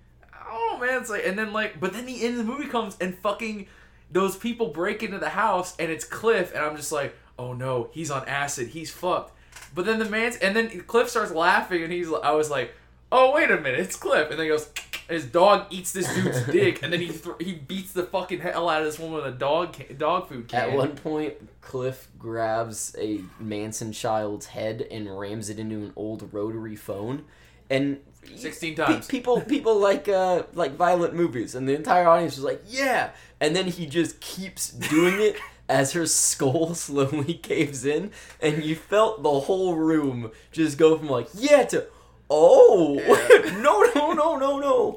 oh 0.51 0.79
man. 0.81 1.01
It's 1.01 1.11
like, 1.11 1.27
and 1.27 1.39
then 1.39 1.53
like, 1.53 1.81
but 1.81 1.93
then 1.93 2.07
the 2.07 2.25
end 2.25 2.39
of 2.39 2.47
the 2.47 2.53
movie 2.53 2.67
comes 2.67 2.97
and 3.01 3.17
fucking 3.19 3.67
those 4.11 4.37
people 4.37 4.69
break 4.69 5.03
into 5.03 5.19
the 5.19 5.31
house 5.31 5.77
and 5.79 5.91
it's 5.91 6.05
Cliff, 6.05 6.55
and 6.55 6.65
I'm 6.65 6.77
just 6.77 6.93
like, 6.93 7.15
oh 7.39 7.53
no, 7.53 7.91
he's 7.93 8.11
on 8.11 8.27
acid. 8.29 8.69
He's 8.69 8.91
fucked. 8.91 9.37
But 9.75 9.87
then 9.87 9.99
the 9.99 10.05
man's 10.05 10.37
and 10.37 10.57
then 10.57 10.69
Cliff 10.83 11.09
starts 11.09 11.33
laughing 11.33 11.83
and 11.83 11.93
he's. 11.93 12.09
I 12.13 12.33
was 12.33 12.51
like, 12.51 12.75
oh 13.13 13.33
wait 13.33 13.51
a 13.51 13.57
minute, 13.57 13.81
it's 13.81 13.97
Cliff, 13.97 14.31
and 14.31 14.39
then 14.39 14.47
he 14.47 14.51
goes. 14.51 14.69
His 15.11 15.25
dog 15.27 15.67
eats 15.71 15.93
this 15.93 16.13
dude's 16.15 16.43
dick, 16.51 16.83
and 16.83 16.93
then 16.93 17.01
he 17.01 17.09
th- 17.09 17.37
he 17.41 17.53
beats 17.55 17.93
the 17.93 18.05
fucking 18.05 18.41
hell 18.41 18.69
out 18.69 18.81
of 18.83 18.87
this 18.87 18.99
woman 18.99 19.17
with 19.17 19.27
a 19.27 19.37
dog 19.37 19.75
ca- 19.77 19.93
dog 19.95 20.29
food 20.29 20.49
can. 20.49 20.71
At 20.71 20.77
one 20.77 20.95
point, 20.97 21.35
Cliff 21.61 22.09
grabs 22.19 22.95
a 22.99 23.21
Manson 23.39 23.93
child's 23.93 24.47
head 24.47 24.87
and 24.91 25.19
rams 25.19 25.51
it 25.51 25.59
into 25.59 25.77
an 25.77 25.93
old 25.97 26.33
rotary 26.33 26.77
phone, 26.77 27.25
and 27.69 27.99
16 28.37 28.77
pe- 28.77 28.85
times. 28.85 29.07
people 29.07 29.41
people 29.41 29.79
like 29.79 30.09
uh 30.09 30.45
like 30.55 30.77
violent 30.77 31.15
movies, 31.15 31.55
and 31.55 31.69
the 31.69 31.75
entire 31.75 32.07
audience 32.07 32.37
was 32.37 32.45
like, 32.45 32.63
"Yeah!" 32.69 33.11
And 33.41 33.57
then 33.57 33.67
he 33.67 33.87
just 33.87 34.21
keeps 34.21 34.71
doing 34.71 35.21
it 35.21 35.37
as 35.69 35.93
her 35.93 36.07
skull 36.07 36.75
slowly 36.87 37.35
caves 37.35 37.85
in, 37.85 38.11
and 38.41 38.65
you 38.65 38.75
felt 38.77 39.23
the 39.23 39.41
whole 39.41 39.75
room 39.77 40.31
just 40.53 40.79
go 40.79 40.97
from 40.99 41.09
like, 41.09 41.29
"Yeah" 41.35 41.65
to 41.67 41.87
"Oh 42.31 42.95
Yeah. 43.01 43.59
no 43.61 43.83
no 43.95 44.13
no 44.13 44.37
no 44.39 44.59
no." 44.59 44.97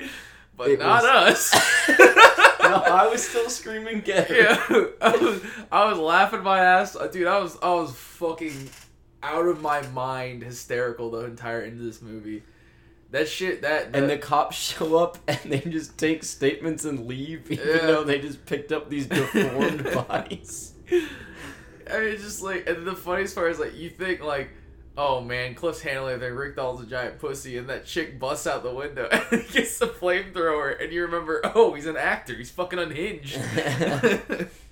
but 0.55 0.69
It 0.69 0.79
not 0.79 1.03
was- 1.03 1.51
us. 1.53 1.87
No, 2.63 2.75
I 2.79 3.07
was 3.07 3.27
still 3.27 3.49
screaming 3.49 3.99
"Get 4.01 4.29
her!" 4.29 4.35
yeah, 4.35 4.85
I 5.01 5.17
was, 5.17 5.41
I 5.69 5.89
was 5.89 5.97
laughing 5.99 6.43
my 6.43 6.59
ass, 6.59 6.95
uh, 6.95 7.07
dude. 7.07 7.27
I 7.27 7.39
was, 7.39 7.57
I 7.61 7.73
was 7.73 7.91
fucking 7.93 8.69
out 9.21 9.45
of 9.47 9.61
my 9.61 9.85
mind, 9.87 10.43
hysterical 10.43 11.11
the 11.11 11.25
entire 11.25 11.61
end 11.61 11.79
of 11.81 11.85
this 11.85 12.01
movie. 12.01 12.41
That 13.11 13.27
shit, 13.27 13.61
that, 13.63 13.89
And 13.93 14.09
the 14.09 14.17
cops 14.17 14.55
show 14.57 14.95
up 14.95 15.17
and 15.27 15.39
they 15.51 15.59
just 15.59 15.97
take 15.97 16.23
statements 16.23 16.85
and 16.85 17.05
leave, 17.05 17.51
even 17.51 17.67
Yeah. 17.67 17.77
though 17.85 18.03
they 18.05 18.19
just 18.19 18.45
picked 18.45 18.71
up 18.71 18.89
these 18.89 19.07
deformed 19.07 19.83
bodies. 20.07 20.71
I 21.91 21.99
mean, 21.99 22.17
just 22.17 22.41
like, 22.41 22.67
and 22.67 22.87
the 22.87 22.95
funniest 22.95 23.35
part 23.35 23.51
is 23.51 23.59
like, 23.59 23.75
you 23.75 23.89
think 23.89 24.23
like, 24.23 24.49
oh 24.97 25.21
man, 25.21 25.55
Cliff's 25.55 25.81
handling 25.81 26.21
it, 26.21 26.25
Rick 26.25 26.55
Dalton's 26.55 26.87
a 26.87 26.89
giant 26.89 27.19
pussy, 27.19 27.57
and 27.57 27.69
that 27.69 27.85
chick 27.85 28.19
busts 28.19 28.47
out 28.47 28.63
the 28.63 28.73
window 28.73 29.07
and 29.11 29.41
he 29.41 29.53
gets 29.53 29.79
the 29.79 29.87
flamethrower, 29.87 30.81
and 30.81 30.91
you 30.91 31.01
remember, 31.03 31.41
oh, 31.55 31.73
he's 31.73 31.85
an 31.85 31.97
actor, 31.97 32.35
he's 32.35 32.51
fucking 32.51 32.79
unhinged. 32.79 33.39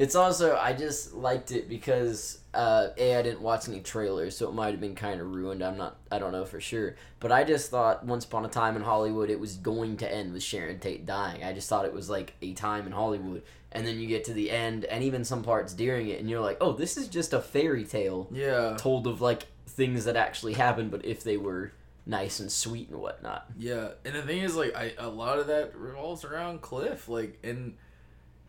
It's 0.00 0.14
also 0.14 0.56
I 0.56 0.72
just 0.72 1.12
liked 1.12 1.52
it 1.52 1.68
because 1.68 2.38
uh, 2.54 2.88
a 2.96 3.16
I 3.16 3.20
didn't 3.20 3.42
watch 3.42 3.68
any 3.68 3.80
trailers, 3.80 4.34
so 4.34 4.48
it 4.48 4.54
might 4.54 4.70
have 4.70 4.80
been 4.80 4.94
kind 4.94 5.20
of 5.20 5.34
ruined. 5.34 5.62
I'm 5.62 5.76
not 5.76 5.98
I 6.10 6.18
don't 6.18 6.32
know 6.32 6.46
for 6.46 6.58
sure, 6.58 6.96
but 7.18 7.30
I 7.30 7.44
just 7.44 7.70
thought 7.70 8.06
Once 8.06 8.24
Upon 8.24 8.46
a 8.46 8.48
Time 8.48 8.76
in 8.76 8.82
Hollywood 8.82 9.28
it 9.28 9.38
was 9.38 9.56
going 9.56 9.98
to 9.98 10.10
end 10.10 10.32
with 10.32 10.42
Sharon 10.42 10.78
Tate 10.78 11.04
dying. 11.04 11.44
I 11.44 11.52
just 11.52 11.68
thought 11.68 11.84
it 11.84 11.92
was 11.92 12.08
like 12.08 12.32
a 12.40 12.54
time 12.54 12.86
in 12.86 12.92
Hollywood, 12.92 13.42
and 13.72 13.86
then 13.86 13.98
you 13.98 14.06
get 14.06 14.24
to 14.24 14.32
the 14.32 14.50
end, 14.50 14.84
and 14.84 15.04
even 15.04 15.24
some 15.24 15.42
parts 15.42 15.72
during 15.72 16.08
it, 16.08 16.20
and 16.20 16.28
you're 16.28 16.40
like, 16.40 16.58
oh, 16.60 16.72
this 16.72 16.96
is 16.96 17.08
just 17.08 17.32
a 17.32 17.40
fairy 17.40 17.84
tale 17.84 18.28
yeah. 18.32 18.76
told 18.78 19.06
of 19.06 19.20
like 19.20 19.46
things 19.66 20.04
that 20.04 20.16
actually 20.16 20.54
happened, 20.54 20.90
but 20.90 21.04
if 21.04 21.22
they 21.22 21.36
were 21.36 21.72
nice 22.06 22.40
and 22.40 22.50
sweet 22.50 22.88
and 22.88 23.00
whatnot. 23.00 23.46
Yeah, 23.58 23.90
and 24.04 24.14
the 24.14 24.22
thing 24.22 24.42
is, 24.42 24.56
like, 24.56 24.74
I 24.74 24.92
a 24.98 25.08
lot 25.08 25.38
of 25.38 25.46
that 25.48 25.76
revolves 25.76 26.24
around 26.24 26.60
Cliff, 26.60 27.08
like, 27.08 27.38
and 27.42 27.76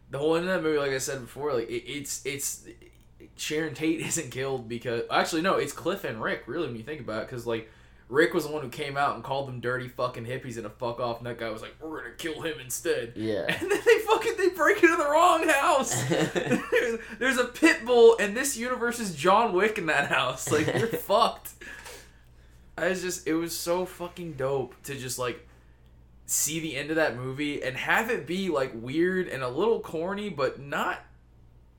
the 0.10 0.18
whole 0.18 0.36
end 0.36 0.48
of 0.48 0.54
that 0.54 0.64
movie, 0.64 0.78
like 0.78 0.92
I 0.92 0.98
said 0.98 1.22
before, 1.22 1.54
like, 1.54 1.70
it, 1.70 1.84
it's 1.90 2.26
it's 2.26 2.66
Sharon 3.38 3.74
Tate 3.74 4.00
isn't 4.08 4.32
killed 4.32 4.68
because 4.68 5.04
actually 5.10 5.42
no, 5.42 5.56
it's 5.56 5.74
Cliff 5.74 6.04
and 6.04 6.22
Rick. 6.22 6.44
Really, 6.48 6.68
when 6.68 6.76
you 6.76 6.84
think 6.84 7.02
about 7.02 7.24
it, 7.24 7.28
because 7.28 7.48
like 7.48 7.70
Rick 8.12 8.34
was 8.34 8.46
the 8.46 8.52
one 8.52 8.62
who 8.62 8.68
came 8.68 8.98
out 8.98 9.16
and 9.16 9.24
called 9.24 9.48
them 9.48 9.62
dirty 9.62 9.88
fucking 9.88 10.26
hippies 10.26 10.58
and 10.58 10.66
a 10.66 10.70
fuck 10.70 11.00
off, 11.00 11.20
and 11.20 11.28
that 11.28 11.40
guy 11.40 11.50
was 11.50 11.62
like, 11.62 11.74
we're 11.80 12.02
gonna 12.02 12.14
kill 12.16 12.42
him 12.42 12.60
instead. 12.60 13.14
Yeah. 13.16 13.46
And 13.62 13.72
then 13.72 13.80
they 13.86 14.00
fucking 14.00 14.34
they 14.38 14.50
break 14.50 14.84
into 14.84 14.98
the 14.98 15.10
wrong 15.10 15.48
house. 15.48 16.04
there's, 16.10 17.00
there's 17.20 17.38
a 17.38 17.46
pit 17.46 17.86
bull, 17.86 18.18
and 18.20 18.36
this 18.36 18.58
universe 18.58 19.00
is 19.00 19.16
John 19.16 19.54
Wick 19.54 19.78
in 19.78 19.86
that 19.86 20.12
house. 20.12 20.52
Like 20.52 20.68
you're 20.68 20.88
fucked. 20.88 21.52
I 22.78 22.90
was 22.90 23.02
just 23.02 23.26
it 23.28 23.34
was 23.34 23.58
so 23.58 23.86
fucking 23.86 24.34
dope 24.34 24.76
to 24.84 24.96
just 24.96 25.18
like 25.18 25.48
see 26.26 26.60
the 26.60 26.76
end 26.76 26.90
of 26.90 26.98
that 26.98 27.16
movie 27.16 27.64
and 27.64 27.78
have 27.78 28.10
it 28.10 28.28
be 28.28 28.50
like 28.50 28.72
weird 28.74 29.30
and 29.30 29.42
a 29.42 29.50
little 29.50 29.80
corny, 29.80 30.30
but 30.30 30.60
not 30.60 31.00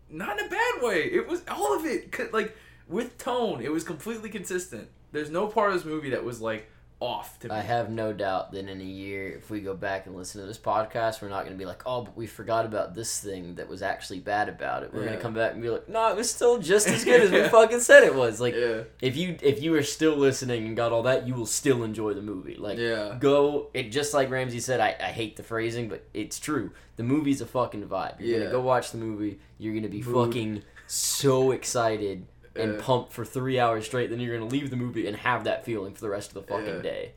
not 0.08 0.38
in 0.38 0.46
a 0.46 0.48
bad 0.48 0.82
way. 0.82 1.02
It 1.04 1.28
was 1.28 1.42
all 1.50 1.76
of 1.76 1.84
it 1.84 2.32
like 2.32 2.56
with 2.88 3.18
tone. 3.18 3.60
It 3.60 3.70
was 3.70 3.84
completely 3.84 4.30
consistent. 4.30 4.88
There's 5.12 5.30
no 5.30 5.46
part 5.46 5.68
of 5.68 5.74
this 5.76 5.84
movie 5.84 6.10
that 6.10 6.24
was 6.24 6.40
like 6.40 6.68
off 7.00 7.36
to 7.40 7.48
me. 7.48 7.54
I 7.56 7.60
have 7.62 7.90
no 7.90 8.12
doubt 8.12 8.52
that 8.52 8.68
in 8.68 8.80
a 8.80 8.84
year, 8.84 9.28
if 9.30 9.50
we 9.50 9.58
go 9.60 9.74
back 9.74 10.06
and 10.06 10.14
listen 10.14 10.40
to 10.40 10.46
this 10.46 10.56
podcast, 10.56 11.20
we're 11.20 11.28
not 11.30 11.40
going 11.44 11.52
to 11.52 11.58
be 11.58 11.66
like, 11.66 11.82
oh, 11.84 12.02
but 12.02 12.16
we 12.16 12.28
forgot 12.28 12.64
about 12.64 12.94
this 12.94 13.18
thing 13.18 13.56
that 13.56 13.68
was 13.68 13.82
actually 13.82 14.20
bad 14.20 14.48
about 14.48 14.84
it. 14.84 14.94
We're 14.94 15.00
going 15.04 15.16
to 15.16 15.20
come 15.20 15.34
back 15.34 15.52
and 15.52 15.60
be 15.60 15.68
like, 15.68 15.88
no, 15.88 16.08
it 16.10 16.16
was 16.16 16.30
still 16.30 16.58
just 16.58 16.86
as 16.86 17.04
good 17.04 17.20
as 17.22 17.32
we 17.32 17.42
fucking 17.48 17.80
said 17.80 18.04
it 18.04 18.14
was. 18.14 18.40
Like, 18.40 18.54
yeah, 18.54 18.82
if 19.00 19.16
you 19.16 19.36
if 19.42 19.60
you 19.60 19.74
are 19.74 19.82
still 19.82 20.16
listening 20.16 20.64
and 20.64 20.76
got 20.76 20.92
all 20.92 21.02
that, 21.02 21.26
you 21.26 21.34
will 21.34 21.44
still 21.44 21.82
enjoy 21.82 22.14
the 22.14 22.22
movie. 22.22 22.54
Like, 22.54 22.78
yeah, 22.78 23.16
go 23.18 23.66
it 23.74 23.90
just 23.90 24.14
like 24.14 24.30
Ramsey 24.30 24.60
said. 24.60 24.78
I, 24.78 24.94
I 25.00 25.06
hate 25.10 25.34
the 25.36 25.42
phrasing, 25.42 25.88
but 25.88 26.04
it's 26.14 26.38
true. 26.38 26.70
The 26.96 27.02
movie's 27.02 27.40
a 27.40 27.46
fucking 27.46 27.84
vibe. 27.88 28.20
You're 28.20 28.28
Yeah. 28.28 28.38
gonna 28.44 28.50
go 28.52 28.60
watch 28.60 28.92
the 28.92 28.98
movie. 28.98 29.40
You're 29.58 29.74
gonna 29.74 29.88
be 29.88 30.02
Mood. 30.02 30.28
fucking 30.28 30.62
so 30.86 31.50
excited 31.50 32.26
and 32.56 32.74
Yeah. 32.74 32.80
pumped 32.80 33.12
for 33.12 33.24
three 33.24 33.58
hours 33.58 33.86
straight, 33.86 34.10
then 34.10 34.20
you're 34.20 34.36
gonna 34.36 34.50
leave 34.50 34.70
the 34.70 34.76
movie 34.76 35.06
and 35.06 35.16
have 35.16 35.44
that 35.44 35.64
feeling 35.64 35.94
for 35.94 36.00
the 36.02 36.10
rest 36.10 36.28
of 36.30 36.34
the 36.34 36.42
fucking 36.42 36.76
Yeah. 36.76 36.82
day. 36.82 37.12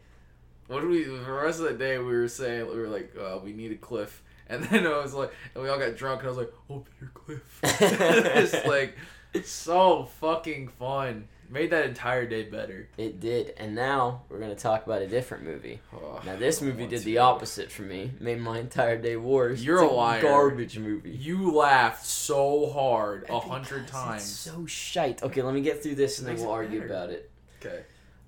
What 0.67 0.81
did 0.81 0.89
we? 0.89 1.03
The 1.03 1.31
rest 1.31 1.59
of 1.59 1.65
the 1.65 1.73
day, 1.73 1.97
we 1.99 2.05
were 2.05 2.27
saying 2.27 2.67
we 2.67 2.79
were 2.79 2.87
like, 2.87 3.13
uh, 3.19 3.39
we 3.43 3.53
need 3.53 3.71
a 3.71 3.75
cliff, 3.75 4.23
and 4.49 4.63
then 4.63 4.85
I 4.87 4.97
was 4.97 5.13
like, 5.13 5.31
and 5.53 5.63
we 5.63 5.69
all 5.69 5.77
got 5.79 5.95
drunk, 5.95 6.21
and 6.21 6.27
I 6.27 6.29
was 6.29 6.37
like, 6.37 6.53
oh, 6.69 6.83
Peter 6.99 7.11
Cliff. 7.13 7.59
it's 7.63 8.65
like 8.65 8.95
it's 9.33 9.49
so 9.51 10.05
fucking 10.21 10.69
fun. 10.69 11.27
Made 11.49 11.69
that 11.71 11.85
entire 11.85 12.25
day 12.25 12.43
better. 12.43 12.89
It 12.97 13.19
did, 13.19 13.53
and 13.57 13.75
now 13.75 14.23
we're 14.29 14.39
gonna 14.39 14.55
talk 14.55 14.85
about 14.85 15.01
a 15.01 15.07
different 15.07 15.43
movie. 15.43 15.79
Oh, 15.93 16.19
Now 16.25 16.35
this 16.35 16.61
movie 16.61 16.87
did 16.87 16.99
to. 16.99 17.05
the 17.05 17.19
opposite 17.19 17.71
for 17.71 17.83
me. 17.83 18.11
Made 18.19 18.39
my 18.41 18.59
entire 18.59 18.97
day 18.97 19.15
worse. 19.15 19.61
You're 19.61 19.83
It's 19.83 19.91
a 19.91 19.95
liar. 19.95 20.21
Garbage 20.21 20.77
movie. 20.79 21.11
You 21.11 21.51
laughed 21.51 22.05
so 22.05 22.69
hard 22.71 23.25
a 23.29 23.39
hundred 23.39 23.87
times. 23.87 24.23
It's 24.23 24.31
so 24.31 24.65
shite. 24.65 25.21
Okay, 25.23 25.41
let 25.41 25.53
me 25.53 25.61
get 25.61 25.81
through 25.83 25.95
this 25.95 26.19
and 26.19 26.27
then 26.27 26.35
we'll 26.37 26.51
argue 26.51 26.81
better. 26.81 26.93
about 26.93 27.09
it. 27.11 27.29
Okay. 27.63 27.83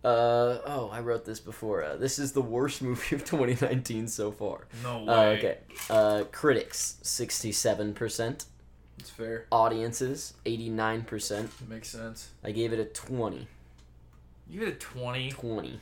Uh 0.05 0.59
oh, 0.65 0.89
I 0.93 0.99
wrote 1.01 1.25
this 1.25 1.39
before. 1.39 1.83
Uh, 1.83 1.95
this 1.97 2.19
is 2.19 2.31
the 2.31 2.41
worst 2.41 2.81
movie 2.83 3.15
of 3.15 3.25
2019 3.25 4.07
so 4.07 4.31
far. 4.31 4.67
No 4.83 5.03
way. 5.03 5.07
Uh, 5.13 5.21
okay. 5.37 5.57
Uh, 5.89 6.23
critics 6.31 6.97
67%. 7.03 8.45
It's 8.99 9.09
fair. 9.09 9.45
Audiences 9.51 10.33
89%. 10.45 11.47
Makes 11.69 11.89
sense. 11.89 12.29
I 12.43 12.51
gave 12.51 12.73
it 12.73 12.79
a 12.79 12.85
20. 12.85 13.47
You 14.49 14.59
get 14.59 14.69
a 14.69 14.73
20. 14.73 15.31
20. 15.31 15.79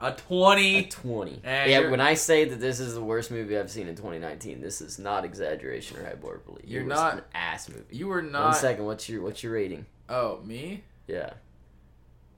A 0.00 0.06
A 0.06 0.12
20. 0.12 0.84
20. 0.84 1.40
Eh, 1.42 1.64
yeah, 1.66 1.78
you're- 1.78 1.90
when 1.90 2.00
I 2.00 2.14
say 2.14 2.44
that 2.44 2.60
this 2.60 2.78
is 2.78 2.94
the 2.94 3.02
worst 3.02 3.30
movie 3.32 3.58
I've 3.58 3.70
seen 3.70 3.88
in 3.88 3.96
2019, 3.96 4.60
this 4.60 4.80
is 4.80 4.98
not 4.98 5.24
exaggeration 5.24 5.96
or 5.98 6.04
hyperbole. 6.04 6.60
You're 6.64 6.84
not- 6.84 7.14
an 7.14 7.22
ass 7.34 7.68
movie. 7.68 7.96
You 7.96 8.06
were 8.06 8.22
not. 8.22 8.44
One 8.44 8.54
second, 8.54 8.84
what's 8.84 9.08
your 9.08 9.22
what's 9.22 9.42
your 9.42 9.54
rating? 9.54 9.86
Oh, 10.08 10.40
me? 10.44 10.84
Yeah. 11.08 11.32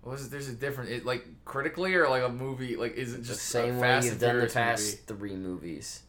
Was 0.03 0.25
it, 0.25 0.31
there's 0.31 0.49
a 0.49 0.55
different 0.55 0.91
it, 0.91 1.05
like 1.05 1.27
critically 1.45 1.95
or 1.95 2.09
like 2.09 2.23
a 2.23 2.31
movie 2.31 2.77
like 2.77 2.95
is 2.95 3.13
it 3.13 3.19
The 3.19 3.25
just 3.29 3.43
same 3.43 3.77
a 3.77 3.81
way 3.81 3.89
Fast 3.89 4.07
you've 4.07 4.19
done 4.21 4.39
the 4.41 4.47
past 4.47 5.07
three 5.07 5.37
movies. 5.37 6.01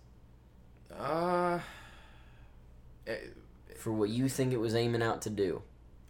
movie? 0.89 1.03
Uh. 1.03 1.59
eh, 3.07 3.15
For 3.81 3.91
what 3.91 4.09
you 4.09 4.29
think 4.29 4.53
it 4.53 4.59
was 4.59 4.75
aiming 4.75 5.01
out 5.01 5.23
to 5.23 5.29
do. 5.29 5.63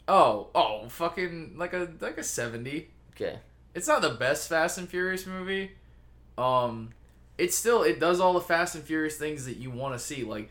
Oh, 0.07 0.49
oh, 0.53 0.89
fucking 0.89 1.53
like 1.55 1.73
a 1.73 1.89
like 2.01 2.17
a 2.17 2.23
seventy. 2.23 2.89
Okay. 3.15 3.39
It's 3.73 3.87
not 3.87 4.01
the 4.01 4.09
best 4.09 4.49
Fast 4.49 4.77
and 4.77 4.89
Furious 4.89 5.25
movie. 5.25 5.71
Um, 6.37 6.89
it's 7.37 7.55
still 7.55 7.83
it 7.83 7.99
does 7.99 8.19
all 8.19 8.33
the 8.33 8.41
Fast 8.41 8.75
and 8.75 8.83
Furious 8.83 9.15
things 9.15 9.45
that 9.45 9.55
you 9.55 9.71
want 9.71 9.93
to 9.95 9.99
see. 9.99 10.23
Like, 10.25 10.49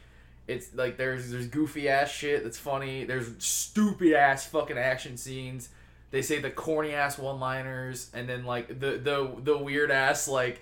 it's 0.49 0.75
like 0.75 0.97
there's 0.97 1.31
there's 1.31 1.47
goofy 1.47 1.91
ass 1.91 2.11
shit 2.11 2.43
that's 2.43 2.59
funny. 2.59 3.05
There's 3.05 3.31
stupid 3.45 4.15
ass 4.15 4.47
fucking 4.47 4.79
action 4.79 5.19
scenes. 5.19 5.69
They 6.11 6.23
say 6.23 6.41
the 6.41 6.51
corny 6.51 6.93
ass 6.93 7.19
one 7.19 7.39
liners, 7.39 8.11
and 8.15 8.27
then 8.27 8.45
like 8.45 8.69
the 8.69 8.93
the 8.97 9.37
the 9.43 9.59
weird 9.59 9.91
ass 9.91 10.27
like 10.27 10.61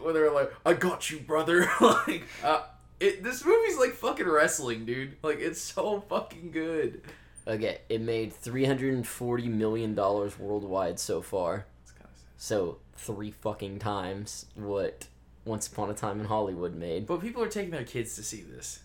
where 0.00 0.12
they're 0.12 0.30
like, 0.30 0.52
"I 0.64 0.74
got 0.74 1.10
you, 1.10 1.18
brother." 1.20 1.68
like, 1.80 2.24
uh, 2.44 2.62
it 3.00 3.22
this 3.22 3.44
movie's 3.44 3.78
like 3.78 3.92
fucking 3.92 4.28
wrestling, 4.28 4.84
dude. 4.84 5.16
Like, 5.22 5.38
it's 5.38 5.60
so 5.60 6.00
fucking 6.08 6.50
good. 6.50 7.02
Okay, 7.48 7.78
it 7.88 8.00
made 8.00 8.34
$340 8.34 9.44
million 9.46 9.94
worldwide 9.94 10.98
so 10.98 11.22
far. 11.22 11.66
It's 11.82 11.92
kind 11.92 12.06
of 12.12 12.18
sad. 12.18 12.26
So, 12.38 12.78
three 12.96 13.30
fucking 13.30 13.78
times 13.78 14.46
what 14.56 15.06
Once 15.44 15.68
Upon 15.68 15.90
a 15.90 15.94
Time 15.94 16.18
in 16.18 16.26
Hollywood 16.26 16.74
made. 16.74 17.06
But 17.06 17.20
people 17.20 17.42
are 17.44 17.48
taking 17.48 17.70
their 17.70 17.84
kids 17.84 18.16
to 18.16 18.24
see 18.24 18.42
this. 18.42 18.80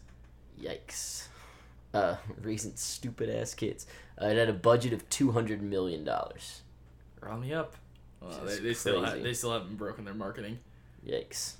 Yikes. 0.62 1.28
Uh, 1.93 2.17
raising 2.41 2.74
stupid 2.76 3.30
ass 3.30 3.54
kids. 3.56 3.88
Uh, 4.21 4.28
it 4.28 4.38
had 4.38 4.47
a 4.47 4.54
budget 4.54 4.93
of 4.93 5.10
$200 5.10 5.62
million. 5.62 6.08
Round 7.19 7.41
me 7.41 7.54
up. 7.54 7.76
Well, 8.21 8.41
they, 8.45 8.60
they 8.60 8.74
still 8.76 9.04
ha- 9.04 9.15
they 9.15 9.34
still 9.34 9.52
haven't 9.52 9.78
broken 9.78 10.06
their 10.06 10.13
marketing. 10.13 10.60
Yikes. 11.06 11.54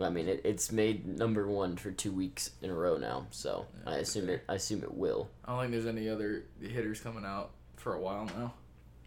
I 0.00 0.10
mean, 0.10 0.28
it, 0.28 0.42
it's 0.44 0.70
made 0.70 1.06
number 1.06 1.46
one 1.48 1.76
for 1.76 1.90
two 1.90 2.12
weeks 2.12 2.50
in 2.62 2.70
a 2.70 2.74
row 2.74 2.96
now, 2.98 3.26
so 3.30 3.66
Yeah, 3.84 3.92
I 3.94 3.96
assume 3.98 4.28
it. 4.28 4.44
I 4.48 4.54
assume 4.54 4.82
it 4.82 4.94
will. 4.94 5.28
I 5.44 5.52
don't 5.52 5.60
think 5.62 5.72
there's 5.72 5.86
any 5.86 6.08
other 6.08 6.44
hitters 6.60 7.00
coming 7.00 7.24
out 7.24 7.50
for 7.76 7.94
a 7.94 8.00
while 8.00 8.26
now. 8.26 8.54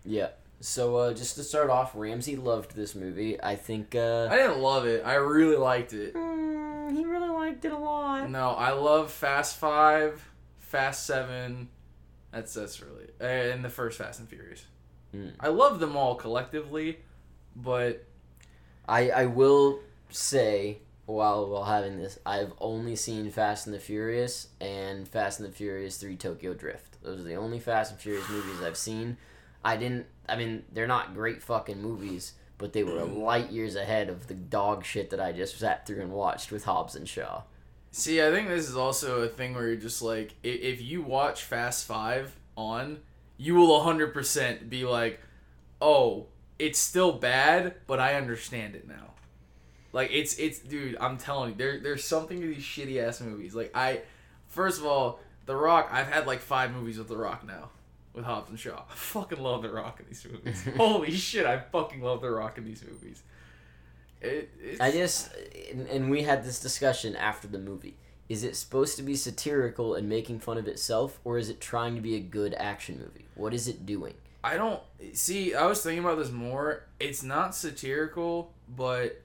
Yeah. 0.04 0.30
So 0.60 0.98
uh, 0.98 1.14
just 1.14 1.36
to 1.36 1.44
start 1.44 1.70
off, 1.70 1.96
Ramsey 1.96 2.36
loved 2.36 2.76
this 2.76 2.94
movie. 2.94 3.42
I 3.42 3.56
think 3.56 3.96
uh, 3.96 4.28
I 4.30 4.36
didn't 4.36 4.60
love 4.60 4.86
it. 4.86 5.04
I 5.06 5.16
really 5.16 5.56
liked 5.56 5.94
it. 5.94 6.14
mm, 6.14 6.96
he 6.96 7.06
really 7.06 7.30
liked 7.30 7.66
it 7.66 7.72
a 7.72 7.78
lot. 7.78 8.30
No, 8.30 8.50
I 8.52 8.72
love 8.72 9.12
Fast 9.12 9.58
Five, 9.58 10.24
Fast 10.60 11.06
Seven. 11.06 11.70
That's 12.32 12.54
that's 12.54 12.82
really 12.82 13.08
and 13.20 13.64
the 13.66 13.70
first 13.70 13.98
Fast 13.98 14.20
and 14.20 14.30
Furious. 14.30 14.66
Mm. 15.16 15.34
I 15.40 15.48
love 15.48 15.80
them 15.80 15.96
all 15.98 16.16
collectively, 16.16 17.00
but 17.56 18.06
I 18.88 19.10
I 19.10 19.26
will 19.26 19.80
say 20.12 20.80
while 21.06 21.48
while 21.50 21.66
having 21.66 21.98
this, 21.98 22.20
I've 22.26 22.54
only 22.60 22.96
seen 22.96 23.30
Fast 23.32 23.68
and 23.68 23.76
the 23.76 23.80
Furious 23.80 24.48
and 24.60 25.08
Fast 25.08 25.40
and 25.40 25.50
the 25.50 25.54
Furious 25.54 25.98
Three 25.98 26.16
Tokyo 26.16 26.54
Drift. 26.54 27.02
Those 27.04 27.20
are 27.20 27.24
the 27.24 27.36
only 27.36 27.60
Fast 27.60 27.92
and 27.92 28.00
Furious 28.00 28.30
movies 28.30 28.62
I've 28.62 28.78
seen. 28.78 29.18
I 29.64 29.78
didn't. 29.78 30.06
I 30.28 30.36
mean, 30.36 30.64
they're 30.72 30.88
not 30.88 31.14
great 31.14 31.42
fucking 31.44 31.82
movies, 31.82 32.34
but 32.58 32.74
they 32.74 32.84
were 32.84 33.02
mm. 33.02 33.22
light 33.22 33.52
years 33.52 33.76
ahead 33.76 34.10
of 34.10 34.28
the 34.28 34.34
dog 34.34 34.86
shit 34.86 35.10
that 35.10 35.20
I 35.20 35.32
just 35.32 35.60
sat 35.60 35.86
through 35.86 36.02
and 36.02 36.12
watched 36.12 36.52
with 36.52 36.64
Hobbs 36.66 36.96
and 36.96 37.08
Shaw. 37.08 37.42
See, 37.92 38.22
I 38.22 38.32
think 38.32 38.48
this 38.48 38.70
is 38.70 38.78
also 38.78 39.22
a 39.22 39.28
thing 39.28 39.54
where 39.54 39.68
you're 39.68 39.76
just 39.76 40.02
like, 40.02 40.36
i- 40.46 40.48
if 40.48 40.82
you 40.82 41.02
watch 41.02 41.44
Fast 41.44 41.86
Five 41.86 42.38
on, 42.56 43.00
you 43.38 43.56
will 43.56 43.82
100% 43.82 44.70
be 44.70 44.86
like, 44.86 45.20
oh, 45.82 46.28
it's 46.58 46.80
still 46.80 47.12
bad, 47.12 47.74
but 47.88 48.00
I 48.00 48.14
understand 48.14 48.76
it 48.76 48.88
now. 48.88 49.14
Like, 49.94 50.12
it's, 50.12 50.38
it's, 50.38 50.60
dude, 50.60 50.98
I'm 51.00 51.18
telling 51.18 51.52
you, 51.52 51.56
there, 51.56 51.80
there's 51.80 52.04
something 52.04 52.40
to 52.40 52.48
these 52.48 52.64
shitty 52.64 53.02
ass 53.02 53.22
movies. 53.22 53.54
Like, 53.54 53.72
I, 53.76 54.02
first 54.48 54.80
of 54.80 54.86
all, 54.86 55.20
The 55.46 55.56
Rock, 55.56 55.90
I've 55.92 56.08
had 56.08 56.28
like 56.28 56.40
five 56.40 56.72
movies 56.72 56.98
with 56.98 57.08
The 57.08 57.18
Rock 57.18 57.46
now. 57.46 57.70
With 58.14 58.26
Hobbs 58.26 58.50
and 58.50 58.60
Shaw. 58.60 58.84
I 58.90 58.94
fucking 58.94 59.40
love 59.40 59.62
The 59.64 59.72
Rock 59.72 60.02
in 60.02 60.06
these 60.08 60.26
movies. 60.30 60.68
Holy 60.78 61.12
shit, 61.12 61.46
I 61.46 61.60
fucking 61.60 62.02
love 62.02 62.22
The 62.22 62.30
Rock 62.30 62.58
in 62.58 62.66
these 62.66 62.84
movies. 62.84 63.24
It, 64.22 64.50
it's, 64.62 64.80
I 64.80 64.92
just 64.92 65.32
and, 65.72 65.88
and 65.88 66.12
we 66.12 66.22
had 66.22 66.44
this 66.44 66.60
discussion 66.60 67.16
after 67.16 67.48
the 67.48 67.58
movie. 67.58 67.96
Is 68.30 68.44
it 68.44 68.56
supposed 68.56 68.96
to 68.98 69.04
be 69.04 69.16
satirical 69.16 69.96
and 69.96 70.08
making 70.08 70.40
fun 70.40 70.58
of 70.58 70.68
itself, 70.68 71.20
or 71.24 71.38
is 71.38 71.50
it 71.50 71.60
trying 71.60 71.96
to 71.96 72.02
be 72.02 72.16
a 72.16 72.20
good 72.20 72.54
action 72.54 73.00
movie? 73.00 73.26
What 73.36 73.54
is 73.54 73.68
it 73.68 73.86
doing? 73.86 74.14
I 74.44 74.58
don't 74.58 74.82
see. 75.14 75.54
I 75.56 75.66
was 75.66 75.82
thinking 75.82 76.04
about 76.04 76.18
this 76.18 76.32
more. 76.32 76.86
It's 77.00 77.24
not 77.24 77.56
satirical, 77.56 78.54
but 78.70 79.21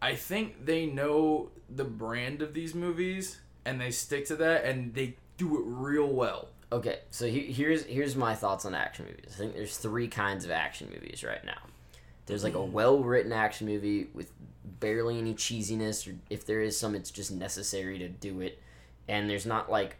I 0.00 0.14
think 0.14 0.66
they 0.66 0.86
know 0.86 1.50
the 1.68 1.84
brand 1.84 2.42
of 2.42 2.54
these 2.54 2.74
movies 2.74 3.40
and 3.64 3.80
they 3.80 3.90
stick 3.90 4.26
to 4.26 4.36
that 4.36 4.64
and 4.64 4.94
they 4.94 5.16
do 5.36 5.56
it 5.58 5.62
real 5.64 6.08
well. 6.08 6.48
Okay, 6.72 7.00
so 7.10 7.26
he, 7.26 7.52
here's 7.52 7.84
here's 7.84 8.16
my 8.16 8.34
thoughts 8.34 8.64
on 8.64 8.74
action 8.74 9.06
movies. 9.06 9.32
I 9.34 9.38
think 9.38 9.54
there's 9.54 9.76
three 9.76 10.08
kinds 10.08 10.44
of 10.44 10.50
action 10.50 10.88
movies 10.92 11.22
right 11.22 11.44
now. 11.44 11.58
There's 12.26 12.42
like 12.42 12.54
a 12.54 12.62
hmm. 12.62 12.72
well 12.72 12.98
written 12.98 13.32
action 13.32 13.66
movie 13.68 14.08
with 14.12 14.32
barely 14.80 15.18
any 15.18 15.34
cheesiness, 15.34 16.10
or 16.10 16.16
if 16.28 16.44
there 16.44 16.60
is 16.60 16.78
some, 16.78 16.94
it's 16.94 17.10
just 17.10 17.30
necessary 17.30 17.98
to 17.98 18.08
do 18.08 18.40
it. 18.40 18.60
And 19.08 19.30
there's 19.30 19.46
not 19.46 19.70
like 19.70 19.96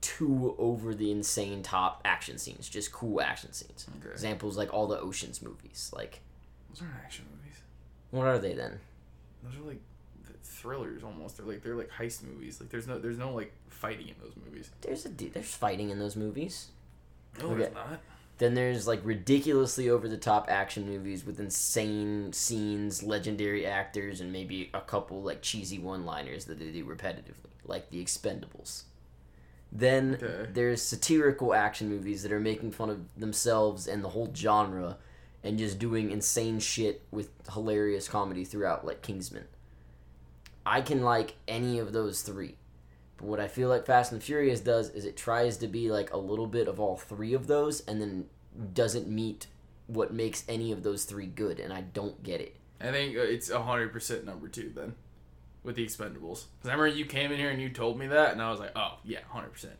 too 0.00 0.54
over 0.58 0.94
the 0.94 1.10
insane 1.10 1.62
top 1.62 2.00
action 2.04 2.38
scenes, 2.38 2.68
just 2.68 2.90
cool 2.92 3.20
action 3.20 3.52
scenes. 3.52 3.86
Okay. 4.00 4.10
Examples 4.10 4.56
like 4.56 4.72
all 4.72 4.86
the 4.86 4.98
Ocean's 4.98 5.42
movies. 5.42 5.90
Like, 5.94 6.20
Those 6.70 6.82
aren't 6.82 6.94
action 7.04 7.26
movies. 7.36 7.60
what 8.10 8.26
are 8.26 8.38
they 8.38 8.54
then? 8.54 8.80
Those 9.42 9.56
are 9.56 9.66
like 9.66 9.80
thrillers 10.42 11.02
almost. 11.04 11.36
They're 11.36 11.46
like 11.46 11.62
they're 11.62 11.76
like 11.76 11.90
heist 11.90 12.22
movies. 12.22 12.60
Like 12.60 12.70
there's 12.70 12.86
no 12.86 12.98
there's 12.98 13.18
no 13.18 13.32
like 13.32 13.52
fighting 13.68 14.08
in 14.08 14.14
those 14.22 14.34
movies. 14.44 14.70
There's 14.80 15.06
a 15.06 15.08
there's 15.10 15.54
fighting 15.54 15.90
in 15.90 15.98
those 15.98 16.16
movies. 16.16 16.68
No, 17.38 17.46
Okay. 17.50 17.62
there's 17.62 17.74
not. 17.74 18.00
Then 18.38 18.54
there's 18.54 18.86
like 18.86 19.00
ridiculously 19.02 19.90
over 19.90 20.08
the 20.08 20.16
top 20.16 20.46
action 20.48 20.86
movies 20.86 21.26
with 21.26 21.40
insane 21.40 22.32
scenes, 22.32 23.02
legendary 23.02 23.66
actors, 23.66 24.20
and 24.20 24.32
maybe 24.32 24.70
a 24.74 24.80
couple 24.80 25.22
like 25.22 25.42
cheesy 25.42 25.78
one 25.78 26.04
liners 26.06 26.44
that 26.44 26.58
they 26.60 26.70
do 26.70 26.84
repetitively, 26.84 27.50
like 27.64 27.90
The 27.90 28.02
Expendables. 28.02 28.82
Then 29.72 30.18
Okay. 30.22 30.50
there's 30.52 30.80
satirical 30.82 31.52
action 31.52 31.88
movies 31.88 32.22
that 32.22 32.32
are 32.32 32.40
making 32.40 32.70
fun 32.70 32.90
of 32.90 33.20
themselves 33.20 33.86
and 33.88 34.02
the 34.04 34.08
whole 34.10 34.32
genre 34.34 34.98
and 35.42 35.58
just 35.58 35.78
doing 35.78 36.10
insane 36.10 36.60
shit 36.60 37.02
with 37.10 37.30
hilarious 37.52 38.08
comedy 38.08 38.44
throughout, 38.44 38.84
like 38.84 39.02
Kingsman. 39.02 39.46
I 40.66 40.80
can 40.80 41.02
like 41.02 41.36
any 41.46 41.78
of 41.78 41.92
those 41.92 42.22
three. 42.22 42.56
But 43.16 43.26
what 43.26 43.40
I 43.40 43.48
feel 43.48 43.68
like 43.68 43.86
Fast 43.86 44.12
and 44.12 44.22
Furious 44.22 44.60
does 44.60 44.90
is 44.90 45.04
it 45.04 45.16
tries 45.16 45.56
to 45.58 45.66
be 45.66 45.90
like 45.90 46.12
a 46.12 46.18
little 46.18 46.46
bit 46.46 46.68
of 46.68 46.78
all 46.78 46.96
three 46.96 47.34
of 47.34 47.46
those 47.46 47.80
and 47.80 48.00
then 48.00 48.26
doesn't 48.74 49.08
meet 49.08 49.46
what 49.86 50.12
makes 50.12 50.44
any 50.48 50.70
of 50.70 50.82
those 50.82 51.04
three 51.04 51.26
good, 51.26 51.58
and 51.58 51.72
I 51.72 51.80
don't 51.80 52.22
get 52.22 52.40
it. 52.40 52.56
I 52.80 52.92
think 52.92 53.16
uh, 53.16 53.22
it's 53.22 53.50
hundred 53.50 53.92
percent 53.92 54.24
number 54.24 54.46
two 54.46 54.70
then, 54.74 54.94
with 55.64 55.76
the 55.76 55.84
Expendables. 55.84 56.44
Because 56.58 56.68
I 56.68 56.72
remember 56.72 56.88
you 56.88 57.06
came 57.06 57.32
in 57.32 57.38
here 57.38 57.50
and 57.50 57.60
you 57.60 57.70
told 57.70 57.98
me 57.98 58.06
that, 58.08 58.32
and 58.32 58.42
I 58.42 58.50
was 58.50 58.60
like, 58.60 58.72
oh 58.76 58.98
yeah, 59.02 59.20
hundred 59.30 59.52
percent. 59.52 59.76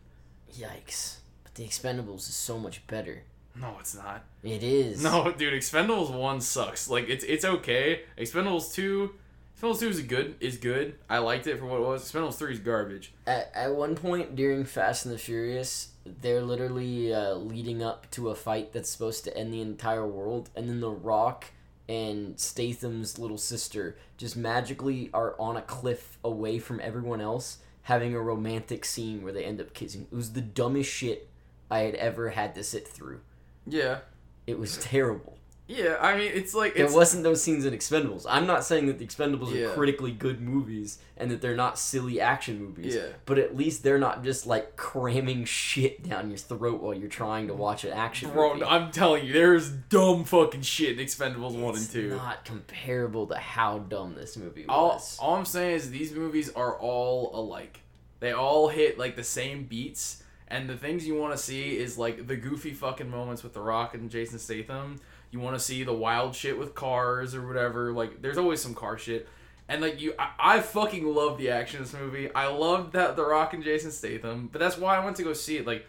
Yikes. 0.52 1.18
But 1.44 1.54
The 1.54 1.64
Expendables 1.64 2.28
is 2.28 2.34
so 2.34 2.59
much 2.59 2.86
better. 2.86 3.24
No, 3.61 3.76
it's 3.80 3.94
not. 3.96 4.24
It 4.42 4.62
is. 4.62 5.02
No, 5.02 5.32
dude, 5.32 5.54
Expendables 5.54 6.12
one 6.12 6.40
sucks. 6.40 6.88
Like 6.88 7.09
it's 7.09 7.24
it's 7.24 7.44
okay. 7.44 8.02
Expendables 8.16 8.72
two, 8.72 9.14
Expendables 9.61 9.80
two 9.80 9.88
is 9.88 10.02
good. 10.02 10.36
Is 10.40 10.56
good. 10.56 10.94
I 11.09 11.18
liked 11.18 11.46
it 11.46 11.59
for 11.59 11.66
what 11.66 11.80
it 11.80 11.86
was. 11.86 12.11
Expendables 12.11 12.34
three 12.34 12.52
is 12.52 12.61
garbage. 12.61 13.12
At, 13.26 13.50
at 13.54 13.74
one 13.74 13.96
point 13.96 14.36
during 14.36 14.64
Fast 14.64 15.06
and 15.06 15.14
the 15.14 15.18
Furious, 15.18 15.88
they're 16.04 16.42
literally 16.42 17.12
uh, 17.12 17.34
leading 17.34 17.82
up 17.82 18.11
to 18.12 18.30
a 18.30 18.34
fight 18.34 18.72
that's 18.72 18.90
supposed 18.90 19.24
to 19.24 19.36
end 19.36 19.52
the 19.52 19.61
entire 19.61 20.06
world, 20.06 20.50
and 20.54 20.68
then 20.68 20.80
The 20.80 20.90
Rock 20.90 21.46
and 21.88 22.38
Statham's 22.38 23.18
little 23.18 23.38
sister 23.38 23.96
just 24.18 24.36
magically 24.36 25.11
are 25.14 25.34
on 25.38 25.56
a 25.56 25.62
cliff 25.62 26.18
away 26.22 26.59
from 26.59 26.80
everyone 26.80 27.20
else, 27.20 27.59
having 27.82 28.14
a 28.14 28.20
romantic 28.20 28.84
scene 28.84 29.22
where 29.22 29.32
they 29.32 29.44
end 29.44 29.61
up 29.61 29.72
kissing. 29.72 30.06
It 30.12 30.14
was 30.14 30.34
the 30.34 30.42
dumbest 30.42 30.90
shit 30.92 31.28
I 31.70 31.80
had 31.80 31.94
ever 31.94 32.30
had 32.30 32.54
to 32.54 32.62
sit 32.62 32.86
through. 32.86 33.20
Yeah, 33.68 33.98
It 34.46 34.58
was 34.58 34.76
terrible. 34.78 35.36
yeah. 35.66 35.96
I 36.00 36.16
mean, 36.16 36.30
it's 36.34 36.54
like 36.54 36.74
There 36.74 36.90
wasn't 36.90 37.22
those 37.24 37.42
scenes 37.42 37.64
in 37.66 37.74
Expendables. 37.74 38.24
I'm 38.28 38.46
not 38.46 38.64
saying 38.64 38.86
that 38.86 38.98
the 38.98 39.06
Expendables 39.06 39.52
Yeah. 39.54 39.66
are 39.66 39.74
critically 39.74 40.12
good 40.12 40.40
movies 40.40 40.98
and 41.18 41.30
that 41.30 41.40
they're 41.42 41.56
not 41.56 41.78
silly 41.78 42.20
action 42.20 42.58
movies. 42.62 42.94
Yeah. 42.94 43.08
But 43.26 43.38
at 43.38 43.56
least 43.56 43.82
they're 43.82 43.98
not 43.98 44.24
just 44.24 44.46
like 44.46 44.76
cramming 44.76 45.44
shit 45.44 46.08
down 46.08 46.30
your 46.30 46.38
throat 46.38 46.80
while 46.80 46.94
you're 46.94 47.08
trying 47.10 47.48
to 47.48 47.54
watch 47.54 47.84
an 47.84 47.92
action 47.92 48.30
bro. 48.30 48.54
movie. 48.54 48.64
I'm 48.64 48.90
telling 48.90 49.26
you, 49.26 49.32
there's 49.34 49.68
dumb 49.68 50.24
fucking 50.24 50.62
shit 50.62 50.98
in 50.98 51.04
Expendables 51.04 51.52
one 51.58 51.76
and 51.76 51.90
two. 51.90 52.08
not 52.16 52.44
comparable 52.46 53.26
to 53.26 53.36
how 53.36 53.80
dumb 53.80 54.14
this 54.14 54.36
movie 54.38 54.64
all, 54.68 54.90
was. 54.94 55.18
all 55.20 55.34
I'm 55.36 55.44
saying 55.44 55.74
is 55.76 55.90
these 55.90 56.12
movies 56.12 56.50
are 56.54 56.78
all 56.78 57.30
alike. 57.34 57.80
They 58.20 58.32
all 58.32 58.68
hit 58.68 58.98
like 58.98 59.14
the 59.16 59.22
same 59.24 59.64
beats, 59.64 60.22
and 60.49 60.68
the 60.68 60.76
things 60.76 61.07
you 61.07 61.14
want 61.14 61.36
to 61.36 61.42
see 61.42 61.76
is 61.76 61.99
like 61.99 62.26
the 62.26 62.36
goofy 62.36 62.72
fucking 62.72 63.11
moments 63.11 63.42
with 63.42 63.53
The 63.55 63.61
Rock 63.61 63.94
and 63.94 64.11
Jason 64.11 64.38
Statham. 64.38 65.01
You 65.30 65.40
want 65.40 65.57
to 65.57 65.62
see 65.62 65.84
the 65.84 65.92
wild 65.92 66.34
shit 66.34 66.59
with 66.59 66.74
cars 66.74 67.34
or 67.34 67.46
whatever. 67.46 67.92
Like, 67.92 68.22
there's 68.22 68.38
always 68.38 68.62
some 68.62 68.74
car 68.74 68.96
shit. 68.96 69.28
And 69.68 69.82
like 69.82 70.01
you, 70.01 70.14
I, 70.18 70.30
I 70.38 70.61
fucking 70.61 71.07
love 71.07 71.36
the 71.36 71.51
action 71.51 71.78
in 71.78 71.82
this 71.84 71.92
movie. 71.92 72.32
I 72.34 72.46
loved 72.46 72.94
that 72.94 73.16
The 73.16 73.24
Rock 73.24 73.53
and 73.53 73.62
Jason 73.62 73.90
Statham, 73.90 74.49
but 74.51 74.59
that's 74.59 74.78
why 74.78 74.96
I 74.96 75.05
went 75.05 75.16
to 75.16 75.22
go 75.22 75.34
see 75.34 75.59
it. 75.59 75.66
Like, 75.66 75.84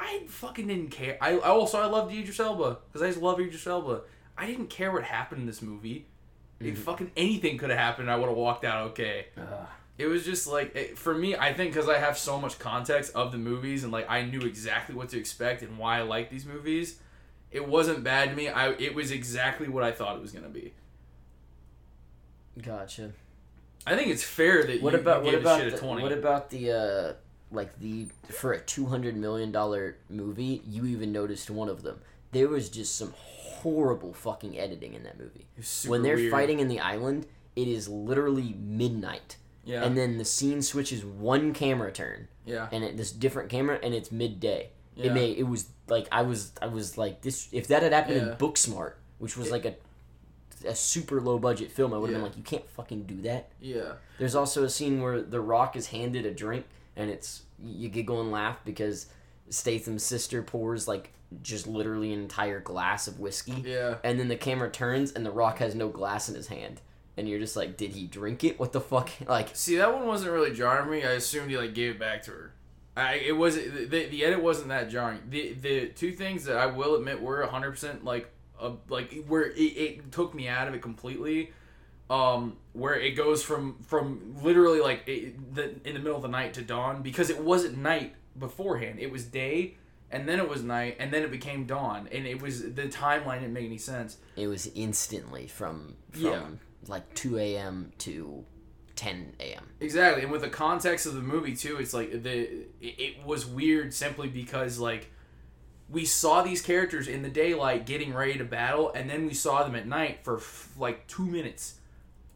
I 0.00 0.24
fucking 0.26 0.66
didn't 0.66 0.90
care. 0.90 1.16
I, 1.20 1.34
I 1.36 1.48
also 1.50 1.80
I 1.80 1.86
loved 1.86 2.12
Idris 2.12 2.40
Elba 2.40 2.78
because 2.88 3.02
I 3.02 3.08
just 3.08 3.22
love 3.22 3.38
Idris 3.38 3.66
Elba. 3.66 4.00
I 4.36 4.46
didn't 4.46 4.68
care 4.68 4.90
what 4.90 5.04
happened 5.04 5.42
in 5.42 5.46
this 5.46 5.62
movie. 5.62 6.06
It 6.58 6.74
mm-hmm. 6.74 6.82
fucking 6.82 7.10
anything 7.16 7.58
could 7.58 7.70
have 7.70 7.78
happened. 7.78 8.10
I 8.10 8.16
would 8.16 8.28
have 8.28 8.36
walked 8.36 8.64
out 8.64 8.88
okay. 8.90 9.26
Ugh. 9.38 9.68
It 9.98 10.06
was 10.06 10.24
just 10.24 10.46
like 10.46 10.74
it, 10.74 10.98
for 10.98 11.14
me. 11.14 11.36
I 11.36 11.52
think 11.52 11.74
because 11.74 11.88
I 11.88 11.98
have 11.98 12.18
so 12.18 12.40
much 12.40 12.58
context 12.58 13.14
of 13.14 13.30
the 13.30 13.38
movies 13.38 13.84
and 13.84 13.92
like 13.92 14.10
I 14.10 14.22
knew 14.22 14.40
exactly 14.40 14.94
what 14.94 15.10
to 15.10 15.18
expect 15.18 15.62
and 15.62 15.78
why 15.78 15.98
I 15.98 16.02
like 16.02 16.30
these 16.30 16.46
movies. 16.46 16.98
It 17.50 17.68
wasn't 17.68 18.02
bad 18.02 18.30
to 18.30 18.36
me. 18.36 18.48
I 18.48 18.70
it 18.72 18.94
was 18.94 19.10
exactly 19.10 19.68
what 19.68 19.82
I 19.84 19.92
thought 19.92 20.16
it 20.16 20.22
was 20.22 20.32
gonna 20.32 20.48
be. 20.48 20.72
Gotcha. 22.60 23.12
I 23.86 23.96
think 23.96 24.08
it's 24.08 24.22
fair 24.22 24.64
that 24.64 24.82
What 24.82 24.92
you, 24.92 25.00
about 25.00 25.24
you 25.24 25.32
what 25.32 25.40
about 25.40 25.60
shit 25.60 25.76
the, 25.76 25.86
what 25.86 26.12
about 26.12 26.50
the 26.50 26.70
uh 26.70 27.12
like 27.50 27.78
the 27.80 28.06
for 28.30 28.52
a 28.52 28.60
two 28.60 28.86
hundred 28.86 29.16
million 29.16 29.52
dollar 29.52 29.96
movie? 30.08 30.62
You 30.66 30.86
even 30.86 31.12
noticed 31.12 31.50
one 31.50 31.68
of 31.68 31.82
them. 31.82 32.00
There 32.32 32.48
was 32.48 32.68
just 32.70 32.96
some 32.96 33.12
horrible 33.16 34.12
fucking 34.12 34.58
editing 34.58 34.94
in 34.94 35.02
that 35.04 35.18
movie. 35.18 35.46
It 35.56 35.60
was 35.60 35.68
super 35.68 35.90
when 35.92 36.02
they're 36.02 36.16
weird. 36.16 36.30
fighting 36.30 36.60
in 36.60 36.68
the 36.68 36.80
island, 36.80 37.26
it 37.54 37.68
is 37.68 37.88
literally 37.88 38.54
midnight, 38.58 39.36
yeah, 39.64 39.84
and 39.84 39.96
then 39.96 40.18
the 40.18 40.24
scene 40.24 40.62
switches 40.62 41.04
one 41.04 41.52
camera 41.52 41.92
turn, 41.92 42.28
yeah, 42.44 42.68
and 42.72 42.82
it, 42.84 42.96
this 42.96 43.12
different 43.12 43.48
camera, 43.50 43.78
and 43.82 43.94
it's 43.94 44.10
midday. 44.12 44.70
yeah. 44.96 45.06
It 45.06 45.12
made 45.14 45.38
it 45.38 45.44
was 45.44 45.66
like 45.88 46.06
I 46.12 46.22
was 46.22 46.52
I 46.60 46.66
was 46.66 46.96
like 46.98 47.22
this. 47.22 47.48
If 47.52 47.68
that 47.68 47.82
had 47.82 47.92
happened 47.92 48.16
Yeah. 48.16 48.32
in 48.32 48.36
Booksmart, 48.38 48.94
which 49.18 49.36
was 49.36 49.50
like 49.50 49.64
a 49.64 49.74
a 50.66 50.74
super 50.76 51.20
low 51.20 51.38
budget 51.38 51.72
film, 51.72 51.92
I 51.92 51.98
would 51.98 52.10
have 52.10 52.12
Yeah. 52.20 52.24
been 52.24 52.28
like, 52.30 52.36
you 52.36 52.44
can't 52.44 52.68
fucking 52.70 53.02
do 53.04 53.20
that. 53.22 53.50
yeah, 53.60 53.94
There's 54.18 54.36
also 54.36 54.62
a 54.62 54.68
scene 54.68 55.00
where 55.02 55.20
The 55.20 55.40
Rock 55.40 55.74
is 55.76 55.88
handed 55.88 56.24
a 56.24 56.30
drink, 56.32 56.66
and 56.94 57.10
it's 57.10 57.42
you 57.62 57.88
giggle 57.88 58.20
and 58.20 58.30
laugh 58.30 58.58
because 58.64 59.06
Statham's 59.50 60.02
sister 60.04 60.42
pours 60.42 60.86
like 60.86 61.12
just 61.42 61.66
literally 61.66 62.12
an 62.12 62.20
entire 62.20 62.60
glass 62.60 63.08
of 63.08 63.18
whiskey, 63.18 63.62
yeah. 63.66 63.96
and 64.04 64.20
then 64.20 64.28
the 64.28 64.36
camera 64.36 64.70
turns 64.70 65.10
and 65.12 65.24
The 65.26 65.30
Rock 65.32 65.58
has 65.58 65.74
no 65.74 65.88
glass 65.88 66.28
in 66.28 66.34
his 66.34 66.46
hand, 66.48 66.80
and 67.16 67.28
you're 67.28 67.38
just 67.38 67.56
like, 67.56 67.76
did 67.76 67.92
he 67.92 68.06
drink 68.06 68.44
it? 68.44 68.58
What 68.58 68.72
the 68.72 68.80
fuck? 68.80 69.10
Like, 69.28 69.50
See, 69.54 69.76
that 69.76 69.92
one 69.92 70.06
wasn't 70.06 70.32
really 70.32 70.52
jarring 70.54 70.90
me. 70.90 71.04
I 71.04 71.12
assumed 71.12 71.50
he 71.50 71.56
like 71.56 71.74
gave 71.74 71.92
it 71.92 71.98
back 72.00 72.22
to 72.24 72.30
her. 72.30 72.52
I 72.96 73.14
it 73.14 73.32
was 73.36 73.56
the, 73.56 73.86
the 73.86 74.24
edit 74.24 74.42
wasn't 74.42 74.68
that 74.68 74.90
jarring. 74.90 75.20
The 75.30 75.54
the 75.54 75.86
two 75.88 76.12
things 76.12 76.44
that 76.44 76.56
I 76.56 76.66
will 76.66 76.94
admit 76.96 77.22
were 77.22 77.46
100% 77.46 78.04
like 78.04 78.30
uh, 78.60 78.72
like 78.88 79.24
where 79.26 79.50
it, 79.50 79.54
it 79.60 80.12
took 80.12 80.34
me 80.34 80.48
out 80.48 80.68
of 80.68 80.74
it 80.74 80.82
completely. 80.82 81.52
Um, 82.10 82.58
where 82.74 82.94
it 82.94 83.12
goes 83.12 83.42
from 83.42 83.78
from 83.82 84.36
literally 84.42 84.80
like 84.80 85.04
it, 85.06 85.54
the 85.54 85.70
in 85.88 85.94
the 85.94 86.00
middle 86.00 86.16
of 86.16 86.22
the 86.22 86.28
night 86.28 86.52
to 86.54 86.62
dawn 86.62 87.00
because 87.00 87.30
it 87.30 87.40
wasn't 87.40 87.78
night 87.78 88.14
beforehand. 88.38 88.98
It 89.00 89.10
was 89.10 89.24
day 89.24 89.76
and 90.10 90.28
then 90.28 90.38
it 90.38 90.46
was 90.48 90.62
night 90.62 90.96
and 91.00 91.10
then 91.10 91.22
it 91.22 91.30
became 91.30 91.64
dawn 91.64 92.08
and 92.12 92.26
it 92.26 92.42
was 92.42 92.60
the 92.74 92.88
timeline 92.88 93.40
didn't 93.40 93.54
make 93.54 93.64
any 93.64 93.78
sense. 93.78 94.18
it 94.36 94.46
was 94.46 94.70
instantly 94.74 95.46
from 95.46 95.96
from 96.10 96.22
Yeah. 96.22 96.42
Like 96.88 97.14
2 97.14 97.38
a.m. 97.38 97.92
to 97.98 98.44
10 98.96 99.34
a.m. 99.40 99.68
Exactly, 99.80 100.22
and 100.22 100.30
with 100.30 100.42
the 100.42 100.48
context 100.48 101.06
of 101.06 101.14
the 101.14 101.20
movie 101.20 101.56
too, 101.56 101.76
it's 101.78 101.94
like 101.94 102.22
the 102.22 102.66
it, 102.80 103.24
was 103.24 103.46
weird 103.46 103.92
simply 103.94 104.28
because 104.28 104.78
like 104.78 105.10
we 105.88 106.04
saw 106.04 106.42
these 106.42 106.62
characters 106.62 107.08
in 107.08 107.22
the 107.22 107.28
daylight 107.28 107.86
getting 107.86 108.14
ready 108.14 108.38
to 108.38 108.44
battle, 108.44 108.92
and 108.94 109.08
then 109.10 109.26
we 109.26 109.34
saw 109.34 109.62
them 109.62 109.74
at 109.74 109.86
night 109.86 110.24
for 110.24 110.38
f- 110.38 110.72
like 110.78 111.06
two 111.06 111.26
minutes, 111.26 111.74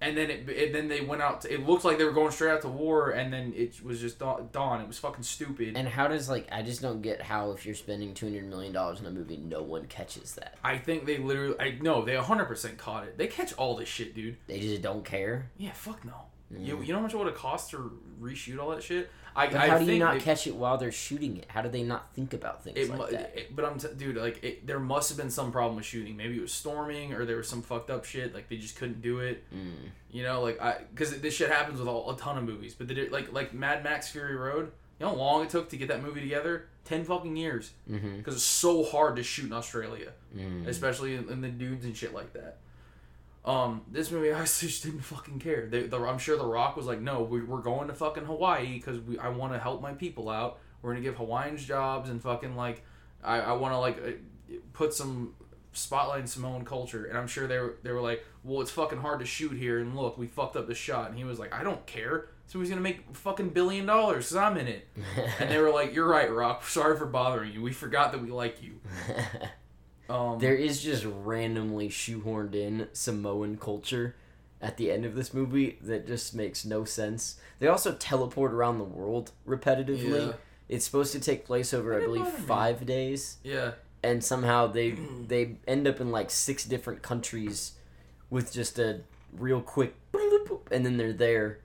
and 0.00 0.16
then 0.16 0.30
it, 0.30 0.48
and 0.48 0.74
then 0.74 0.88
they 0.88 1.00
went 1.00 1.22
out. 1.22 1.42
To, 1.42 1.52
it 1.52 1.66
looked 1.66 1.84
like 1.84 1.98
they 1.98 2.04
were 2.04 2.12
going 2.12 2.32
straight 2.32 2.50
out 2.50 2.62
to 2.62 2.68
war, 2.68 3.10
and 3.10 3.32
then 3.32 3.52
it 3.56 3.82
was 3.82 4.00
just 4.00 4.18
dawn. 4.18 4.48
dawn. 4.52 4.80
It 4.80 4.86
was 4.86 4.98
fucking 4.98 5.24
stupid. 5.24 5.76
And 5.76 5.88
how 5.88 6.08
does 6.08 6.28
like 6.28 6.48
I 6.52 6.62
just 6.62 6.82
don't 6.82 7.02
get 7.02 7.22
how 7.22 7.52
if 7.52 7.64
you're 7.64 7.74
spending 7.74 8.14
200 8.14 8.44
million 8.44 8.72
dollars 8.72 9.00
on 9.00 9.06
a 9.06 9.10
movie, 9.10 9.36
no 9.38 9.62
one 9.62 9.86
catches 9.86 10.34
that. 10.34 10.58
I 10.62 10.78
think 10.78 11.06
they 11.06 11.18
literally, 11.18 11.56
I 11.58 11.78
no, 11.80 12.04
they 12.04 12.16
hundred 12.16 12.46
percent 12.46 12.76
caught 12.78 13.04
it. 13.04 13.16
They 13.16 13.26
catch 13.26 13.52
all 13.54 13.76
this 13.76 13.88
shit, 13.88 14.14
dude. 14.14 14.36
They 14.46 14.60
just 14.60 14.82
don't 14.82 15.04
care. 15.04 15.50
Yeah, 15.56 15.72
fuck 15.72 16.04
no. 16.04 16.26
You, 16.50 16.80
you 16.82 16.88
know 16.92 16.96
how 16.98 17.02
much 17.02 17.14
it 17.14 17.16
would 17.16 17.26
have 17.26 17.36
cost 17.36 17.70
to 17.72 17.98
reshoot 18.20 18.58
all 18.60 18.70
that 18.70 18.82
shit? 18.82 19.10
I, 19.34 19.48
But 19.48 19.56
I 19.56 19.68
how 19.68 19.78
do 19.78 19.84
you 19.92 19.98
not 19.98 20.14
they- 20.14 20.20
catch 20.20 20.46
it 20.46 20.54
while 20.54 20.78
they're 20.78 20.92
shooting 20.92 21.36
it? 21.36 21.44
How 21.48 21.60
do 21.60 21.68
they 21.68 21.82
not 21.82 22.14
think 22.14 22.32
about 22.32 22.62
things 22.64 22.78
It, 22.78 22.88
like 22.88 23.10
that? 23.10 23.32
it- 23.36 23.54
but 23.56 23.64
I'm 23.66 23.78
t- 23.78 23.88
dude, 23.96 24.16
like 24.16 24.42
it, 24.42 24.66
there 24.66 24.78
must 24.80 25.08
have 25.10 25.18
been 25.18 25.28
some 25.30 25.52
problem 25.52 25.76
with 25.76 25.84
shooting. 25.84 26.16
Maybe 26.16 26.38
it 26.38 26.40
was 26.40 26.52
storming, 26.52 27.12
or 27.12 27.24
there 27.26 27.36
was 27.36 27.48
some 27.48 27.60
fucked 27.62 27.90
up 27.90 28.04
shit. 28.06 28.32
Like 28.32 28.48
they 28.48 28.56
just 28.56 28.76
couldn't 28.76 29.02
do 29.02 29.18
it. 29.18 29.44
Mm. 29.54 29.72
You 30.10 30.22
know, 30.22 30.40
like 30.40 30.60
I 30.62 30.78
because 30.94 31.20
this 31.20 31.34
shit 31.34 31.50
happens 31.50 31.78
with 31.80 31.88
all, 31.88 32.10
a 32.10 32.16
ton 32.16 32.38
of 32.38 32.44
movies. 32.44 32.74
But 32.74 32.88
they 32.88 32.94
did, 32.94 33.12
like 33.12 33.32
like 33.32 33.52
Mad 33.52 33.82
Max 33.84 34.08
Fury 34.10 34.36
Road. 34.36 34.72
You 34.98 35.04
know 35.04 35.10
how 35.10 35.16
long 35.16 35.42
it 35.44 35.50
took 35.50 35.68
to 35.70 35.76
get 35.76 35.88
that 35.88 36.02
movie 36.02 36.20
together? 36.22 36.68
Ten 36.86 37.04
fucking 37.04 37.36
years. 37.36 37.72
Mm-hmm. 37.90 38.16
Because 38.16 38.36
it's 38.36 38.44
so 38.44 38.84
hard 38.84 39.16
to 39.16 39.22
shoot 39.22 39.44
in 39.46 39.52
Australia, 39.52 40.12
Mm. 40.34 40.66
especially 40.66 41.14
in, 41.16 41.28
in 41.28 41.40
the 41.42 41.48
dudes 41.50 41.84
and 41.84 41.94
shit 41.94 42.14
like 42.14 42.32
that. 42.32 42.58
Um, 43.46 43.82
this 43.90 44.10
movie, 44.10 44.32
I 44.34 44.40
just 44.44 44.82
didn't 44.82 45.00
fucking 45.00 45.38
care. 45.38 45.66
They, 45.66 45.84
the, 45.84 45.98
I'm 45.98 46.18
sure 46.18 46.36
The 46.36 46.44
Rock 46.46 46.76
was 46.76 46.86
like, 46.86 47.00
"No, 47.00 47.22
we, 47.22 47.40
we're 47.42 47.62
going 47.62 47.88
to 47.88 47.94
fucking 47.94 48.24
Hawaii 48.24 48.74
because 48.74 48.98
I 49.20 49.28
want 49.28 49.52
to 49.52 49.58
help 49.58 49.80
my 49.80 49.92
people 49.92 50.28
out. 50.28 50.58
We're 50.82 50.92
gonna 50.92 51.02
give 51.04 51.16
Hawaiians 51.16 51.64
jobs 51.64 52.10
and 52.10 52.22
fucking 52.22 52.54
like, 52.54 52.82
I, 53.24 53.40
I 53.40 53.52
want 53.52 53.72
to 53.72 53.78
like 53.78 53.98
uh, 53.98 54.54
put 54.72 54.94
some 54.94 55.34
spotlight 55.72 56.20
in 56.20 56.26
Samoan 56.26 56.64
culture." 56.64 57.06
And 57.06 57.16
I'm 57.16 57.26
sure 57.28 57.46
they 57.46 57.58
were 57.58 57.76
they 57.82 57.92
were 57.92 58.02
like, 58.02 58.24
"Well, 58.42 58.60
it's 58.60 58.70
fucking 58.72 58.98
hard 58.98 59.20
to 59.20 59.26
shoot 59.26 59.52
here, 59.52 59.78
and 59.78 59.96
look, 59.96 60.18
we 60.18 60.26
fucked 60.26 60.56
up 60.56 60.66
the 60.66 60.74
shot." 60.74 61.08
And 61.08 61.16
he 61.18 61.24
was 61.24 61.38
like, 61.38 61.54
"I 61.54 61.62
don't 61.62 61.86
care." 61.86 62.28
So 62.48 62.60
he's 62.60 62.68
gonna 62.68 62.80
make 62.80 63.16
fucking 63.16 63.50
billion 63.50 63.86
dollars 63.86 64.26
because 64.26 64.36
I'm 64.36 64.56
in 64.56 64.68
it. 64.68 64.88
And 65.40 65.50
they 65.50 65.58
were 65.58 65.70
like, 65.70 65.94
"You're 65.94 66.08
right, 66.08 66.30
Rock. 66.32 66.66
Sorry 66.66 66.96
for 66.96 67.06
bothering 67.06 67.52
you. 67.52 67.62
We 67.62 67.72
forgot 67.72 68.12
that 68.12 68.22
we 68.22 68.30
like 68.30 68.62
you." 68.62 68.80
Um, 70.08 70.38
there 70.38 70.54
is 70.54 70.82
just 70.82 71.04
randomly 71.04 71.88
shoehorned 71.88 72.54
in 72.54 72.88
Samoan 72.92 73.56
culture 73.56 74.14
at 74.60 74.76
the 74.76 74.90
end 74.90 75.04
of 75.04 75.14
this 75.14 75.34
movie 75.34 75.78
that 75.82 76.06
just 76.06 76.34
makes 76.34 76.64
no 76.64 76.84
sense. 76.84 77.36
They 77.58 77.66
also 77.66 77.92
teleport 77.92 78.52
around 78.52 78.78
the 78.78 78.84
world 78.84 79.32
repetitively. 79.46 80.28
Yeah. 80.28 80.32
It's 80.68 80.84
supposed 80.84 81.12
to 81.12 81.20
take 81.20 81.44
place 81.44 81.72
over, 81.72 81.96
I 81.96 82.04
believe, 82.04 82.24
bothered 82.24 82.40
me. 82.40 82.46
five 82.46 82.86
days, 82.86 83.36
yeah. 83.44 83.72
and 84.02 84.22
somehow 84.24 84.66
they 84.66 84.90
they 85.28 85.56
end 85.66 85.86
up 85.86 86.00
in 86.00 86.10
like 86.10 86.30
six 86.30 86.64
different 86.64 87.02
countries 87.02 87.72
with 88.30 88.52
just 88.52 88.78
a 88.78 89.00
real 89.32 89.60
quick, 89.60 89.94
and 90.70 90.84
then 90.84 90.96
they're 90.96 91.12
there. 91.12 91.60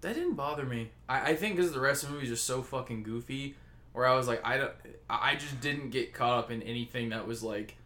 That 0.00 0.14
didn't 0.14 0.34
bother 0.34 0.64
me. 0.64 0.90
I, 1.08 1.30
I 1.30 1.36
think 1.36 1.56
because 1.56 1.72
the 1.72 1.80
rest 1.80 2.02
of 2.02 2.08
the 2.08 2.14
movie 2.14 2.26
is 2.26 2.32
just 2.32 2.44
so 2.44 2.62
fucking 2.62 3.02
goofy, 3.02 3.56
where 3.96 4.06
I 4.06 4.14
was 4.14 4.28
like, 4.28 4.42
I 4.44 4.58
don't, 4.58 4.72
I 5.08 5.36
just 5.36 5.58
didn't 5.62 5.88
get 5.88 6.12
caught 6.12 6.38
up 6.38 6.50
in 6.50 6.62
anything 6.62 7.08
that 7.08 7.26
was 7.26 7.42
like, 7.42 7.76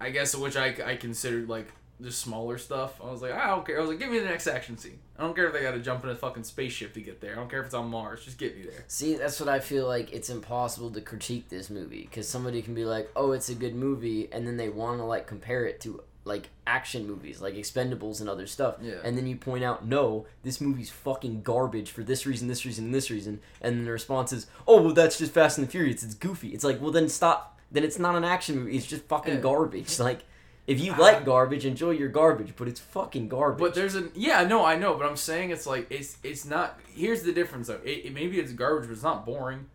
I 0.00 0.08
guess 0.08 0.34
which 0.34 0.56
I, 0.56 0.74
I 0.86 0.96
considered 0.96 1.50
like 1.50 1.68
just 2.00 2.22
smaller 2.22 2.56
stuff. 2.56 2.98
I 2.98 3.10
was 3.10 3.20
like, 3.20 3.32
I 3.32 3.48
don't 3.48 3.66
care. 3.66 3.76
I 3.76 3.80
was 3.80 3.90
like, 3.90 3.98
give 3.98 4.10
me 4.10 4.18
the 4.18 4.24
next 4.24 4.46
action 4.46 4.78
scene. 4.78 4.98
I 5.18 5.22
don't 5.22 5.36
care 5.36 5.46
if 5.48 5.52
they 5.52 5.60
got 5.60 5.72
to 5.72 5.80
jump 5.80 6.02
in 6.04 6.08
a 6.08 6.14
fucking 6.14 6.44
spaceship 6.44 6.94
to 6.94 7.02
get 7.02 7.20
there. 7.20 7.32
I 7.32 7.34
don't 7.34 7.50
care 7.50 7.60
if 7.60 7.66
it's 7.66 7.74
on 7.74 7.90
Mars. 7.90 8.24
Just 8.24 8.38
get 8.38 8.56
me 8.56 8.62
there. 8.62 8.84
See, 8.88 9.14
that's 9.16 9.38
what 9.38 9.50
I 9.50 9.60
feel 9.60 9.86
like. 9.86 10.14
It's 10.14 10.30
impossible 10.30 10.90
to 10.92 11.02
critique 11.02 11.50
this 11.50 11.68
movie 11.68 12.08
because 12.08 12.26
somebody 12.26 12.62
can 12.62 12.74
be 12.74 12.86
like, 12.86 13.10
"Oh, 13.14 13.32
it's 13.32 13.50
a 13.50 13.54
good 13.54 13.74
movie," 13.74 14.32
and 14.32 14.46
then 14.46 14.56
they 14.56 14.70
want 14.70 14.98
to 14.98 15.04
like 15.04 15.26
compare 15.26 15.66
it 15.66 15.78
to 15.82 16.02
like 16.24 16.50
action 16.66 17.06
movies, 17.06 17.40
like 17.40 17.54
Expendables 17.54 18.20
and 18.20 18.28
other 18.28 18.46
stuff. 18.46 18.76
Yeah. 18.80 18.94
And 19.04 19.16
then 19.18 19.26
you 19.26 19.36
point 19.36 19.64
out, 19.64 19.84
"No, 19.86 20.26
this 20.44 20.60
movie's 20.60 20.90
fucking 20.90 21.42
garbage 21.42 21.90
for 21.90 22.02
this 22.02 22.26
reason, 22.26 22.46
this 22.48 22.64
reason, 22.64 22.86
and 22.86 22.94
this 22.94 23.10
reason," 23.10 23.40
and 23.60 23.76
then 23.78 23.84
the 23.84 23.90
response 23.92 24.32
is, 24.32 24.46
"Oh, 24.66 24.80
well, 24.82 24.94
that's 24.94 25.18
just 25.18 25.32
Fast 25.32 25.58
and 25.58 25.66
the 25.66 25.70
Furious. 25.70 26.02
It's 26.02 26.14
goofy." 26.14 26.48
It's 26.50 26.64
like, 26.64 26.80
well, 26.80 26.92
then 26.92 27.08
stop. 27.08 27.58
Then 27.72 27.82
it's 27.84 27.98
not 27.98 28.14
an 28.16 28.24
action 28.24 28.56
movie. 28.56 28.76
It's 28.76 28.86
just 28.86 29.04
fucking 29.04 29.34
Yeah. 29.34 29.40
garbage. 29.40 29.98
Like. 30.00 30.20
If 30.64 30.78
you 30.78 30.94
like 30.94 31.24
garbage, 31.24 31.66
enjoy 31.66 31.90
your 31.90 32.08
garbage, 32.08 32.52
but 32.54 32.68
it's 32.68 32.78
fucking 32.78 33.26
garbage. 33.28 33.58
But 33.58 33.74
there's 33.74 33.96
a 33.96 34.10
yeah, 34.14 34.44
no, 34.44 34.64
I 34.64 34.76
know, 34.76 34.94
but 34.94 35.06
I'm 35.08 35.16
saying 35.16 35.50
it's 35.50 35.66
like 35.66 35.88
it's 35.90 36.18
it's 36.22 36.44
not. 36.44 36.78
Here's 36.94 37.22
the 37.22 37.32
difference 37.32 37.66
though. 37.66 37.80
It, 37.84 38.04
it- 38.06 38.14
maybe 38.14 38.38
it's 38.38 38.52
garbage, 38.52 38.86
but 38.88 38.92
it's 38.94 39.02
not 39.02 39.26
boring. 39.26 39.66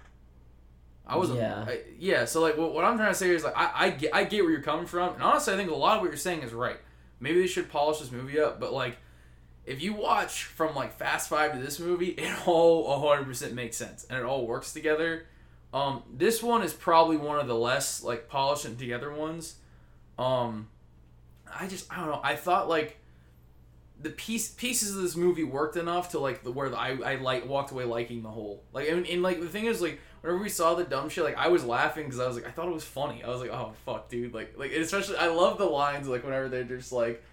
I 1.07 1.17
wasn't. 1.17 1.39
Yeah. 1.39 1.65
I, 1.67 1.79
yeah. 1.97 2.25
So 2.25 2.41
like, 2.41 2.57
what, 2.57 2.73
what 2.73 2.83
I'm 2.83 2.97
trying 2.97 3.11
to 3.11 3.17
say 3.17 3.29
is 3.29 3.43
like, 3.43 3.57
I, 3.57 3.71
I 3.75 3.89
get 3.91 4.13
I 4.13 4.23
get 4.25 4.43
where 4.43 4.51
you're 4.51 4.61
coming 4.61 4.85
from, 4.85 5.13
and 5.15 5.23
honestly, 5.23 5.53
I 5.53 5.57
think 5.57 5.71
a 5.71 5.75
lot 5.75 5.95
of 5.95 6.01
what 6.01 6.09
you're 6.09 6.17
saying 6.17 6.41
is 6.41 6.53
right. 6.53 6.77
Maybe 7.19 7.41
they 7.41 7.47
should 7.47 7.69
polish 7.69 7.99
this 7.99 8.11
movie 8.11 8.39
up, 8.39 8.59
but 8.59 8.73
like, 8.73 8.97
if 9.65 9.81
you 9.81 9.93
watch 9.93 10.43
from 10.43 10.75
like 10.75 10.97
Fast 10.97 11.29
Five 11.29 11.53
to 11.53 11.59
this 11.59 11.79
movie, 11.79 12.07
it 12.17 12.47
all 12.47 13.01
100 13.01 13.25
percent 13.25 13.53
makes 13.53 13.77
sense, 13.77 14.05
and 14.09 14.19
it 14.19 14.25
all 14.25 14.45
works 14.45 14.73
together. 14.73 15.25
Um, 15.73 16.03
this 16.13 16.41
one 16.41 16.63
is 16.63 16.73
probably 16.73 17.17
one 17.17 17.39
of 17.39 17.47
the 17.47 17.55
less 17.55 18.03
like 18.03 18.27
polished 18.29 18.65
and 18.65 18.77
together 18.77 19.11
ones. 19.11 19.55
Um, 20.17 20.69
I 21.53 21.67
just 21.67 21.91
I 21.91 21.97
don't 21.97 22.07
know. 22.07 22.21
I 22.23 22.35
thought 22.35 22.69
like 22.69 22.99
the 23.99 24.09
piece 24.11 24.49
pieces 24.49 24.95
of 24.95 25.01
this 25.01 25.15
movie 25.15 25.43
worked 25.43 25.75
enough 25.75 26.11
to 26.11 26.19
like 26.19 26.43
the 26.43 26.51
where 26.51 26.69
the, 26.69 26.77
I 26.77 26.97
I 27.03 27.15
like 27.15 27.47
walked 27.47 27.71
away 27.71 27.83
liking 27.83 28.21
the 28.21 28.29
whole 28.29 28.63
like 28.73 28.89
and, 28.89 29.05
and 29.07 29.21
like 29.21 29.39
the 29.39 29.47
thing 29.47 29.65
is 29.65 29.81
like 29.81 29.99
whenever 30.27 30.43
we 30.43 30.49
saw 30.49 30.73
the 30.75 30.83
dumb 30.83 31.07
shit 31.09 31.23
like 31.23 31.37
I 31.37 31.47
was 31.47 31.63
laughing 31.63 32.03
because 32.05 32.19
I 32.19 32.27
was 32.27 32.35
like 32.35 32.45
I 32.45 32.51
thought 32.51 32.67
it 32.67 32.73
was 32.73 32.83
funny. 32.83 33.23
I 33.23 33.29
was 33.29 33.39
like 33.41 33.49
oh 33.51 33.71
fuck 33.85 34.09
dude. 34.09 34.33
Like 34.33 34.55
like 34.57 34.71
especially 34.71 35.17
I 35.17 35.27
love 35.27 35.57
the 35.57 35.65
lines 35.65 36.07
like 36.07 36.23
whenever 36.23 36.49
they're 36.49 36.63
just 36.63 36.91
like 36.91 37.23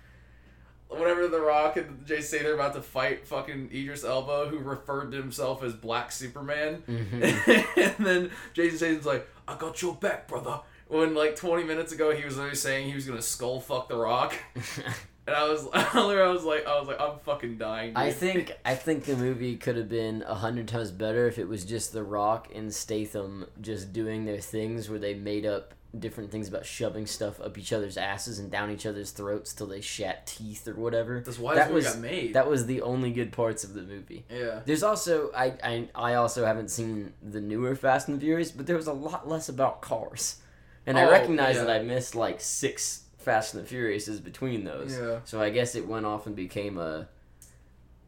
whenever 0.88 1.26
The 1.26 1.40
Rock 1.40 1.76
and 1.76 2.06
Jay 2.06 2.20
say 2.20 2.42
they're 2.42 2.54
about 2.54 2.74
to 2.74 2.82
fight 2.82 3.26
fucking 3.26 3.70
Idris 3.74 4.04
Elba 4.04 4.46
who 4.48 4.58
referred 4.58 5.10
to 5.10 5.16
himself 5.16 5.62
as 5.64 5.72
Black 5.74 6.12
Superman. 6.12 6.82
Mhm. 6.86 7.66
and 7.98 8.06
then 8.06 8.30
Jason 8.52 8.78
Statham's 8.78 9.06
like 9.06 9.28
I 9.48 9.56
got 9.56 9.82
your 9.82 9.94
back 9.94 10.28
brother. 10.28 10.60
When 10.86 11.14
like 11.14 11.34
20 11.34 11.64
minutes 11.64 11.92
ago 11.92 12.14
he 12.14 12.24
was 12.24 12.36
literally 12.36 12.56
saying 12.56 12.88
he 12.88 12.94
was 12.94 13.06
gonna 13.06 13.22
skull 13.22 13.60
fuck 13.60 13.88
The 13.88 13.96
Rock 13.96 14.34
and 15.26 15.34
I 15.36 15.48
was, 15.48 15.66
I 15.74 16.28
was 16.32 16.44
like, 16.44 16.66
I 16.66 16.78
was 16.78 16.88
like, 16.88 17.00
I'm 17.00 17.18
fucking 17.20 17.58
dying. 17.58 17.90
Dude. 17.90 17.96
I 17.98 18.10
think 18.12 18.52
I 18.64 18.74
think 18.74 19.04
the 19.04 19.16
movie 19.16 19.56
could 19.56 19.76
have 19.76 19.88
been 19.88 20.22
a 20.26 20.34
hundred 20.34 20.68
times 20.68 20.90
better 20.90 21.26
if 21.26 21.38
it 21.38 21.48
was 21.48 21.64
just 21.64 21.92
The 21.92 22.02
Rock 22.02 22.48
and 22.54 22.72
Statham 22.72 23.46
just 23.60 23.92
doing 23.92 24.24
their 24.24 24.40
things 24.40 24.88
where 24.88 24.98
they 24.98 25.14
made 25.14 25.46
up 25.46 25.74
different 25.96 26.28
things 26.32 26.48
about 26.48 26.66
shoving 26.66 27.06
stuff 27.06 27.40
up 27.40 27.56
each 27.56 27.72
other's 27.72 27.96
asses 27.96 28.40
and 28.40 28.50
down 28.50 28.68
each 28.68 28.84
other's 28.84 29.12
throats 29.12 29.52
till 29.54 29.68
they 29.68 29.80
shat 29.80 30.26
teeth 30.26 30.66
or 30.66 30.74
whatever. 30.74 31.20
that's 31.24 31.38
why 31.38 31.54
that 31.54 31.72
was- 31.72 31.84
got 31.86 31.98
made. 31.98 32.34
That 32.34 32.48
was 32.50 32.66
the 32.66 32.82
only 32.82 33.12
good 33.12 33.30
parts 33.30 33.62
of 33.62 33.74
the 33.74 33.82
movie. 33.82 34.24
yeah, 34.28 34.58
There's 34.66 34.82
also 34.82 35.30
I, 35.36 35.54
I 35.62 35.88
I 35.94 36.14
also 36.14 36.44
haven't 36.44 36.72
seen 36.72 37.12
the 37.22 37.40
newer 37.40 37.76
Fast 37.76 38.08
and 38.08 38.20
Furious, 38.20 38.50
but 38.50 38.66
there 38.66 38.74
was 38.74 38.88
a 38.88 38.92
lot 38.92 39.28
less 39.28 39.48
about 39.48 39.82
cars, 39.82 40.38
and 40.84 40.98
I 40.98 41.04
Oh, 41.04 41.10
recognize 41.12 41.54
yeah. 41.56 41.64
that 41.64 41.80
I 41.80 41.84
missed 41.84 42.16
like 42.16 42.40
six 42.40 43.03
Fast 43.24 43.54
and 43.54 43.62
the 43.62 43.66
Furious 43.66 44.06
is 44.06 44.20
between 44.20 44.64
those. 44.64 44.96
yeah. 44.96 45.20
So 45.24 45.40
I 45.40 45.50
guess 45.50 45.74
it 45.74 45.86
went 45.88 46.06
off 46.06 46.26
and 46.26 46.36
became 46.36 46.78
a 46.78 47.08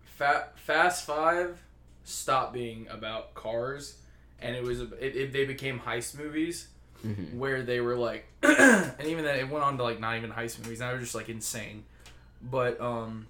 Fat 0.05 0.59
Fast 0.59 1.05
Five 1.05 1.63
stopped 2.05 2.53
being 2.53 2.87
about 2.91 3.35
cars, 3.35 3.97
and 4.41 4.55
it 4.55 4.63
was 4.63 4.81
it, 4.81 4.93
it, 5.01 5.33
they 5.33 5.45
became 5.45 5.81
heist 5.81 6.17
movies 6.17 6.69
mhm. 7.05 7.35
where 7.35 7.63
they 7.63 7.81
were 7.81 7.97
like, 7.97 8.27
and 8.43 9.05
even 9.05 9.25
then 9.25 9.39
it 9.39 9.49
went 9.51 9.65
on 9.65 9.77
to 9.77 9.83
like 9.83 10.01
not 10.01 10.17
even 10.17 10.31
heist 10.31 10.63
movies. 10.63 10.81
Now 10.81 10.91
they're 10.91 11.01
just 11.01 11.15
like 11.15 11.29
insane, 11.29 11.85
but 12.43 12.81
um, 12.81 13.27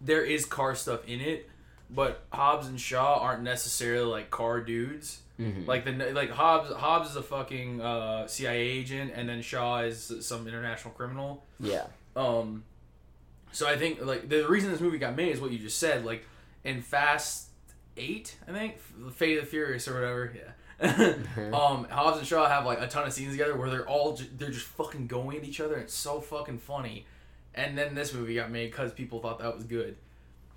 there 0.00 0.24
is 0.24 0.44
car 0.44 0.74
stuff 0.74 1.06
in 1.06 1.20
it. 1.20 1.50
But 1.90 2.22
Hobbs 2.32 2.66
and 2.68 2.78
Shaw 2.80 3.18
aren't 3.20 3.42
necessarily 3.42 4.04
like 4.10 4.30
car 4.30 4.60
dudes. 4.60 5.20
Mhm. 5.40 5.66
Like 5.66 5.84
the 5.84 5.92
like 6.12 6.30
Hobbs 6.30 6.72
Hobbs 6.74 7.10
is 7.10 7.16
a 7.16 7.22
fucking 7.22 7.80
uh, 7.80 8.26
CIA 8.26 8.58
agent, 8.58 9.12
and 9.14 9.28
then 9.28 9.40
Shaw 9.42 9.80
is 9.80 10.12
some 10.20 10.46
international 10.48 10.92
criminal. 10.94 11.44
yeah. 11.60 11.86
Um, 12.16 12.64
so 13.52 13.66
I 13.68 13.76
think 13.78 14.04
like 14.04 14.28
the 14.28 14.46
reason 14.48 14.70
this 14.72 14.80
movie 14.80 14.98
got 14.98 15.14
made 15.16 15.28
is 15.32 15.40
what 15.40 15.50
you 15.52 15.58
just 15.58 15.78
said. 15.78 16.04
Like 16.04 16.26
in 16.64 16.82
Fast 16.82 17.46
Eight, 17.96 18.36
I 18.46 18.52
think 18.52 18.78
Fate 19.14 19.38
of 19.38 19.44
the 19.44 19.50
Furious 19.50 19.86
or 19.88 19.94
whatever. 19.94 20.32
Yeah. 20.34 20.52
um, 21.54 21.84
Hobbs 21.90 22.18
and 22.18 22.26
Shaw 22.26 22.46
have 22.48 22.66
like 22.66 22.80
a 22.80 22.86
ton 22.88 23.06
of 23.06 23.12
scenes 23.12 23.32
together 23.32 23.56
where 23.56 23.70
they're 23.70 23.88
all 23.88 24.16
ju- 24.16 24.26
they're 24.36 24.50
just 24.50 24.66
fucking 24.66 25.06
going 25.06 25.36
at 25.36 25.44
each 25.44 25.60
other. 25.60 25.74
And 25.74 25.84
it's 25.84 25.94
so 25.94 26.20
fucking 26.20 26.58
funny. 26.58 27.06
And 27.54 27.76
then 27.78 27.94
this 27.94 28.12
movie 28.12 28.34
got 28.34 28.50
made 28.50 28.70
because 28.70 28.92
people 28.92 29.20
thought 29.20 29.38
that 29.38 29.54
was 29.54 29.64
good. 29.64 29.96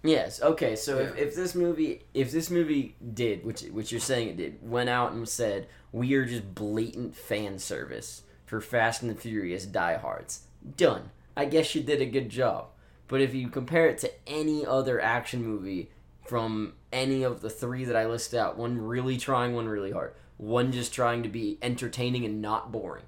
Yes. 0.03 0.41
Okay. 0.41 0.75
So 0.75 0.97
if, 0.97 1.17
if 1.17 1.35
this 1.35 1.53
movie 1.53 2.03
if 2.13 2.31
this 2.31 2.49
movie 2.49 2.95
did 3.13 3.45
which 3.45 3.61
which 3.63 3.91
you're 3.91 4.01
saying 4.01 4.29
it 4.29 4.37
did 4.37 4.57
went 4.61 4.89
out 4.89 5.11
and 5.11 5.27
said 5.27 5.67
we 5.91 6.13
are 6.15 6.25
just 6.25 6.55
blatant 6.55 7.15
fan 7.15 7.59
service 7.59 8.23
for 8.45 8.59
Fast 8.59 9.01
and 9.01 9.11
the 9.11 9.15
Furious 9.15 9.65
diehards 9.65 10.41
done. 10.75 11.11
I 11.37 11.45
guess 11.45 11.73
you 11.75 11.81
did 11.81 12.01
a 12.01 12.05
good 12.05 12.29
job. 12.29 12.67
But 13.07 13.21
if 13.21 13.33
you 13.33 13.49
compare 13.49 13.87
it 13.87 13.97
to 13.99 14.11
any 14.25 14.65
other 14.65 14.99
action 14.99 15.43
movie 15.43 15.91
from 16.25 16.73
any 16.93 17.23
of 17.23 17.41
the 17.41 17.49
three 17.49 17.83
that 17.85 17.95
I 17.95 18.05
listed 18.05 18.39
out, 18.39 18.57
one 18.57 18.77
really 18.77 19.17
trying, 19.17 19.53
one 19.53 19.67
really 19.67 19.91
hard, 19.91 20.13
one 20.37 20.71
just 20.71 20.93
trying 20.93 21.23
to 21.23 21.29
be 21.29 21.57
entertaining 21.61 22.25
and 22.25 22.41
not 22.41 22.71
boring. 22.71 23.05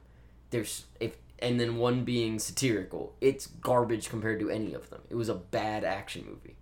There's 0.50 0.86
if 1.00 1.18
and 1.40 1.60
then 1.60 1.78
one 1.78 2.04
being 2.04 2.40
satirical. 2.40 3.16
It's 3.20 3.48
garbage 3.48 4.10
compared 4.10 4.40
to 4.42 4.50
any 4.50 4.74
of 4.74 4.90
them. 4.90 5.02
It 5.10 5.16
was 5.16 5.30
a 5.30 5.36
bad 5.36 5.84
action 5.84 6.26
movie. 6.28 6.56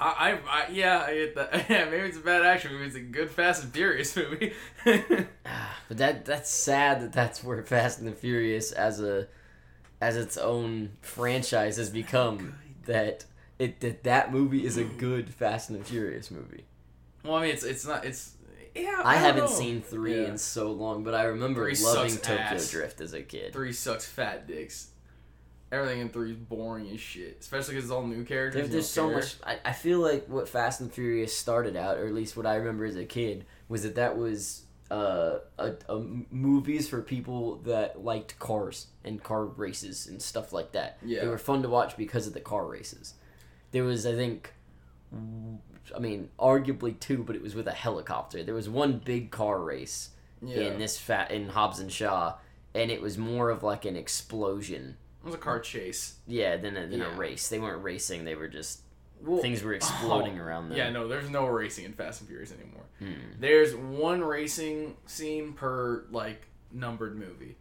I, 0.00 0.30
I, 0.32 0.38
I 0.48 0.68
yeah, 0.70 1.04
I 1.06 1.14
get 1.14 1.34
that. 1.36 1.66
Yeah, 1.70 1.84
maybe 1.86 2.08
it's 2.08 2.16
a 2.16 2.20
bad 2.20 2.44
action 2.44 2.72
movie. 2.72 2.86
It's 2.86 2.96
a 2.96 3.00
good 3.00 3.30
Fast 3.30 3.64
and 3.64 3.72
Furious 3.72 4.16
movie. 4.16 4.52
Ah, 5.46 5.76
but 5.88 5.96
that 5.98 6.24
that's 6.24 6.50
sad 6.50 7.00
that 7.02 7.12
that's 7.12 7.42
where 7.42 7.62
Fast 7.62 7.98
and 7.98 8.08
the 8.08 8.12
Furious 8.12 8.72
as 8.72 9.00
a 9.00 9.26
as 10.00 10.16
its 10.16 10.36
own 10.36 10.90
franchise 11.00 11.76
has 11.76 11.90
become 11.90 12.54
that 12.86 13.24
it 13.58 13.80
that 13.80 14.04
that 14.04 14.32
movie 14.32 14.64
is 14.64 14.76
a 14.76 14.84
good 14.84 15.32
Fast 15.34 15.70
and 15.70 15.80
the 15.80 15.84
Furious 15.84 16.30
movie. 16.30 16.64
well, 17.24 17.34
I 17.34 17.42
mean, 17.42 17.50
it's 17.50 17.64
it's 17.64 17.86
not 17.86 18.04
it's 18.04 18.34
yeah. 18.74 19.00
I, 19.04 19.14
don't 19.14 19.22
haven't 19.24 19.44
know. 19.44 19.50
seen 19.50 19.82
3 19.82 20.22
Yeah. 20.22 20.28
in 20.28 20.38
so 20.38 20.70
long, 20.70 21.02
but 21.02 21.12
I 21.14 21.24
remember 21.24 21.64
Three 21.74 21.84
loving 21.84 22.16
Tokyo 22.16 22.36
ass. 22.36 22.70
Drift 22.70 23.00
as 23.00 23.12
a 23.12 23.22
kid. 23.22 23.52
Three 23.52 23.72
sucks 23.72 24.06
fat 24.06 24.46
dicks. 24.46 24.90
Everything 25.70 26.00
in 26.00 26.08
three 26.08 26.30
is 26.30 26.36
boring 26.36 26.88
as 26.90 27.00
shit, 27.00 27.38
especially 27.40 27.74
because 27.74 27.84
it's 27.84 27.92
all 27.92 28.06
new 28.06 28.24
characters. 28.24 28.62
There, 28.62 28.72
there's 28.72 28.88
so 28.88 29.08
care. 29.08 29.16
much. 29.18 29.36
I, 29.44 29.58
I 29.66 29.72
feel 29.72 30.00
like 30.00 30.26
what 30.26 30.48
Fast 30.48 30.80
and 30.80 30.90
Furious 30.92 31.36
started 31.36 31.76
out, 31.76 31.98
or 31.98 32.06
at 32.06 32.14
least 32.14 32.36
what 32.36 32.46
I 32.46 32.54
remember 32.54 32.86
as 32.86 32.96
a 32.96 33.04
kid, 33.04 33.44
was 33.68 33.82
that 33.82 33.94
that 33.96 34.16
was 34.16 34.62
uh, 34.90 35.40
a, 35.58 35.72
a 35.88 36.00
movies 36.30 36.88
for 36.88 37.02
people 37.02 37.56
that 37.64 38.02
liked 38.02 38.38
cars 38.38 38.86
and 39.04 39.22
car 39.22 39.44
races 39.44 40.06
and 40.06 40.22
stuff 40.22 40.52
like 40.52 40.72
that. 40.72 40.98
Yeah. 41.04 41.20
They 41.20 41.28
were 41.28 41.38
fun 41.38 41.62
to 41.62 41.68
watch 41.68 41.96
because 41.96 42.26
of 42.26 42.32
the 42.32 42.40
car 42.40 42.66
races. 42.66 43.14
There 43.70 43.84
was, 43.84 44.06
I 44.06 44.14
think, 44.14 44.54
I 45.94 45.98
mean, 45.98 46.30
arguably 46.38 46.98
two, 46.98 47.22
but 47.22 47.36
it 47.36 47.42
was 47.42 47.54
with 47.54 47.68
a 47.68 47.72
helicopter. 47.72 48.42
There 48.42 48.54
was 48.54 48.68
one 48.68 49.02
big 49.04 49.30
car 49.30 49.60
race 49.60 50.10
Yeah, 50.42 50.62
in 50.62 50.78
this 50.78 50.98
fat 50.98 51.30
in 51.30 51.50
Hobbs 51.50 51.78
and 51.78 51.92
Shaw, 51.92 52.36
and 52.74 52.90
it 52.90 53.02
was 53.02 53.18
more 53.18 53.50
of 53.50 53.62
like 53.62 53.84
an 53.84 53.96
explosion. 53.96 54.96
It 55.22 55.26
was 55.26 55.34
a 55.34 55.38
car 55.38 55.60
chase. 55.60 56.16
Yeah, 56.26 56.56
then 56.56 56.76
a, 56.76 56.86
than 56.86 57.00
Yeah. 57.00 57.14
a 57.14 57.16
race. 57.16 57.48
They 57.48 57.58
weren't 57.58 57.82
racing. 57.82 58.24
They 58.24 58.34
were 58.34 58.48
just 58.48 58.80
Well, 59.20 59.40
things 59.42 59.62
were 59.62 59.74
exploding 59.74 60.38
oh, 60.38 60.44
around 60.44 60.68
them. 60.68 60.78
Yeah, 60.78 60.90
no, 60.90 61.08
there's 61.08 61.28
no 61.30 61.46
racing 61.46 61.84
in 61.84 61.92
Fast 61.92 62.20
and 62.20 62.28
Furious 62.28 62.52
anymore. 62.52 62.84
Hmm. 62.98 63.12
There's 63.40 63.74
one 63.74 64.22
racing 64.22 64.96
scene 65.06 65.52
per 65.54 66.04
like 66.10 66.46
numbered 66.72 67.16
movie, 67.16 67.56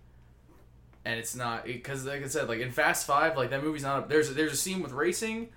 and 1.06 1.20
it's 1.20 1.36
not 1.36 1.66
because 1.66 2.06
like 2.06 2.24
I 2.24 2.28
said, 2.28 2.48
like 2.48 2.60
in 2.60 2.72
Fast 2.72 3.08
Five, 3.08 3.36
like 3.38 3.50
that 3.50 3.64
movie's 3.64 3.84
not. 3.84 4.10
There's 4.10 4.34
there's 4.36 4.54
a 4.54 4.58
scene 4.58 4.82
with 4.84 4.92
racing, 4.92 5.50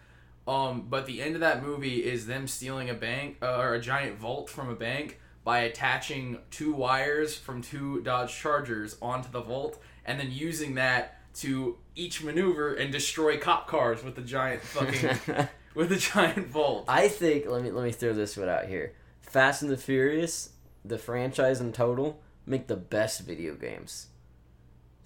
um, 0.49 0.87
but 0.89 1.07
the 1.07 1.21
end 1.21 1.35
of 1.35 1.41
that 1.41 1.63
movie 1.63 2.05
is 2.05 2.27
them 2.27 2.47
stealing 2.49 2.89
a 2.89 2.95
bank 2.95 3.37
uh, 3.43 3.59
or 3.59 3.75
a 3.75 3.81
giant 3.81 4.19
vault 4.19 4.49
from 4.49 4.69
a 4.71 4.75
bank 4.75 5.19
by 5.45 5.61
attaching 5.61 6.39
two 6.51 6.73
wires 6.73 7.37
from 7.37 7.63
two 7.63 8.01
Dodge 8.03 8.35
Chargers 8.35 8.97
onto 9.03 9.31
the 9.31 9.41
vault, 9.41 9.83
and 10.05 10.19
then 10.21 10.31
using 10.31 10.75
that 10.77 11.20
to 11.35 11.79
each 11.95 12.23
maneuver 12.23 12.75
and 12.75 12.93
destroy 12.93 13.39
cop 13.39 13.67
cars 13.67 14.03
with 14.03 14.15
the 14.15 14.23
giant 14.23 14.63
fucking 14.63 15.49
with 15.75 15.93
a 15.93 15.97
giant 15.97 16.49
vault. 16.49 16.85
I 16.89 17.09
think 17.09 17.47
let 17.47 17.63
me 17.63 17.71
let 17.71 17.85
me 17.85 17.93
throw 17.93 18.13
this 18.13 18.37
one 18.37 18.49
out 18.49 18.67
here. 18.67 18.95
Fast 19.21 19.63
and 19.63 19.71
the 19.71 19.77
Furious, 19.77 20.51
the 20.85 20.99
franchise 20.99 21.61
in 21.61 21.73
total, 21.73 22.21
make 22.47 22.67
the 22.67 22.77
best 22.77 23.21
video 23.21 23.55
games. 23.55 24.09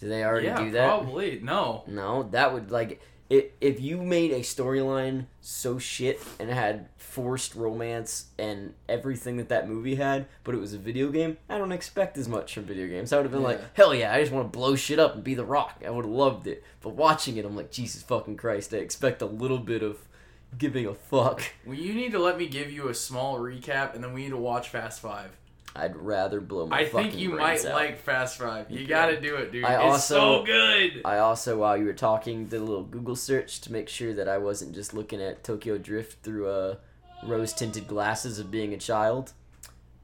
Do 0.01 0.09
they 0.09 0.25
already 0.25 0.47
yeah, 0.47 0.63
do 0.63 0.71
that? 0.73 0.87
probably. 0.87 1.41
No. 1.43 1.85
No, 1.87 2.25
that 2.25 2.53
would 2.53 2.71
like 2.71 3.01
if 3.35 3.47
if 3.61 3.81
you 3.81 4.03
made 4.03 4.31
a 4.31 4.41
storyline 4.41 5.27
so 5.41 5.79
shit 5.79 6.21
and 6.39 6.51
it 6.51 6.55
had 6.55 6.89
forced 6.97 7.55
romance 7.55 8.27
and 8.39 8.75
everything 8.89 9.37
that 9.39 9.49
that 9.49 9.69
movie 9.69 9.97
had, 9.97 10.27
but 10.45 10.55
it 10.55 10.59
was 10.59 10.73
a 10.73 10.79
video 10.79 11.11
game. 11.11 11.37
I 11.49 11.59
don't 11.59 11.73
expect 11.73 12.17
as 12.17 12.29
much 12.29 12.55
from 12.55 12.65
video 12.65 12.87
games. 12.87 13.13
I 13.13 13.17
would 13.17 13.25
have 13.25 13.33
been 13.33 13.43
like, 13.43 13.61
hell 13.75 13.95
yeah, 13.95 14.13
I 14.13 14.21
just 14.21 14.33
want 14.33 14.53
to 14.53 14.57
blow 14.57 14.77
shit 14.77 14.99
up 14.99 15.15
and 15.15 15.25
be 15.25 15.35
the 15.35 15.45
Rock. 15.45 15.83
I 15.85 15.91
would 15.91 16.05
have 16.05 16.15
loved 16.15 16.47
it. 16.47 16.63
But 16.81 16.91
watching 16.91 17.37
it, 17.37 17.45
I'm 17.45 17.57
like, 17.57 17.71
Jesus 17.71 18.03
fucking 18.03 18.37
Christ! 18.37 18.73
I 18.73 18.79
expect 18.79 19.23
a 19.23 19.27
little 19.27 19.59
bit 19.59 19.83
of 19.83 19.99
giving 20.57 20.87
a 20.87 20.95
fuck. 20.95 21.43
Well, 21.67 21.77
you 21.77 21.95
need 21.95 22.13
to 22.13 22.19
let 22.19 22.39
me 22.39 22.47
give 22.47 22.71
you 22.71 22.89
a 22.89 22.95
small 22.95 23.39
recap, 23.39 23.95
and 23.95 24.05
then 24.05 24.13
we 24.13 24.23
need 24.23 24.31
to 24.31 24.37
watch 24.37 24.69
Fast 24.69 25.01
Five. 25.01 25.37
I'd 25.77 25.97
rather 25.97 26.41
blow 26.41 26.67
my 26.67 26.81
I 26.81 26.85
think 26.87 27.17
you 27.19 27.31
might 27.31 27.65
out. 27.65 27.75
like 27.75 27.99
Fast 27.99 28.39
Five. 28.39 28.71
You 28.71 28.81
Yeah. 28.81 28.87
gotta 28.87 29.21
do 29.21 29.35
it, 29.37 29.51
dude. 29.51 29.65
I 29.65 29.75
it's 29.75 29.83
also- 29.83 30.39
so 30.41 30.45
good. 30.45 31.03
I 31.05 31.19
also, 31.19 31.59
while 31.59 31.77
you 31.77 31.85
were 31.87 31.93
talking, 31.93 32.47
did 32.47 32.61
a 32.61 32.65
little 32.65 32.85
Google 32.85 33.17
search 33.17 33.61
to 33.63 33.73
make 33.73 33.89
sure 33.89 34.13
that 34.15 34.29
I 34.29 34.39
wasn't 34.39 34.73
just 34.75 34.95
looking 34.95 35.21
at 35.21 35.43
Tokyo 35.43 35.77
Drift 35.79 36.23
through 36.23 36.49
uh, 36.49 36.77
rose 37.25 37.53
tinted 37.53 37.89
glasses 37.89 38.39
of 38.39 38.51
being 38.53 38.73
a 38.73 38.79
child. 38.79 39.33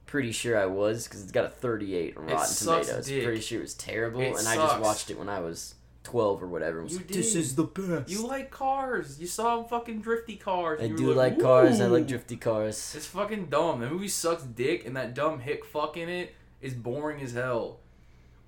Pretty 0.07 0.33
sure 0.33 0.59
I 0.59 0.67
was 0.67 1.05
because 1.05 1.23
it's 1.23 1.31
got 1.31 1.45
a 1.45 1.49
38 1.51 2.17
on 2.17 2.25
Rotten 2.27 2.47
sucks 2.47 2.87
Tomatoes. 2.89 3.07
dick. 3.07 3.23
Pretty 3.25 3.41
sure 3.41 3.59
it 3.61 3.63
was 3.63 3.75
terrible, 3.75 4.21
It 4.23 4.37
and 4.39 4.49
I 4.49 4.57
just 4.57 4.81
watched 4.81 5.09
it 5.11 5.19
when 5.19 5.29
I 5.29 5.39
was 5.39 5.75
12 6.03 6.43
or 6.43 6.47
whatever. 6.47 6.83
was 6.83 6.93
You 6.93 6.99
like, 6.99 7.09
this 7.09 7.35
is 7.35 7.55
the 7.57 7.65
best. 7.65 8.09
You 8.11 8.27
like 8.27 8.51
cars. 8.51 9.21
You 9.21 9.27
saw 9.27 9.63
fucking 9.65 10.01
drifty 10.01 10.37
cars. 10.37 10.81
I 10.81 10.85
you 10.85 10.97
do 10.97 11.07
were 11.09 11.15
like 11.15 11.39
cars. 11.41 11.81
I 11.81 11.87
like 11.87 12.07
drifty 12.07 12.37
cars. 12.37 12.95
It's 12.97 13.07
fucking 13.07 13.47
dumb. 13.47 13.81
The 13.81 13.91
movie 13.91 14.09
sucks 14.09 14.43
dick, 14.43 14.87
and 14.87 14.97
that 14.97 15.15
dumb 15.15 15.41
hick 15.41 15.65
fuck 15.65 15.97
in 15.97 16.09
it 16.09 16.35
is 16.61 16.75
boring 16.75 17.21
as 17.23 17.33
hell. 17.35 17.81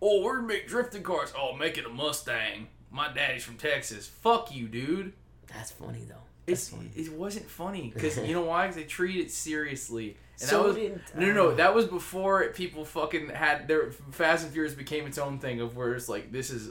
Oh, 0.00 0.22
we're 0.22 0.36
gonna 0.36 0.48
make 0.48 0.66
drifting 0.66 1.02
cars. 1.02 1.32
Oh, 1.38 1.54
make 1.54 1.78
it 1.78 1.84
a 1.86 1.88
Mustang. 1.88 2.68
My 2.90 3.12
daddy's 3.12 3.44
from 3.44 3.56
Texas. 3.56 4.06
Fuck 4.06 4.54
you, 4.54 4.66
dude. 4.68 5.12
That's 5.46 5.70
funny 5.70 6.04
though. 6.08 6.14
That's 6.46 6.62
It's, 6.62 6.68
funny. 6.70 6.90
it 6.96 7.12
wasn't 7.12 7.48
funny 7.48 7.92
because 7.94 8.16
you 8.26 8.32
know 8.34 8.42
why? 8.42 8.62
Because 8.62 8.76
they 8.76 8.84
treat 8.84 9.20
it 9.20 9.30
seriously. 9.30 10.16
And 10.40 10.48
So 10.48 10.62
that 10.62 10.66
was 10.68 10.76
did- 10.76 11.00
no, 11.14 11.26
no, 11.26 11.32
no. 11.32 11.54
That 11.54 11.74
was 11.74 11.84
before 11.86 12.48
people 12.48 12.84
fucking 12.84 13.28
had 13.28 13.68
their 13.68 13.92
Fast 14.10 14.44
and 14.44 14.52
Furious 14.52 14.74
became 14.74 15.06
its 15.06 15.18
own 15.18 15.38
thing 15.38 15.60
of 15.60 15.76
where 15.76 15.94
it's 15.94 16.08
like 16.08 16.32
this 16.32 16.50
is 16.50 16.70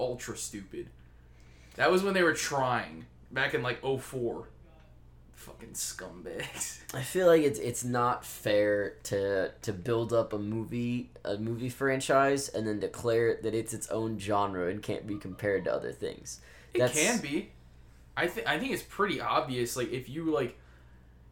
ultra 0.00 0.36
stupid. 0.36 0.88
That 1.76 1.90
was 1.90 2.02
when 2.02 2.14
they 2.14 2.22
were 2.22 2.34
trying 2.34 3.06
back 3.30 3.54
in 3.54 3.62
like 3.62 3.82
04. 3.82 4.48
Fucking 5.32 5.70
scumbags. 5.70 6.80
I 6.94 7.02
feel 7.02 7.26
like 7.26 7.42
it's 7.42 7.58
it's 7.58 7.82
not 7.82 8.26
fair 8.26 8.96
to 9.04 9.52
to 9.62 9.72
build 9.72 10.12
up 10.12 10.34
a 10.34 10.38
movie 10.38 11.10
a 11.24 11.38
movie 11.38 11.70
franchise 11.70 12.50
and 12.50 12.66
then 12.66 12.78
declare 12.78 13.38
that 13.42 13.54
it's 13.54 13.72
its 13.72 13.88
own 13.88 14.18
genre 14.18 14.68
and 14.68 14.82
can't 14.82 15.06
be 15.06 15.16
compared 15.16 15.64
to 15.64 15.72
other 15.72 15.92
things. 15.92 16.40
It 16.74 16.92
can 16.92 17.20
be. 17.20 17.50
I 18.16 18.26
think 18.26 18.46
I 18.46 18.58
think 18.58 18.72
it's 18.72 18.82
pretty 18.82 19.20
obvious. 19.20 19.76
Like 19.76 19.90
if 19.92 20.10
you 20.10 20.30
like, 20.30 20.58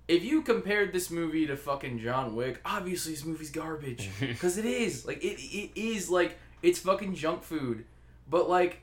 if 0.07 0.25
you 0.25 0.41
compared 0.41 0.95
this 0.95 1.11
movie 1.11 1.47
to 1.47 1.57
fucking 1.57 1.99
John 1.99 2.35
Wick, 2.35 2.63
obviously 2.65 3.13
this 3.13 3.27
movie's 3.27 3.51
garbage 3.51 4.09
because 4.21 4.57
it 4.57 4.65
is. 4.65 5.07
Like 5.07 5.23
it 5.23 5.39
it 5.39 5.71
is 5.79 6.09
like 6.09 6.39
it's 6.63 6.79
fucking 6.79 7.15
junk 7.15 7.43
food. 7.43 7.85
But 8.31 8.49
like, 8.49 8.81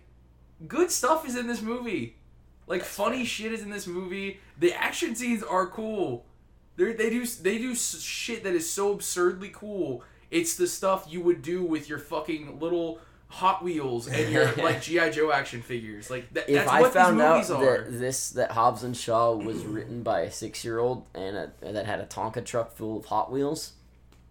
good 0.67 0.91
stuff 0.91 1.27
is 1.27 1.35
in 1.35 1.47
this 1.47 1.61
movie. 1.61 2.15
Like 2.67 2.83
funny 2.83 3.25
shit 3.25 3.51
is 3.51 3.61
in 3.61 3.69
this 3.69 3.85
movie. 3.87 4.39
The 4.59 4.73
action 4.73 5.15
scenes 5.15 5.43
are 5.43 5.67
cool. 5.67 6.25
They 6.77 6.93
they 6.93 7.09
do 7.09 7.25
they 7.25 7.57
do 7.57 7.75
shit 7.75 8.43
that 8.43 8.53
is 8.53 8.69
so 8.69 8.91
absurdly 8.91 9.49
cool. 9.53 10.03
It's 10.31 10.55
the 10.55 10.67
stuff 10.67 11.05
you 11.07 11.21
would 11.21 11.41
do 11.41 11.63
with 11.63 11.87
your 11.87 11.99
fucking 11.99 12.59
little 12.59 12.99
Hot 13.27 13.63
Wheels 13.63 14.07
and 14.07 14.31
your 14.31 14.51
like 14.57 14.81
GI 14.81 15.11
Joe 15.11 15.31
action 15.31 15.61
figures. 15.61 16.09
Like 16.09 16.33
that, 16.33 16.49
If 16.49 16.55
that's 16.55 16.71
I 16.71 16.81
what 16.81 16.93
found 16.93 17.19
these 17.19 17.23
out 17.25 17.33
movies 17.33 17.51
are. 17.51 17.83
that 17.83 17.99
this 17.99 18.29
that 18.31 18.51
Hobbs 18.51 18.83
and 18.83 18.97
Shaw 18.97 19.35
was 19.35 19.63
written 19.63 20.01
by 20.03 20.21
a 20.21 20.31
six 20.31 20.65
year 20.65 20.79
old 20.79 21.05
and 21.13 21.37
a, 21.37 21.51
that 21.61 21.85
had 21.85 21.99
a 21.99 22.05
Tonka 22.07 22.43
truck 22.43 22.71
full 22.73 22.97
of 22.97 23.05
Hot 23.05 23.31
Wheels, 23.31 23.73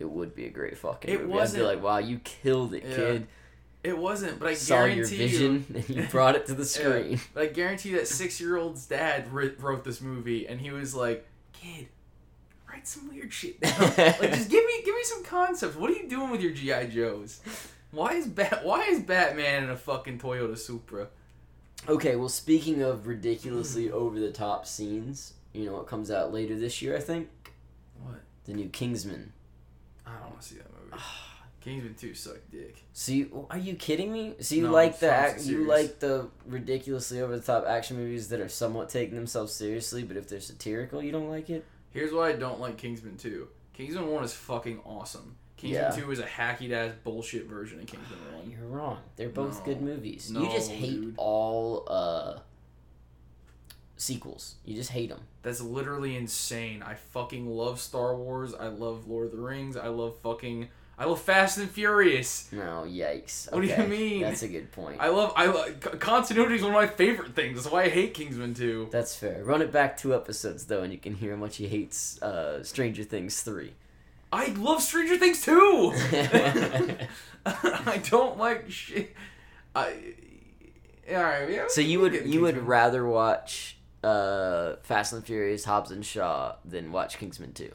it 0.01 0.11
would 0.11 0.35
be 0.35 0.47
a 0.47 0.51
great 0.51 0.77
fucking 0.77 1.09
It 1.11 1.21
movie. 1.21 1.33
wasn't- 1.33 1.63
I'd 1.63 1.69
be 1.71 1.75
like, 1.77 1.83
wow, 1.85 1.99
you 1.99 2.19
killed 2.25 2.75
it, 2.75 2.83
Yeah. 2.85 2.97
kid. 2.97 3.27
It 3.85 3.97
wasn't, 3.99 4.39
but 4.41 4.49
I 4.49 4.55
Saw 4.55 4.77
guarantee 4.87 5.27
your 5.27 5.29
you. 5.29 5.65
and 5.75 5.89
you 5.91 6.03
brought 6.11 6.35
it 6.37 6.47
to 6.47 6.55
the 6.55 6.63
Yeah, 6.63 6.67
screen. 6.67 7.21
but 7.35 7.43
I 7.43 7.47
guarantee 7.47 7.93
that 7.93 8.09
six 8.09 8.41
year 8.41 8.57
old's 8.57 8.87
dad 8.87 9.31
wrote 9.33 9.85
this 9.85 10.01
movie, 10.01 10.49
and 10.49 10.59
he 10.61 10.71
was 10.71 10.95
like, 10.95 11.27
"Kid, 11.53 11.89
write 12.69 12.89
some 12.89 13.09
weird 13.09 13.33
shit 13.33 13.61
down. 13.61 13.81
like, 13.81 13.97
just 14.33 14.51
give 14.51 14.65
me 14.65 14.83
give 14.85 14.95
me 14.95 15.03
some 15.05 15.23
concepts. 15.25 15.77
What 15.77 15.91
are 15.91 15.95
you 15.95 16.09
doing 16.09 16.31
with 16.31 16.41
your 16.41 16.53
GI 16.53 16.89
Joes? 16.95 17.41
Why 17.91 18.15
is 18.15 18.27
Bat 18.27 18.65
Why 18.65 18.85
is 18.87 19.01
Batman 19.01 19.65
in 19.65 19.71
a 19.71 19.77
fucking 19.77 20.19
Toyota 20.19 20.57
Supra? 20.59 21.09
Okay, 21.87 22.17
well, 22.17 22.31
speaking 22.31 22.81
of 22.81 23.07
ridiculously 23.07 23.91
over 23.91 24.19
the 24.19 24.33
top 24.33 24.67
scenes, 24.67 25.35
you 25.53 25.67
know 25.67 25.75
what 25.75 25.87
comes 25.87 26.11
out 26.11 26.33
later 26.33 26.59
this 26.59 26.81
year? 26.81 26.97
I 26.97 27.01
think 27.01 27.29
What? 28.03 28.23
the 28.47 28.55
new 28.55 28.71
Kingsman. 28.71 29.35
I 30.07 30.13
don't 30.13 30.23
want 30.31 30.41
to 30.41 30.49
see 30.49 30.57
that 30.57 30.71
movie. 30.73 30.95
Ah. 30.95 31.34
Kingsman 31.65 31.95
Two 31.95 32.13
sucked 32.15 32.51
dick. 32.51 32.83
So 32.93 33.13
you, 33.13 33.47
are 33.51 33.59
you 33.59 33.75
kidding 33.75 34.13
me? 34.13 34.35
So 34.41 34.55
you 34.55 34.65
No, 34.65 34.71
like 34.73 34.99
the 34.99 35.11
ac- 35.35 35.51
you 35.51 35.65
like 35.67 35.99
the 35.99 36.29
ridiculously 36.47 37.21
over 37.23 37.35
the 37.37 37.43
top 37.43 37.65
action 37.67 37.97
movies 37.97 38.29
that 38.29 38.41
are 38.41 38.49
somewhat 38.51 38.91
taking 38.91 39.15
themselves 39.17 39.53
seriously, 39.55 40.03
but 40.05 40.17
if 40.19 40.29
they're 40.29 40.41
satirical, 40.41 41.03
you 41.03 41.11
don't 41.11 41.31
like 41.31 41.49
it. 41.49 41.65
Here's 41.91 42.13
why 42.13 42.29
I 42.29 42.33
don't 42.33 42.61
like 42.61 42.77
Kingsman 42.77 43.17
Two. 43.17 43.49
Kingsman 43.73 44.07
One 44.09 44.23
is 44.25 44.35
fucking 44.35 44.81
awesome. 44.85 45.37
Kingsman 45.57 45.83
Yeah. 45.83 45.91
Two 45.91 46.11
is 46.11 46.19
a 46.19 46.25
hacky 46.27 46.71
ass 46.73 46.93
bullshit 47.03 47.47
version 47.47 47.81
of 47.81 47.87
Kingsman 47.87 48.19
One. 48.37 48.51
You're 48.51 48.67
wrong. 48.69 48.99
They're 49.17 49.29
both 49.31 49.61
No. 49.61 49.65
good 49.65 49.81
movies. 49.81 50.31
you 50.31 50.47
just 50.51 50.71
hate 50.71 51.01
dude. 51.01 51.15
all 51.17 51.85
uh 51.89 52.41
sequels. 53.97 54.57
You 54.65 54.75
just 54.75 54.91
hate 54.91 55.09
them. 55.11 55.21
That's 55.43 55.61
literally 55.61 56.17
insane. 56.17 56.83
I 56.83 56.95
fucking 56.95 57.47
love 57.47 57.81
Star 57.81 58.15
Wars. 58.17 58.55
I 58.55 58.67
love 58.69 59.07
Lord 59.09 59.27
of 59.27 59.33
the 59.33 59.39
Rings. 59.39 59.77
I 59.77 59.89
love 59.89 60.17
fucking. 60.23 60.69
I 60.97 61.07
love 61.07 61.21
Fast 61.21 61.59
and 61.59 61.69
Furious. 61.69 62.49
No, 62.53 62.85
yikes. 62.87 63.53
What 63.53 63.63
do 63.63 63.67
you 63.67 63.89
mean? 63.89 64.23
That's 64.23 64.43
a 64.43 64.49
good 64.49 64.71
point. 64.71 64.99
I 65.01 65.09
love 65.09 65.33
I 65.37 65.47
love, 65.47 65.81
continuity 65.99 66.55
is 66.57 66.63
one 66.63 66.71
of 66.71 66.77
my 66.77 66.87
favorite 66.87 67.35
things. 67.35 67.57
That's 67.57 67.73
why 67.73 67.85
I 67.85 67.89
hate 67.89 68.15
Kingsman 68.15 68.55
2. 68.55 68.89
That's 68.93 69.17
fair. 69.17 69.43
Run 69.45 69.61
it 69.61 69.73
back 69.73 69.97
two 69.97 70.15
episodes 70.15 70.67
though 70.67 70.83
and 70.83 70.93
you 70.93 70.99
can 70.99 71.15
hear 71.15 71.33
how 71.33 71.37
much 71.41 71.57
he 71.57 71.67
hates 71.67 72.23
uh, 72.23 72.63
Stranger 72.63 73.03
Things 73.03 73.43
3. 73.43 73.73
I 74.33 74.47
love 74.51 74.83
Stranger 74.83 75.17
Things 75.17 75.43
2. 75.43 75.93
I 77.47 78.01
don't 78.09 78.39
like 78.39 78.71
shit. 78.71 79.15
I 79.75 79.95
all 81.11 81.23
right, 81.23 81.51
yeah, 81.51 81.65
so 81.69 81.81
you 81.83 82.01
would 82.01 82.15
you 82.15 82.21
Kingsman. 82.21 82.43
would 82.43 82.59
rather 82.59 83.07
watch 83.07 83.77
uh, 84.03 84.77
Fast 84.83 85.13
and 85.13 85.25
Furious, 85.25 85.65
Hobbs 85.65 85.91
and 85.91 86.05
Shaw 86.05 86.55
than 86.65 86.93
watch 86.93 87.19
Kingsman 87.19 87.53
2? 87.53 87.71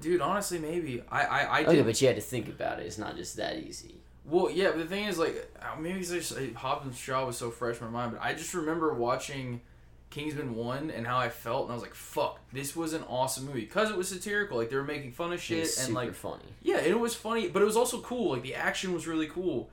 Dude? 0.00 0.20
Honestly, 0.20 0.58
maybe. 0.58 1.02
I. 1.10 1.22
I. 1.24 1.40
I 1.60 1.62
Okay, 1.64 1.76
did. 1.76 1.86
but 1.86 2.00
you 2.00 2.06
had 2.08 2.16
to 2.16 2.22
think 2.22 2.48
about 2.48 2.80
it. 2.80 2.86
It's 2.86 2.98
not 2.98 3.16
just 3.16 3.36
that 3.36 3.56
easy. 3.58 3.96
Well, 4.26 4.50
yeah, 4.50 4.68
but 4.70 4.78
the 4.78 4.86
thing 4.86 5.04
is, 5.04 5.18
like, 5.18 5.52
uh, 5.60 5.78
maybe 5.78 6.00
it's 6.00 6.10
just 6.10 6.32
uh, 6.32 6.40
Hobbs 6.56 6.96
Shaw 6.98 7.26
was 7.26 7.36
so 7.36 7.50
fresh 7.50 7.78
in 7.80 7.84
my 7.86 7.90
mind, 7.92 8.12
but 8.12 8.22
I 8.22 8.32
just 8.32 8.54
remember 8.54 8.94
watching 8.94 9.60
Kingsman 10.08 10.54
1 10.54 10.90
and 10.90 11.06
how 11.06 11.18
I 11.18 11.28
felt, 11.28 11.64
and 11.64 11.72
I 11.72 11.74
was 11.74 11.82
like, 11.82 11.94
fuck, 11.94 12.40
this 12.50 12.74
was 12.74 12.94
an 12.94 13.02
awesome 13.06 13.44
movie. 13.44 13.60
Because 13.60 13.90
it 13.90 13.96
was 13.98 14.08
satirical. 14.08 14.56
Like, 14.56 14.70
they 14.70 14.76
were 14.76 14.82
making 14.84 15.12
fun 15.12 15.28
of 15.34 15.40
It 15.40 15.42
shit, 15.42 15.58
and, 15.64 15.68
super 15.68 15.92
like, 15.92 16.14
funny. 16.14 16.44
yeah, 16.62 16.78
and 16.78 16.86
it 16.86 16.98
was 16.98 17.14
funny, 17.14 17.48
but 17.48 17.60
it 17.60 17.66
was 17.66 17.76
also 17.76 18.00
cool. 18.00 18.30
Like, 18.32 18.42
the 18.42 18.54
action 18.54 18.94
was 18.94 19.06
really 19.06 19.26
cool. 19.26 19.68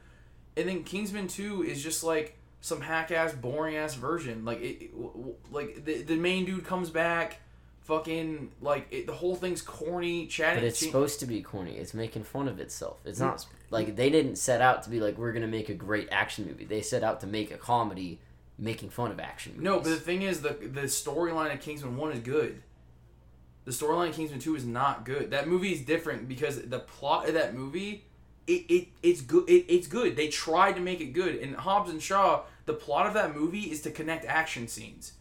And 0.58 0.68
then 0.68 0.84
Kingsman 0.84 1.30
2 1.30 1.64
is 1.64 1.82
just, 1.82 2.04
like, 2.04 2.38
some 2.60 2.82
hack 2.82 3.10
ass, 3.12 3.32
boring 3.34 3.78
ass 3.78 3.96
version. 3.96 4.44
Like, 4.44 4.60
it, 4.60 4.84
it- 4.84 4.92
w- 4.92 5.12
w- 5.14 5.36
like 5.50 5.86
the, 5.86 6.02
the 6.02 6.16
main 6.18 6.44
dude 6.44 6.66
comes 6.66 6.90
back, 6.90 7.40
fucking, 7.84 8.52
like, 8.62 8.88
it, 8.92 9.08
the 9.08 9.14
whole 9.14 9.36
thing's 9.36 9.62
corny, 9.62 10.28
chatting. 10.28 10.62
But 10.62 10.68
it's 10.68 10.80
supposed 10.80 11.20
to 11.22 11.26
be 11.26 11.42
corny. 11.42 11.74
It's 11.78 11.94
making 11.94 12.24
fun 12.24 12.48
of 12.48 12.60
itself. 12.60 13.00
It's 13.06 13.20
not 13.20 13.46
like 13.70 13.96
they 13.96 14.10
didn't 14.10 14.36
set 14.38 14.62
out 14.62 14.84
to 14.84 14.90
be 14.90 15.00
like 15.00 15.18
we're 15.18 15.32
gonna 15.32 15.48
make 15.48 15.70
a 15.70 15.74
great 15.74 16.10
action 16.12 16.46
movie. 16.46 16.66
They 16.66 16.82
set 16.82 17.04
out 17.04 17.20
to 17.22 17.28
make 17.28 17.52
a 17.52 17.58
comedy, 17.58 18.20
making 18.58 18.90
fun 18.90 19.12
of 19.12 19.20
action 19.20 19.54
movies. 19.54 19.64
No, 19.64 19.78
but 19.78 19.90
the 19.90 19.96
thing 20.00 20.22
is, 20.22 20.42
the 20.42 20.50
the 20.50 20.82
storyline 20.82 21.54
of 21.54 21.62
Kingsman 21.62 21.98
One 21.98 22.12
is 22.12 22.20
good. 22.20 22.62
The 23.66 23.72
storyline 23.72 24.10
of 24.10 24.16
Kingsman 24.16 24.40
Two 24.40 24.56
is 24.56 24.66
not 24.66 25.06
good. 25.06 25.32
That 25.32 25.48
movie 25.48 25.72
is 25.74 25.82
different 25.82 26.28
because 26.28 26.62
the 26.62 26.80
plot 26.80 27.28
of 27.28 27.34
that 27.36 27.54
movie, 27.54 28.06
it, 28.48 28.66
it 28.70 28.88
it's 29.02 29.22
good. 29.22 29.50
It, 29.50 29.66
it's 29.68 29.88
good. 29.88 30.16
They 30.16 30.28
tried 30.28 30.74
to 30.74 30.82
make 30.82 31.00
it 31.00 31.14
good. 31.14 31.36
and 31.36 31.56
Hobbs 31.56 31.90
and 31.90 32.02
Shaw, 32.02 32.44
the 32.66 32.74
plot 32.74 33.08
of 33.08 33.14
that 33.14 33.36
movie 33.36 33.72
is 33.72 33.82
to 33.84 33.92
connect 33.92 34.26
action 34.26 34.68
scenes. 34.68 35.14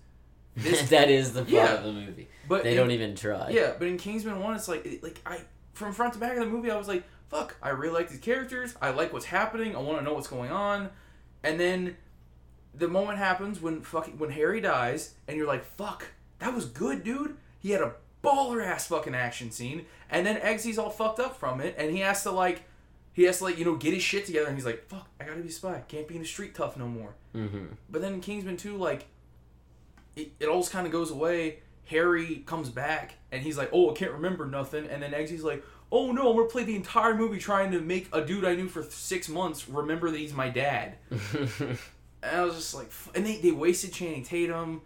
This, 0.57 0.89
that 0.91 1.11
is 1.11 1.33
the 1.33 1.43
plot 1.43 1.51
Yeah. 1.53 1.75
of 1.75 1.85
the 1.85 1.93
movie. 1.93 2.29
but 2.49 2.63
They 2.65 2.73
in- 2.73 2.77
don't 2.77 2.91
even 2.91 3.15
try. 3.15 3.51
Yeah, 3.51 3.75
but 3.79 3.87
in 3.89 3.97
Kingsman 3.97 4.41
One, 4.41 4.55
it's 4.55 4.69
like 4.69 4.85
it- 4.87 5.03
like 5.03 5.21
I 5.27 5.41
from 5.73 5.93
front 5.93 6.13
to 6.15 6.19
back 6.19 6.33
of 6.33 6.41
the 6.41 6.47
movie, 6.47 6.71
I 6.71 6.77
was 6.77 6.89
like, 6.89 7.05
fuck, 7.29 7.57
I 7.63 7.71
really 7.71 7.95
like 7.95 8.09
these 8.11 8.19
characters. 8.21 8.75
I 8.83 8.91
like 8.91 9.13
what's 9.13 9.27
happening. 9.27 9.75
I 9.77 9.79
want 9.79 9.99
to 9.99 10.05
know 10.05 10.15
what's 10.15 10.27
going 10.29 10.51
on. 10.51 10.91
And 11.43 11.59
then 11.59 11.97
the 12.75 12.89
moment 12.89 13.19
happens 13.19 13.61
when 13.61 13.81
fucking 13.83 14.19
when 14.19 14.31
Harry 14.31 14.61
dies, 14.61 15.15
and 15.27 15.37
you're 15.37 15.47
like, 15.47 15.65
fuck, 15.65 16.07
that 16.41 16.55
was 16.55 16.67
good, 16.67 17.03
dude. 17.05 17.37
He 17.61 17.71
had 17.71 17.81
a 17.81 17.93
baller 18.23 18.65
ass 18.65 18.89
fucking 18.89 19.15
action 19.15 19.51
scene, 19.51 19.87
and 20.11 20.27
then 20.27 20.37
Eggsy's 20.41 20.77
all 20.79 20.91
fucked 20.91 21.21
up 21.21 21.39
from 21.39 21.61
it, 21.61 21.75
and 21.79 21.91
he 21.93 21.99
has 22.01 22.23
to 22.25 22.31
like 22.31 22.63
he 23.13 23.23
has 23.25 23.39
to 23.39 23.45
like 23.45 23.59
you 23.59 23.65
know 23.65 23.77
get 23.77 23.95
his 23.95 24.03
shit 24.03 24.27
together, 24.27 24.47
and 24.49 24.57
he's 24.57 24.67
like, 24.67 24.87
"Fuck, 24.89 25.09
I 25.21 25.25
gotta 25.25 25.41
be 25.41 25.49
a 25.49 25.53
spy. 25.53 25.83
Can't 25.89 26.07
be 26.09 26.17
in 26.17 26.23
the 26.23 26.27
street 26.29 26.55
tough 26.55 26.77
no 26.77 26.87
more." 26.89 27.15
Mm-hmm. 27.35 27.67
But 27.89 28.03
then 28.03 28.15
in 28.15 28.21
Kingsman 28.21 28.57
2, 28.57 28.77
like, 28.77 29.07
it, 30.23 30.33
it 30.41 30.49
all 30.49 30.65
kind 30.67 30.87
of 30.87 30.93
goes 30.93 31.11
away. 31.11 31.59
Harry 31.87 32.43
comes 32.47 32.69
back 32.69 33.15
and 33.33 33.43
he's 33.43 33.59
like, 33.59 33.71
oh, 33.73 33.91
I 33.91 33.95
can't 33.95 34.13
remember 34.13 34.47
nothing. 34.47 34.87
And 34.87 35.03
then 35.03 35.13
Eggsy's 35.13 35.43
like, 35.43 35.65
oh 35.91 36.13
no, 36.13 36.31
I'm 36.31 36.37
to 36.37 36.45
play 36.53 36.63
the 36.65 36.77
entire 36.77 37.17
movie 37.17 37.39
trying 37.39 37.73
to 37.73 37.81
make 37.81 38.09
a 38.13 38.25
dude 38.25 38.45
I 38.45 38.55
knew 38.55 38.69
for 38.69 38.83
six 38.85 39.29
months 39.29 39.69
remember 39.69 40.11
that 40.11 40.19
he's 40.19 40.33
my 40.33 40.49
dad. 40.49 40.95
and 41.11 41.79
I 42.23 42.43
was 42.43 42.55
just 42.55 42.75
like, 42.75 42.87
f- 42.87 43.11
and 43.15 43.27
they, 43.27 43.37
they 43.39 43.51
wasted 43.51 43.93
Channing 43.93 44.23
Tatum. 44.23 44.83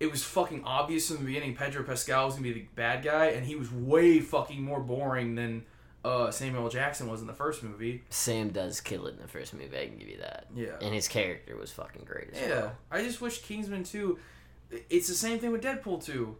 It 0.00 0.10
was 0.10 0.24
fucking 0.24 0.64
obvious 0.64 1.08
from 1.08 1.18
the 1.18 1.24
beginning 1.24 1.54
Pedro 1.54 1.84
Pascal 1.84 2.26
was 2.26 2.34
going 2.34 2.44
to 2.44 2.52
be 2.54 2.60
the 2.60 2.66
bad 2.74 3.04
guy, 3.04 3.26
and 3.26 3.46
he 3.46 3.54
was 3.54 3.70
way 3.72 4.18
fucking 4.20 4.60
more 4.60 4.80
boring 4.80 5.36
than 5.36 5.64
uh, 6.04 6.30
Samuel 6.32 6.68
Jackson 6.68 7.08
was 7.08 7.20
in 7.20 7.28
the 7.28 7.32
first 7.32 7.62
movie. 7.62 8.02
Sam 8.10 8.48
does 8.50 8.80
kill 8.80 9.06
it 9.06 9.14
in 9.14 9.22
the 9.22 9.28
first 9.28 9.54
movie. 9.54 9.78
I 9.78 9.86
can 9.86 9.96
give 9.98 10.08
you 10.08 10.18
that. 10.18 10.48
Yeah. 10.56 10.72
And 10.80 10.92
his 10.92 11.06
character 11.06 11.56
was 11.56 11.70
fucking 11.70 12.02
great 12.04 12.30
as 12.32 12.40
Yeah, 12.42 12.48
well. 12.48 12.72
I 12.90 13.02
just 13.04 13.20
wish 13.20 13.42
Kingsman 13.42 13.84
2. 13.84 14.18
It's 14.90 15.08
the 15.08 15.14
same 15.14 15.38
thing 15.38 15.52
with 15.52 15.62
Deadpool 15.62 16.04
2. 16.04 16.36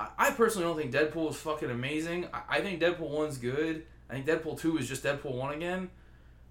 I, 0.00 0.08
I 0.18 0.30
personally 0.30 0.66
don't 0.66 0.76
think 0.76 0.92
Deadpool 0.92 1.30
is 1.30 1.36
fucking 1.36 1.70
amazing. 1.70 2.26
I, 2.32 2.40
I 2.48 2.60
think 2.60 2.80
Deadpool 2.80 3.10
1's 3.10 3.38
good. 3.38 3.84
I 4.10 4.14
think 4.14 4.26
Deadpool 4.26 4.58
2 4.58 4.78
is 4.78 4.88
just 4.88 5.04
Deadpool 5.04 5.34
1 5.34 5.54
again. 5.54 5.90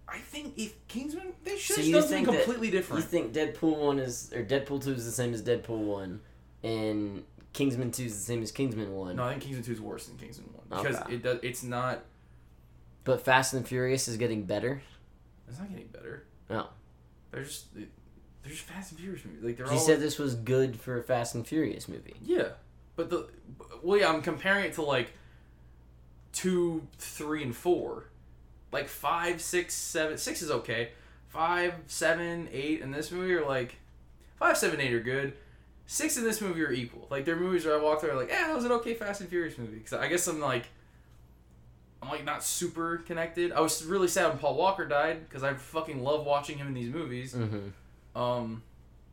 I 0.07 0.17
think 0.19 0.53
if 0.57 0.75
Kingsman, 0.87 1.33
they 1.43 1.57
should 1.57 1.77
So 1.77 1.81
have 1.81 1.91
done 1.91 2.01
something 2.01 2.25
think 2.25 2.27
that- 2.37 2.43
completely 2.43 2.69
different. 2.71 3.03
You 3.03 3.09
think 3.09 3.33
Deadpool 3.33 3.77
one 3.77 3.99
is 3.99 4.31
or 4.33 4.43
Deadpool 4.43 4.83
two 4.83 4.91
is 4.93 5.05
the 5.05 5.11
same 5.11 5.33
as 5.33 5.41
Deadpool 5.41 5.77
one, 5.79 6.19
and 6.61 7.23
Kingsman 7.53 7.89
two 7.91 8.03
is 8.03 8.13
the 8.17 8.21
same 8.23 8.43
as 8.43 8.51
Kingsman 8.51 8.93
one. 8.93 9.15
no, 9.15 9.23
I 9.23 9.31
think 9.31 9.43
Kingsman 9.43 9.63
2 9.63 9.71
is 9.71 9.81
worse 9.81 10.07
than 10.07 10.17
Kingsman 10.17 10.49
1 10.69 10.83
because 10.83 11.01
Okay. 11.03 11.13
it 11.15 11.23
does. 11.23 11.39
It's 11.41 11.63
not. 11.63 12.03
But 13.05 13.21
Fast 13.23 13.53
and 13.53 13.65
Furious 13.67 14.07
is 14.09 14.17
getting 14.17 14.43
better. 14.43 14.83
It's 15.47 15.57
not 15.57 15.69
getting 15.69 15.87
better. 15.87 16.25
Oh. 16.49 16.69
They're 17.31 17.43
just 17.43 17.67
they're 18.43 18.51
just 18.51 18.63
Fast 18.65 18.91
and 18.91 18.99
Furious 18.99 19.25
movies. 19.25 19.43
Like 19.43 19.57
they're 19.57 19.65
You 19.67 19.73
all. 19.73 19.79
said 19.79 19.99
this 19.99 20.19
was 20.19 20.35
good 20.35 20.79
for 20.79 20.99
a 20.99 21.03
Fast 21.03 21.33
and 21.35 21.47
Furious 21.47 21.87
movie. 21.87 22.15
Yeah, 22.23 22.49
but 22.95 23.09
the 23.09 23.27
well, 23.81 23.99
yeah, 23.99 24.09
I'm 24.11 24.21
comparing 24.21 24.65
it 24.65 24.73
to 24.73 24.81
like 24.81 25.13
two, 26.31 26.87
three, 26.97 27.43
and 27.43 27.55
four. 27.55 28.05
Like 28.71 28.87
five, 28.87 29.41
six, 29.41 29.73
seven. 29.73 30.17
Six 30.17 30.41
is 30.41 30.49
okay. 30.51 30.89
Five, 31.29 31.73
seven, 31.87 32.47
eight 32.51 32.81
in 32.81 32.91
this 32.91 33.11
movie 33.11 33.33
are 33.33 33.45
like 33.45 33.75
five, 34.37 34.57
seven, 34.57 34.79
eight 34.79 34.93
are 34.93 34.99
good. 34.99 35.33
Six 35.85 36.17
in 36.17 36.23
this 36.23 36.41
movie 36.41 36.63
are 36.63 36.71
equal. 36.71 37.07
Like 37.09 37.25
they're 37.25 37.35
movies 37.35 37.65
where 37.65 37.77
I 37.77 37.81
walk 37.81 38.01
through 38.01 38.13
like, 38.13 38.29
yeah, 38.29 38.47
that 38.47 38.55
was 38.55 38.65
an 38.65 38.71
okay 38.73 38.93
Fast 38.93 39.21
and 39.21 39.29
Furious 39.29 39.57
movie. 39.57 39.77
Because 39.77 39.93
I 39.93 40.07
guess 40.07 40.27
I'm 40.27 40.39
like, 40.39 40.65
I'm 42.01 42.09
like 42.09 42.23
not 42.25 42.43
super 42.43 42.97
connected. 42.97 43.51
I 43.51 43.61
was 43.61 43.83
really 43.85 44.07
sad 44.07 44.29
when 44.29 44.37
Paul 44.39 44.55
Walker 44.55 44.85
died 44.85 45.27
because 45.27 45.43
I 45.43 45.53
fucking 45.53 46.03
love 46.03 46.25
watching 46.25 46.57
him 46.57 46.67
in 46.67 46.73
these 46.73 46.91
movies. 46.93 47.33
Mm-hmm. 47.33 47.69
Um, 48.15 48.63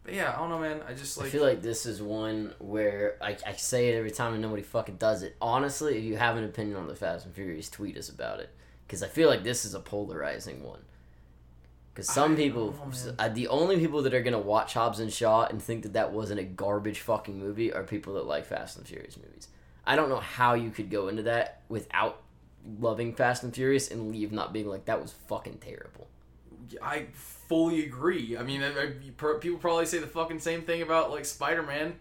but 0.03 0.15
yeah, 0.15 0.33
I 0.35 0.39
don't 0.39 0.51
know, 0.51 0.59
man. 0.59 0.81
I 0.89 0.95
just 0.95 1.19
like 1.19 1.27
I 1.27 1.31
feel 1.31 1.43
like 1.43 1.63
this 1.63 1.87
is 1.87 2.01
one 2.01 2.55
where 2.59 3.17
I, 3.21 3.37
I 3.47 3.53
say 3.53 3.89
it 3.89 3.97
every 3.97 4.11
time 4.11 4.33
and 4.33 4.43
nobody 4.43 4.63
fucking 4.63 4.97
does 4.97 5.23
it. 5.23 5.37
Honestly, 5.41 5.99
if 5.99 6.05
you 6.05 6.17
have 6.17 6.37
an 6.37 6.45
opinion 6.45 6.77
on 6.77 6.87
the 6.87 6.95
Fast 6.95 7.27
and 7.27 7.35
Furious, 7.35 7.69
tweet 7.69 7.97
us 7.97 8.09
about 8.09 8.41
it. 8.41 8.51
Because 8.87 9.03
I 9.03 9.09
feel 9.09 9.29
like 9.29 9.45
this 9.45 9.65
is 9.65 9.75
a 9.75 9.81
polarizing 9.81 10.63
one. 10.63 10.81
Because 11.93 12.09
some 12.09 12.37
people, 12.37 12.75
know, 13.19 13.29
the 13.29 13.49
only 13.49 13.79
people 13.79 14.03
that 14.03 14.15
are 14.15 14.23
going 14.23 14.33
to 14.33 14.39
watch 14.39 14.75
Hobbs 14.75 15.01
and 15.01 15.13
Shaw 15.13 15.45
and 15.45 15.61
think 15.61 15.83
that 15.83 15.93
that 15.95 16.13
wasn't 16.13 16.41
a 16.41 16.45
garbage 16.45 17.01
fucking 17.01 17.39
movie 17.39 17.73
are 17.73 17.83
people 17.83 18.15
that 18.15 18.27
like 18.27 18.47
Fast 18.47 18.79
and 18.79 18.87
Furious 18.87 19.17
movies. 19.17 19.49
I 19.85 19.97
don't 19.97 20.09
know 20.09 20.21
how 20.21 20.55
you 20.55 20.71
could 20.71 20.89
go 20.89 21.09
into 21.09 21.25
that 21.25 21.63
without 21.69 22.23
loving 22.79 23.15
Fast 23.15 23.43
and 23.43 23.55
Furious 23.55 23.91
and 23.91 24.11
leave 24.13 24.33
not 24.33 24.53
being 24.53 24.69
like, 24.69 24.87
that 24.87 25.03
was 25.03 25.13
fucking 25.29 25.59
terrible. 25.59 26.09
I 26.81 27.07
fully 27.51 27.85
agree. 27.85 28.37
I 28.39 28.45
mean, 28.45 28.63
I, 28.63 28.69
I, 28.69 28.87
people 29.41 29.59
probably 29.59 29.85
say 29.85 29.99
the 29.99 30.07
fucking 30.07 30.39
same 30.39 30.63
thing 30.63 30.83
about 30.83 31.11
like 31.11 31.25
Spider 31.25 31.65
Man. 31.65 31.97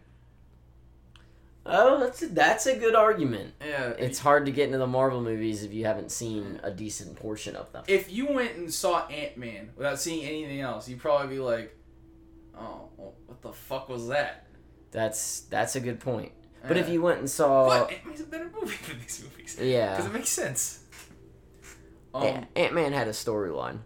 Oh, 1.65 1.99
that's 1.99 2.21
a, 2.21 2.27
that's 2.27 2.67
a 2.67 2.75
good 2.75 2.93
argument. 2.93 3.55
Yeah, 3.59 3.89
It's 3.97 4.19
hard 4.19 4.45
to 4.45 4.51
get 4.51 4.67
into 4.67 4.77
the 4.77 4.87
Marvel 4.87 5.21
movies 5.21 5.63
if 5.63 5.73
you 5.73 5.85
haven't 5.85 6.11
seen 6.11 6.59
a 6.61 6.69
decent 6.69 7.15
portion 7.15 7.55
of 7.55 7.71
them. 7.71 7.83
if 7.87 8.11
you 8.11 8.27
went 8.27 8.57
and 8.57 8.71
saw 8.71 9.07
Ant 9.07 9.37
Man 9.37 9.71
without 9.75 9.99
seeing 9.99 10.23
anything 10.23 10.61
else, 10.61 10.87
you'd 10.87 10.99
probably 10.99 11.35
be 11.35 11.39
like, 11.41 11.75
"Oh, 12.55 12.89
what 12.97 13.41
the 13.41 13.51
fuck 13.51 13.89
was 13.89 14.07
that?" 14.09 14.45
That's 14.91 15.41
that's 15.41 15.75
a 15.75 15.79
good 15.79 15.99
point. 15.99 16.31
But 16.67 16.77
if 16.77 16.89
you 16.89 17.01
went 17.01 17.19
and 17.19 17.29
saw, 17.29 17.67
but 17.67 17.91
Ant 17.91 18.05
Man's 18.05 18.21
a 18.21 18.25
better 18.25 18.51
movie 18.53 18.77
than 18.87 18.99
these 18.99 19.23
movies 19.23 19.55
because 19.55 19.67
yeah, 19.67 20.05
it 20.05 20.13
makes 20.13 20.29
sense. 20.29 20.83
Um, 22.13 22.45
Ant 22.55 22.73
Man 22.75 22.93
had 22.93 23.07
a 23.07 23.11
storyline. 23.13 23.79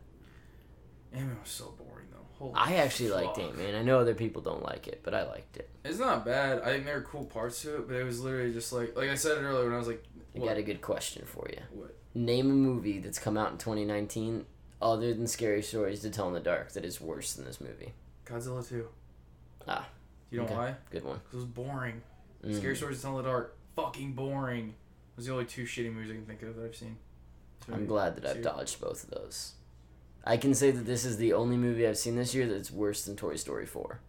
Ant 1.14 1.26
Man 1.28 1.38
was 1.42 1.50
so 1.50 1.74
boring 1.78 2.08
though. 2.12 2.18
Holy 2.40 2.54
I 2.56 2.76
actually 2.76 3.10
liked 3.10 3.36
fuck. 3.38 3.46
Ant 3.46 3.58
Man. 3.58 3.76
I 3.76 3.82
know 3.84 4.00
other 4.00 4.16
people 4.16 4.42
don't 4.42 4.64
like 4.64 4.88
it, 4.88 5.02
but 5.04 5.14
I 5.14 5.24
liked 5.28 5.58
it. 5.58 5.70
It's 5.86 6.00
not 6.00 6.26
bad. 6.26 6.62
I 6.62 6.66
think 6.72 6.86
there 6.86 6.98
are 6.98 7.02
cool 7.02 7.26
parts 7.26 7.62
to 7.64 7.76
it, 7.78 7.88
but 7.88 7.96
it 7.96 8.04
was 8.04 8.22
literally 8.22 8.54
just 8.54 8.74
like, 8.74 8.96
like 8.96 9.10
I 9.10 9.16
said 9.16 9.38
earlier 9.44 9.66
when 9.66 9.74
I 9.74 9.78
was 9.78 9.88
like, 9.88 10.04
I 10.36 10.40
got 10.40 10.58
a 10.58 10.64
good 10.64 10.82
question 10.82 11.26
for 11.26 11.48
you. 11.52 11.60
What? 11.72 11.96
Name 12.16 12.50
a 12.50 12.54
movie 12.54 13.00
that's 13.00 13.20
come 13.20 13.38
out 13.38 13.52
in 13.52 13.58
2019 13.58 14.46
other 14.82 15.14
than 15.14 15.28
Scary 15.28 15.62
Stories 15.62 16.02
to 16.02 16.10
Tell 16.10 16.28
in 16.28 16.34
the 16.34 16.40
Dark 16.40 16.72
that 16.74 16.84
is 16.86 17.00
worse 17.00 17.34
than 17.34 17.46
this 17.46 17.62
movie. 17.62 17.94
Godzilla 18.26 18.68
two. 18.68 18.88
Ah, 19.68 19.88
You 20.32 20.40
know 20.40 20.46
okay. 20.46 20.56
why? 20.56 20.76
Good 20.90 21.04
one. 21.06 21.20
'Cause 21.26 21.34
it 21.34 21.36
was 21.38 21.46
boring. 21.46 22.02
Mm. 22.44 22.58
Scary 22.58 22.76
Stories 22.76 22.98
to 22.98 23.04
Tell 23.04 23.18
in 23.18 23.24
the 23.24 23.30
Dark, 23.30 23.56
fucking 23.76 24.14
boring. 24.14 24.76
Those 25.16 25.28
are 25.28 25.30
the 25.30 25.34
only 25.34 25.46
two 25.46 25.64
shitty 25.64 25.94
movies 25.94 26.12
I 26.12 26.16
can 26.16 26.26
think 26.26 26.42
of 26.42 26.56
that 26.56 26.66
I've 26.66 26.76
seen. 26.76 26.98
I'm 27.72 27.86
glad 27.86 28.16
that 28.18 28.26
I've 28.26 28.42
dodged 28.44 28.82
both 28.82 29.04
of 29.06 29.12
those. 29.12 29.54
I 30.24 30.38
can 30.38 30.54
say 30.54 30.72
that 30.72 30.86
this 30.86 31.04
is 31.06 31.18
the 31.18 31.34
only 31.34 31.58
movie 31.58 31.86
I've 31.88 31.98
seen 31.98 32.16
this 32.16 32.34
year 32.34 32.48
that's 32.48 32.72
worse 32.72 33.04
than 33.06 33.16
Toy 33.16 33.36
Story 33.36 33.66
4. 33.66 34.00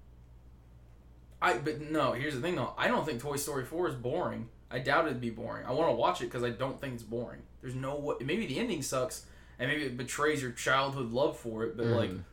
I 1.43 1.59
but 1.59 1.81
no. 1.81 2.13
Here's 2.13 2.35
the 2.35 2.41
thing 2.41 2.57
though. 2.57 2.73
I 2.79 2.89
don't 2.89 3.05
think 3.05 3.21
Toy 3.21 3.37
Story 3.37 3.65
four 3.65 3.87
is 3.89 3.95
boring. 3.95 4.49
I 4.71 4.79
doubt 4.79 5.07
it'd 5.07 5.21
be 5.21 5.29
boring. 5.31 5.67
I 5.67 5.73
want 5.73 5.91
to 5.91 5.95
watch 5.95 6.23
it 6.23 6.27
because 6.27 6.43
I 6.43 6.51
don't 6.51 6.81
think 6.81 6.95
it's 6.95 7.03
boring. 7.03 7.43
There's 7.61 7.75
no 7.75 7.97
way. 7.97 8.15
Maybe 8.25 8.47
the 8.47 8.59
ending 8.59 8.81
sucks, 8.83 9.27
and 9.59 9.69
maybe 9.71 9.83
it 9.85 9.97
betrays 9.97 10.41
your 10.41 10.53
childhood 10.53 11.13
love 11.13 11.39
for 11.39 11.65
it. 11.65 11.77
But 11.77 11.87
like, 11.87 12.11
Mhm. 12.11 12.25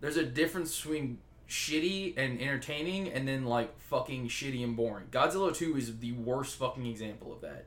there's 0.00 0.16
a 0.16 0.24
difference 0.26 0.76
between 0.80 1.18
shitty 1.48 2.14
and 2.16 2.40
entertaining, 2.40 3.08
and 3.08 3.28
then 3.28 3.44
like 3.44 3.78
fucking 3.82 4.28
shitty 4.28 4.64
and 4.64 4.74
boring. 4.76 5.06
Godzilla 5.12 5.54
two 5.54 5.76
is 5.76 5.98
the 6.00 6.12
worst 6.12 6.56
fucking 6.56 6.86
example 6.86 7.32
of 7.32 7.40
that. 7.42 7.66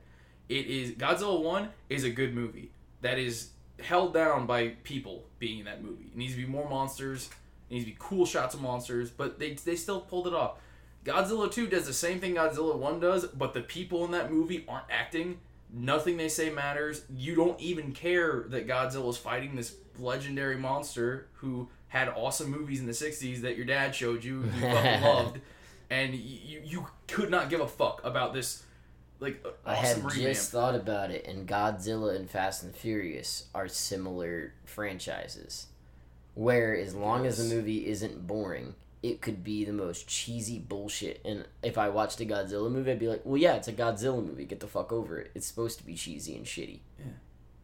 It 0.50 0.66
is 0.66 0.90
Godzilla 0.92 1.42
one 1.42 1.70
is 1.88 2.04
a 2.04 2.10
good 2.10 2.34
movie 2.34 2.72
that 3.00 3.18
is 3.18 3.50
held 3.80 4.14
down 4.14 4.46
by 4.46 4.68
people 4.84 5.24
being 5.38 5.60
in 5.60 5.64
that 5.66 5.82
movie. 5.82 6.06
It 6.12 6.16
needs 6.16 6.34
to 6.34 6.40
be 6.40 6.46
more 6.46 6.68
monsters. 6.68 7.28
It 7.70 7.74
needs 7.74 7.84
to 7.86 7.90
be 7.90 7.96
cool 7.98 8.26
shots 8.26 8.54
of 8.54 8.62
monsters, 8.62 9.10
but 9.10 9.38
they 9.38 9.54
they 9.54 9.76
still 9.76 10.00
pulled 10.00 10.26
it 10.26 10.34
off. 10.34 10.58
Godzilla 11.04 11.50
2 11.50 11.68
does 11.68 11.86
the 11.86 11.92
same 11.92 12.20
thing 12.20 12.34
Godzilla 12.34 12.76
1 12.76 13.00
does, 13.00 13.26
but 13.26 13.54
the 13.54 13.60
people 13.60 14.04
in 14.04 14.10
that 14.10 14.30
movie 14.30 14.64
aren't 14.68 14.90
acting. 14.90 15.38
Nothing 15.72 16.16
they 16.16 16.28
say 16.28 16.50
matters. 16.50 17.02
You 17.14 17.34
don't 17.34 17.58
even 17.60 17.92
care 17.92 18.44
that 18.48 18.66
Godzilla's 18.66 19.16
fighting 19.16 19.54
this 19.54 19.76
legendary 19.98 20.56
monster 20.56 21.28
who 21.34 21.68
had 21.88 22.08
awesome 22.08 22.50
movies 22.50 22.80
in 22.80 22.86
the 22.86 22.92
60s 22.92 23.40
that 23.42 23.56
your 23.56 23.64
dad 23.64 23.94
showed 23.94 24.22
you, 24.22 24.42
you 24.42 24.60
fucking 24.60 25.02
loved, 25.02 25.40
and 25.88 26.14
you, 26.14 26.60
you 26.64 26.86
could 27.06 27.30
not 27.30 27.48
give 27.48 27.60
a 27.60 27.68
fuck 27.68 28.02
about 28.04 28.34
this 28.34 28.62
like 29.20 29.44
I 29.64 29.74
had 29.74 29.98
awesome 30.04 30.20
just 30.20 30.50
thought 30.50 30.74
about 30.74 31.10
it, 31.10 31.26
and 31.26 31.46
Godzilla 31.48 32.14
and 32.16 32.28
Fast 32.30 32.62
and 32.62 32.74
Furious 32.74 33.46
are 33.54 33.68
similar 33.68 34.52
franchises. 34.64 35.66
Where 36.34 36.76
as 36.76 36.94
long 36.94 37.26
as 37.26 37.36
the 37.38 37.52
movie 37.54 37.86
isn't 37.88 38.26
boring, 38.28 38.74
it 39.02 39.20
could 39.20 39.42
be 39.42 39.64
the 39.64 39.72
most 39.72 40.06
cheesy 40.06 40.58
bullshit. 40.60 41.20
And 41.24 41.44
if 41.64 41.76
I 41.76 41.88
watched 41.88 42.20
a 42.20 42.24
Godzilla 42.24 42.70
movie, 42.70 42.92
I'd 42.92 42.98
be 43.00 43.08
like, 43.08 43.22
"Well, 43.24 43.36
yeah, 43.36 43.54
it's 43.56 43.66
a 43.68 43.72
Godzilla 43.72 44.24
movie. 44.24 44.44
Get 44.44 44.60
the 44.60 44.68
fuck 44.68 44.92
over 44.92 45.18
it. 45.18 45.30
It's 45.34 45.46
supposed 45.46 45.78
to 45.78 45.86
be 45.86 45.94
cheesy 45.94 46.36
and 46.36 46.46
shitty." 46.46 46.78
Yeah. 46.98 47.04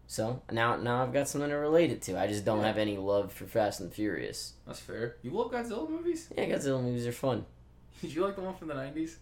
So 0.07 0.43
now, 0.51 0.77
now 0.77 1.03
I've 1.03 1.13
got 1.13 1.29
something 1.29 1.51
to 1.51 1.57
relate 1.57 1.91
it 1.91 2.03
to. 2.03 2.19
I 2.21 2.27
just 2.27 2.45
don't 2.45 2.61
Yeah. 2.61 2.67
have 2.67 2.79
any 2.79 2.97
love 2.99 3.33
for 3.33 3.47
Fast 3.47 3.81
and 3.81 3.93
Furious. 3.93 4.55
That's 4.67 4.81
fair. 4.81 5.17
You 5.23 5.31
love 5.31 5.51
Godzilla 5.53 5.89
movies? 5.89 6.29
Yeah, 6.37 6.47
Godzilla 6.47 6.83
movies 6.83 7.07
are 7.07 7.13
fun. 7.13 7.47
Did 8.01 8.13
you 8.15 8.25
like 8.25 8.35
the 8.37 8.43
one 8.43 8.55
from 8.57 8.69
the 8.69 8.75
90s? 8.75 9.17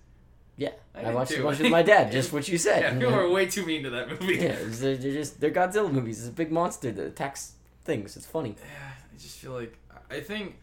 Yeah, 0.62 0.70
I 0.94 1.10
I, 1.10 1.14
watched 1.14 1.32
too. 1.32 1.40
a 1.40 1.44
bunch 1.44 1.58
with 1.58 1.70
my 1.70 1.82
dad. 1.82 2.12
Just 2.12 2.32
what 2.36 2.46
you 2.48 2.56
said. 2.56 2.82
Yeah, 2.82 2.94
people 2.94 3.14
are 3.14 3.28
way 3.28 3.46
too 3.46 3.66
mean 3.66 3.82
to 3.82 3.90
that 3.90 4.08
movie. 4.08 4.36
Yeah, 4.36 4.56
they're, 4.60 4.96
they're 4.96 5.12
just 5.12 5.40
they're 5.40 5.50
Godzilla 5.50 5.90
movies. 5.90 6.20
It's 6.20 6.28
a 6.28 6.32
big 6.32 6.52
monster 6.52 6.92
that 6.92 7.04
attacks 7.04 7.54
things. 7.84 8.16
It's 8.16 8.26
funny. 8.26 8.56
Yeah, 8.60 8.92
I 9.12 9.18
just 9.18 9.38
feel 9.38 9.52
like 9.52 9.76
I 10.10 10.20
think, 10.20 10.56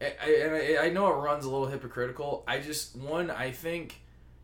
I, 0.00 0.14
I, 0.24 0.30
and 0.44 0.54
I, 0.54 0.86
I 0.86 0.90
know 0.90 1.08
it 1.08 1.16
runs 1.16 1.44
a 1.44 1.50
little 1.50 1.66
hypocritical. 1.66 2.44
I 2.46 2.60
just 2.60 2.94
one 2.96 3.30
I 3.30 3.50
think 3.50 4.00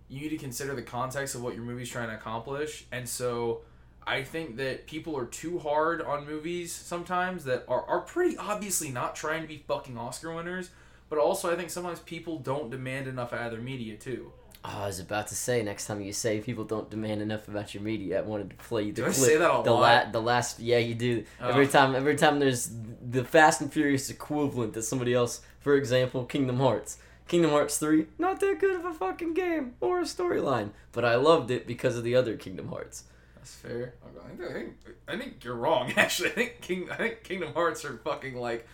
you 0.08 0.22
need 0.22 0.30
to 0.30 0.38
consider 0.38 0.74
the 0.74 0.82
context 0.82 1.34
of 1.34 1.42
what 1.42 1.54
your 1.54 1.64
movie's 1.64 1.90
trying 1.90 2.08
to 2.08 2.14
accomplish, 2.14 2.86
and 2.90 3.08
so 3.08 3.60
I 4.04 4.24
think 4.24 4.56
that 4.56 4.86
people 4.86 5.16
are 5.16 5.26
too 5.26 5.58
hard 5.60 6.02
on 6.02 6.26
movies 6.26 6.72
sometimes 6.72 7.44
that 7.44 7.64
are 7.68 7.84
are 7.84 8.00
pretty 8.00 8.36
obviously 8.36 8.90
not 8.90 9.14
trying 9.14 9.42
to 9.42 9.48
be 9.48 9.62
fucking 9.68 9.96
Oscar 9.96 10.34
winners. 10.34 10.70
But 11.10 11.18
also, 11.18 11.50
I 11.50 11.56
think 11.56 11.70
sometimes 11.70 12.00
people 12.00 12.38
don't 12.38 12.70
demand 12.70 13.06
enough 13.06 13.32
out 13.32 13.46
of 13.46 13.52
their 13.52 13.62
media 13.62 13.96
too. 13.96 14.30
Oh, 14.70 14.82
I 14.82 14.86
was 14.86 15.00
about 15.00 15.28
to 15.28 15.34
say 15.34 15.62
next 15.62 15.86
time 15.86 16.02
you 16.02 16.12
say 16.12 16.40
people 16.40 16.64
don't 16.64 16.90
demand 16.90 17.22
enough 17.22 17.48
about 17.48 17.72
your 17.72 17.82
media, 17.82 18.18
I 18.18 18.22
wanted 18.22 18.50
to 18.50 18.56
play 18.56 18.82
you 18.82 18.92
the 18.92 19.02
Do 19.02 19.08
I 19.08 19.12
say 19.12 19.36
that 19.38 19.50
a 19.50 19.62
the 19.62 19.70
lot? 19.72 20.06
La- 20.06 20.10
the 20.10 20.20
last, 20.20 20.60
yeah, 20.60 20.76
you 20.76 20.94
do. 20.94 21.24
Oh. 21.40 21.48
Every 21.48 21.66
time, 21.66 21.94
every 21.94 22.16
time 22.16 22.38
there's 22.38 22.70
the 23.00 23.24
Fast 23.24 23.62
and 23.62 23.72
Furious 23.72 24.10
equivalent 24.10 24.74
that 24.74 24.82
somebody 24.82 25.14
else. 25.14 25.40
For 25.60 25.74
example, 25.74 26.24
Kingdom 26.24 26.58
Hearts. 26.58 26.98
Kingdom 27.28 27.50
Hearts 27.50 27.78
three, 27.78 28.06
not 28.18 28.40
that 28.40 28.58
good 28.58 28.76
of 28.76 28.84
a 28.84 28.94
fucking 28.94 29.34
game 29.34 29.74
or 29.80 30.00
a 30.00 30.04
storyline, 30.04 30.70
but 30.92 31.04
I 31.04 31.16
loved 31.16 31.50
it 31.50 31.66
because 31.66 31.96
of 31.96 32.04
the 32.04 32.14
other 32.14 32.36
Kingdom 32.36 32.68
Hearts. 32.68 33.04
That's 33.36 33.54
fair. 33.54 33.94
I 34.02 34.28
think, 34.36 34.50
I 34.50 34.52
think 34.52 34.74
I 35.08 35.16
think 35.16 35.44
you're 35.44 35.54
wrong. 35.54 35.92
Actually, 35.96 36.30
I 36.30 36.32
think 36.32 36.60
King 36.60 36.88
I 36.90 36.96
think 36.96 37.22
Kingdom 37.24 37.52
Hearts 37.54 37.84
are 37.84 37.98
fucking 37.98 38.36
like 38.36 38.66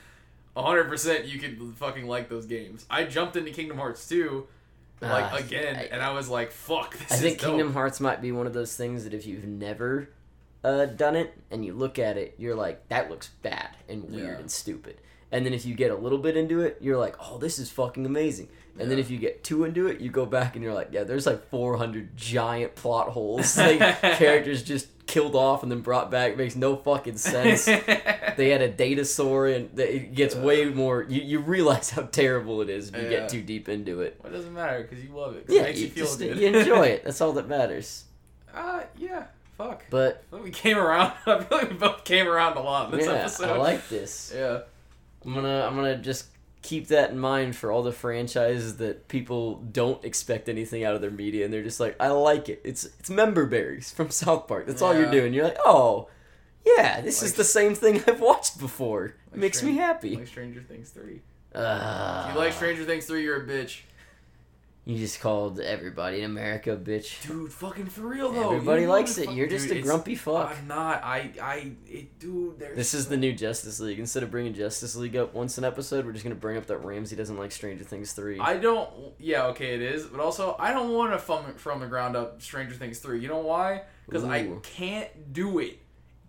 hundred 0.57 0.85
percent. 0.85 1.25
You 1.27 1.39
could 1.39 1.59
fucking 1.77 2.07
like 2.07 2.29
those 2.29 2.47
games. 2.47 2.87
I 2.89 3.05
jumped 3.05 3.37
into 3.37 3.51
Kingdom 3.51 3.77
Hearts 3.79 4.09
2 4.09 4.47
like 5.01 5.33
Ah, 5.33 5.37
again, 5.37 5.77
I- 5.77 5.85
and 5.93 6.03
I 6.03 6.13
was 6.13 6.29
like, 6.29 6.51
"Fuck, 6.53 6.97
this 6.99 7.13
I 7.13 7.17
think. 7.17 7.39
Kingdom 7.39 7.73
Hearts 7.73 8.01
might 8.01 8.23
be 8.23 8.33
one 8.33 8.47
of 8.47 8.53
those 8.55 8.75
things 8.77 9.05
that 9.05 9.13
if 9.15 9.27
you've 9.27 9.45
never 9.47 10.09
uh, 10.63 10.87
done 10.87 11.15
it 11.17 11.35
and 11.51 11.65
you 11.65 11.75
look 11.75 11.99
at 11.99 12.17
it, 12.17 12.35
you're 12.39 12.55
like, 12.55 12.89
that 12.89 13.11
looks 13.11 13.29
bad 13.43 13.69
and 13.89 14.05
weird 14.11 14.29
Yeah. 14.29 14.39
and 14.39 14.51
stupid. 14.51 14.99
And 15.31 15.45
then 15.45 15.53
if 15.53 15.67
you 15.67 15.75
get 15.75 15.91
a 15.91 15.95
little 15.97 16.17
bit 16.19 16.37
into 16.39 16.61
it, 16.63 16.79
you're 16.81 16.97
like, 16.97 17.17
oh, 17.21 17.37
this 17.39 17.59
is 17.59 17.71
fucking 17.71 18.07
amazing. 18.07 18.49
And 18.79 18.91
then 18.91 18.99
if 18.99 19.11
you 19.11 19.19
get 19.19 19.45
too 19.45 19.65
into 19.65 19.89
it, 19.89 20.01
you 20.01 20.09
go 20.11 20.25
back 20.27 20.55
and 20.55 20.65
you're 20.65 20.73
like, 20.73 20.89
yeah, 20.93 21.05
there's 21.05 21.27
like 21.27 21.49
400 21.51 22.17
giant 22.17 22.75
plot 22.77 23.09
holes. 23.11 23.59
Like 23.59 23.79
characters 24.01 24.63
just 24.63 24.87
killed 25.07 25.35
off 25.35 25.63
and 25.63 25.71
then 25.71 25.81
brought 25.81 26.11
back. 26.11 26.33
It 26.33 26.39
makes 26.39 26.57
no 26.57 26.77
fucking 26.77 27.17
sense. 27.17 27.65
they 28.37 28.51
had 28.51 28.63
a 28.63 28.73
datasaur 28.73 29.55
and 29.55 29.79
it 29.79 30.15
gets 30.15 30.35
way 30.35 30.65
more. 30.67 31.03
You, 31.09 31.21
you 31.23 31.39
realize 31.41 31.91
how 31.91 32.03
terrible 32.03 32.61
it 32.63 32.71
is 32.71 32.89
if 32.89 32.97
you 32.97 33.03
Yeah. 33.03 33.09
get 33.11 33.29
too 33.29 33.43
deep 33.43 33.69
into 33.69 34.01
it. 34.01 34.19
Well, 34.23 34.33
it 34.33 34.37
doesn't 34.37 34.55
matter 34.55 34.83
because 34.83 35.05
you 35.05 35.11
love 35.11 35.37
it. 35.37 35.47
Yeah, 35.49 35.63
it 35.63 35.65
makes 35.65 35.79
you, 35.81 35.87
you, 35.87 35.93
feel 35.93 36.05
just, 36.07 36.19
good. 36.19 36.39
you 36.39 36.49
enjoy 36.49 36.87
it. 36.87 37.05
That's 37.05 37.21
all 37.21 37.33
that 37.33 37.49
matters. 37.57 38.05
Uh, 38.55 38.83
yeah. 38.99 39.25
Fuck. 39.59 39.85
But 39.91 40.25
I 40.27 40.31
feel 40.31 40.39
like 40.39 40.45
we 40.45 40.51
came 40.51 40.79
around. 40.79 41.13
I 41.27 41.41
feel 41.43 41.59
like 41.59 41.71
we 41.71 41.77
both 41.77 42.05
came 42.05 42.27
around 42.27 42.57
a 42.57 42.61
lot 42.63 42.93
in 42.93 42.99
this 42.99 43.07
yeah, 43.07 43.13
episode. 43.15 43.51
I 43.51 43.57
like 43.57 43.89
this. 43.89 44.33
Yeah. 44.35 44.61
I'm 45.25 45.33
gonna 45.35 45.67
I'm 45.67 45.75
gonna 45.75 45.97
just 45.97 46.27
keep 46.65 46.89
that 46.89 47.11
in 47.11 47.19
mind 47.19 47.55
for 47.55 47.71
all 47.71 47.83
the 47.83 47.93
franchises 47.93 48.79
that 48.79 49.07
people 49.07 49.57
don't 49.71 50.03
expect 50.05 50.49
anything 50.49 50.83
out 50.83 50.95
of 50.95 51.01
their 51.03 51.11
media 51.11 51.45
and 51.45 51.53
they're 51.53 51.63
just 51.63 51.79
like, 51.79 51.95
I 52.01 52.09
like 52.09 52.49
it. 52.49 52.61
It's 52.65 52.85
it's 52.99 53.11
member 53.11 53.45
berries 53.47 53.93
from 53.93 54.11
South 54.23 54.49
Park. 54.49 54.67
That's 54.67 54.83
all 54.83 54.95
you're 54.95 55.11
doing. 55.11 55.33
You're 55.35 55.45
like, 55.45 55.59
oh 55.65 56.09
yeah, 56.67 57.03
this 57.03 57.23
is 57.23 57.35
the 57.35 57.45
same 57.45 57.75
thing 57.75 58.03
I've 58.09 58.21
watched 58.21 58.59
before. 58.59 59.05
It 59.05 59.15
Like 59.33 59.41
makes 59.41 59.63
me 59.63 59.77
happy. 59.77 60.17
Like 60.17 60.27
Stranger 60.27 60.63
Things 60.63 60.91
three. 60.91 61.21
Uh, 61.55 62.25
If 62.29 62.35
you 62.35 62.41
like 62.41 62.53
Stranger 62.55 62.85
Things 62.85 63.07
three, 63.07 63.23
you're 63.23 63.43
a 63.43 63.47
bitch. 63.47 63.83
You 64.87 64.99
just 64.99 65.21
called 65.21 65.61
everybody 65.61 66.19
in 66.19 66.25
America 66.27 66.73
a 66.73 66.77
bitch. 66.77 67.27
Dude, 67.27 67.51
fucking 67.51 67.87
for 67.87 68.03
real 68.03 68.31
though. 68.31 68.53
Everybody 68.53 68.83
You 68.83 68.87
know 68.89 68.93
likes 68.93 69.17
it. 69.17 69.25
fuck- 69.27 69.35
You're 69.35 69.47
just 69.47 69.69
Dude, 69.69 69.79
a 69.79 69.81
grumpy 69.81 70.15
fuck. 70.15 70.55
I'm 70.59 70.67
not. 70.69 71.03
I, 71.03 71.31
I, 71.41 71.73
it, 71.87 72.19
dude. 72.19 72.59
There's 72.59 72.77
This 72.77 72.93
is 72.93 73.09
the 73.09 73.17
new 73.17 73.33
Justice 73.33 73.81
League. 73.81 73.99
Instead 73.99 74.23
of 74.25 74.31
bringing 74.31 74.53
Justice 74.53 74.95
League 74.95 75.17
up 75.17 75.33
once 75.33 75.57
an 75.57 75.65
episode, 75.65 76.05
we're 76.05 76.13
just 76.13 76.23
gonna 76.23 76.35
bring 76.35 76.59
up 76.59 76.67
that 76.67 76.85
Ramsey 76.85 77.17
doesn't 77.17 77.39
like 77.39 77.51
Stranger 77.51 77.83
Things 77.83 78.13
three. 78.13 78.39
I 78.39 78.59
don't. 78.59 78.91
Yeah, 79.19 79.47
okay, 79.47 79.75
it 79.75 79.81
is. 79.81 80.05
But 80.05 80.21
also, 80.21 80.55
I 80.59 80.73
don't 80.75 80.93
want 80.93 81.13
to 81.13 81.19
from 81.19 81.55
from 81.55 81.81
the 81.81 81.87
ground 81.87 82.15
up 82.15 82.43
Stranger 82.43 82.75
Things 82.75 82.99
three. 82.99 83.21
You 83.21 83.29
know 83.29 83.39
why? 83.39 83.85
Because 84.05 84.25
I 84.25 84.49
can't 84.63 85.33
do 85.33 85.61
it, 85.61 85.79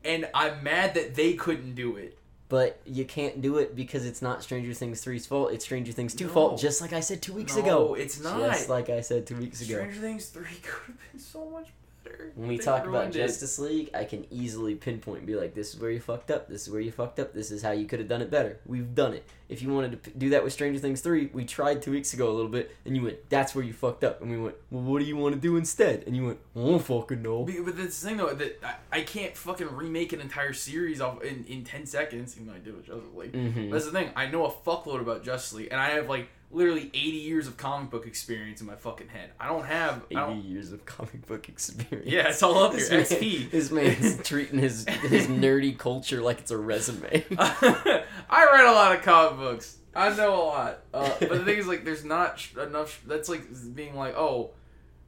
and 0.05 0.29
I'm 0.33 0.63
mad 0.63 0.93
that 0.93 1.13
they 1.15 1.33
couldn't 1.33 1.75
do 1.75 1.97
it. 1.97 2.17
But 2.47 2.79
you 2.85 3.05
can't 3.05 3.41
do 3.41 3.57
it 3.57 3.75
because 3.75 4.05
it's 4.05 4.21
not 4.21 4.43
Stranger 4.43 4.73
Things 4.73 5.03
3's 5.03 5.25
fault. 5.25 5.51
It's 5.51 5.65
Stranger 5.65 5.91
Things 5.91 6.13
2 6.13 6.27
No. 6.27 6.31
fault, 6.33 6.59
just 6.59 6.79
like 6.79 6.93
I 6.93 6.99
said 6.99 7.21
two 7.21 7.33
weeks 7.33 7.55
No, 7.55 7.61
ago. 7.63 7.93
it's 7.95 8.19
not. 8.21 8.39
Just 8.39 8.69
like 8.69 8.89
I 8.89 9.01
said 9.01 9.25
two 9.25 9.37
weeks 9.37 9.61
ago. 9.61 9.75
Stranger 9.75 9.99
Things 9.99 10.27
three 10.27 10.45
could 10.61 10.93
have 10.93 11.11
been 11.11 11.19
so 11.19 11.49
much 11.49 11.69
better. 12.05 12.31
When 12.35 12.47
we 12.47 12.57
They 12.57 12.63
talk 12.63 12.83
about 12.83 12.91
ruined 12.93 13.15
it. 13.15 13.27
Justice 13.27 13.59
League, 13.59 13.89
I 13.93 14.05
can 14.05 14.25
easily 14.31 14.75
pinpoint 14.75 15.19
and 15.19 15.27
be 15.27 15.35
like, 15.35 15.53
this 15.53 15.73
is 15.73 15.79
where 15.81 15.91
you 15.91 15.99
fucked 15.99 16.31
up, 16.31 16.47
this 16.47 16.63
is 16.67 16.69
where 16.71 16.79
you 16.81 16.91
fucked 16.91 17.19
up, 17.19 17.33
this 17.33 17.51
is 17.51 17.61
how 17.61 17.71
you 17.71 17.85
could 17.85 17.99
have 17.99 18.07
done 18.07 18.21
it 18.21 18.31
better. 18.31 18.59
We've 18.65 18.95
done 18.95 19.13
it. 19.13 19.25
If 19.49 19.61
you 19.61 19.69
wanted 19.73 19.91
to 19.91 19.97
p- 19.97 20.11
do 20.17 20.29
that 20.29 20.43
with 20.43 20.53
Stranger 20.53 20.79
Things 20.79 21.01
3, 21.01 21.29
we 21.33 21.45
tried 21.45 21.81
two 21.81 21.91
weeks 21.91 22.13
ago 22.13 22.29
a 22.29 22.33
little 22.33 22.49
bit, 22.49 22.75
and 22.85 22.95
you 22.95 23.03
went, 23.03 23.29
that's 23.29 23.53
where 23.53 23.63
you 23.63 23.73
fucked 23.73 24.03
up. 24.03 24.21
And 24.21 24.31
we 24.31 24.37
went, 24.39 24.55
well, 24.71 24.81
what 24.83 24.99
do 24.99 25.05
you 25.05 25.17
want 25.17 25.35
to 25.35 25.41
do 25.41 25.55
instead? 25.57 26.03
And 26.07 26.15
you 26.15 26.25
went, 26.25 26.39
I 26.55 26.59
don't 26.59 26.79
fucking 26.79 27.21
know. 27.21 27.43
Be- 27.43 27.59
But 27.59 27.77
that's 27.77 27.99
the 28.01 28.07
thing 28.07 28.17
though 28.17 28.33
that 28.33 28.59
I, 28.63 28.99
I 28.99 29.01
can't 29.01 29.35
fucking 29.35 29.75
remake 29.75 30.13
an 30.13 30.21
entire 30.21 30.53
series 30.53 30.99
off 31.01 31.21
in, 31.23 31.45
in 31.47 31.63
ten 31.63 31.85
seconds. 31.85 32.35
Even 32.35 32.47
though 32.47 32.53
I 32.53 32.59
did 32.59 32.75
with 32.75 32.85
Justice 32.87 33.03
League. 33.15 33.33
Mhm. 33.33 33.71
That's 33.71 33.85
the 33.85 33.91
thing. 33.91 34.09
I 34.15 34.27
know 34.27 34.45
a 34.45 34.51
fuckload 34.51 35.01
about 35.01 35.23
Justice 35.23 35.53
League, 35.53 35.67
and 35.71 35.79
I 35.79 35.89
have 35.91 36.09
like 36.09 36.27
literally 36.55 36.89
eighty 36.93 37.17
years 37.17 37.47
of 37.47 37.57
comic 37.57 37.89
book 37.89 38.07
experience 38.07 38.61
in 38.61 38.67
my 38.67 38.75
fucking 38.75 39.09
head. 39.09 39.31
I 39.39 39.47
don't 39.47 39.65
have. 39.65 40.03
80 40.09 40.15
don't, 40.15 40.43
years 40.43 40.71
of 40.71 40.85
comic 40.85 41.25
book 41.27 41.49
experience. 41.49 42.07
yeah, 42.07 42.29
it's 42.29 42.41
all 42.41 42.57
up 42.63 42.71
This 42.73 42.89
here. 42.89 42.99
man, 42.99 43.05
XP. 43.07 43.51
this 43.51 43.71
man's 43.71 44.23
treating 44.27 44.59
his 44.59 44.85
his 44.87 45.27
nerdy 45.27 45.77
culture 45.77 46.21
like 46.21 46.39
it's 46.39 46.51
a 46.51 46.57
resume. 46.57 47.23
I 47.37 48.49
read 48.51 48.65
a 48.65 48.71
lot 48.71 48.95
of 48.95 49.01
comic 49.03 49.37
books. 49.39 49.77
I 49.95 50.13
know 50.15 50.33
a 50.35 50.43
lot. 50.45 50.79
Uh, 50.93 51.09
but 51.19 51.29
the 51.29 51.45
thing 51.45 51.57
is, 51.57 51.67
like, 51.67 51.85
there's 51.85 52.03
not 52.03 52.37
sh- 52.39 52.55
enough. 52.57 52.91
Sh- 52.91 53.07
that's 53.07 53.29
like 53.29 53.43
being 53.75 53.95
like, 53.95 54.15
oh, 54.17 54.51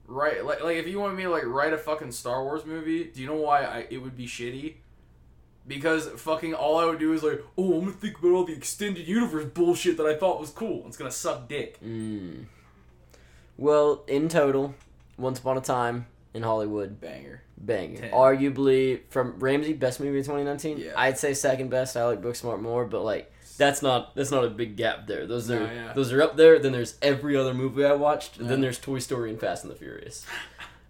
right. 0.08 0.46
Like, 0.46 0.64
like 0.64 0.78
if 0.78 0.88
you 0.88 1.00
want 1.00 1.16
me 1.18 1.24
to 1.24 1.30
like 1.30 1.44
write 1.46 1.74
a 1.74 1.78
fucking 1.78 2.12
Star 2.14 2.44
Wars 2.44 2.66
movie, 2.66 3.04
do 3.06 3.20
you 3.22 3.28
know 3.28 3.36
why 3.36 3.64
I, 3.64 3.88
it 3.90 3.98
would 3.98 4.16
be 4.16 4.28
shitty? 4.28 4.76
Because 5.68 6.08
fucking 6.08 6.54
all 6.54 6.78
I 6.80 6.86
would 6.86 7.00
do 7.00 7.12
is 7.14 7.24
like, 7.24 7.44
oh, 7.58 7.74
I'm 7.76 7.80
gonna 7.82 7.92
think 7.92 8.18
about 8.20 8.32
all 8.32 8.46
the 8.46 8.54
extended 8.54 9.08
universe 9.08 9.46
bullshit 9.54 9.98
that 9.98 10.06
I 10.06 10.16
thought 10.16 10.40
was 10.40 10.50
cool. 10.50 10.84
It's 10.88 10.96
gonna 10.98 11.12
suck 11.12 11.50
dick. 11.50 11.78
Mm. 11.84 12.46
Well, 13.58 14.04
in 14.08 14.30
total, 14.30 14.76
Once 15.18 15.40
Upon 15.40 15.58
a 15.58 15.62
Time 15.62 16.06
in 16.34 16.44
Hollywood, 16.44 17.02
Banger. 17.02 17.42
bang. 17.58 17.98
Ten. 17.98 18.12
Arguably, 18.12 19.02
from 19.10 19.40
Ramsey, 19.40 19.74
best 19.74 20.00
movie 20.00 20.20
of 20.20 20.26
2019. 20.26 20.78
Yeah. 20.78 20.92
I'd 20.96 21.18
say 21.18 21.34
second 21.34 21.70
best. 21.70 21.98
I 21.98 22.06
like 22.06 22.22
Booksmart 22.22 22.62
more, 22.62 22.86
but 22.86 23.02
like 23.04 23.32
that's 23.58 23.82
not 23.82 24.16
that's 24.16 24.30
not 24.32 24.46
a 24.46 24.50
big 24.50 24.78
gap 24.78 25.08
there. 25.08 25.26
Those 25.26 25.50
are 25.50 25.60
No, 25.60 25.66
yeah. 25.66 25.94
those 25.94 26.14
are 26.14 26.22
up 26.22 26.38
there. 26.38 26.60
Then 26.60 26.72
there's 26.72 26.96
every 27.02 27.36
other 27.36 27.54
movie 27.56 27.84
I 27.84 27.94
watched. 27.94 28.38
And 28.38 28.48
then 28.50 28.62
there's 28.62 28.78
Toy 28.78 29.00
Story 29.00 29.32
and 29.32 29.40
Fast 29.40 29.64
and 29.64 29.74
the 29.74 29.78
Furious. 29.78 30.26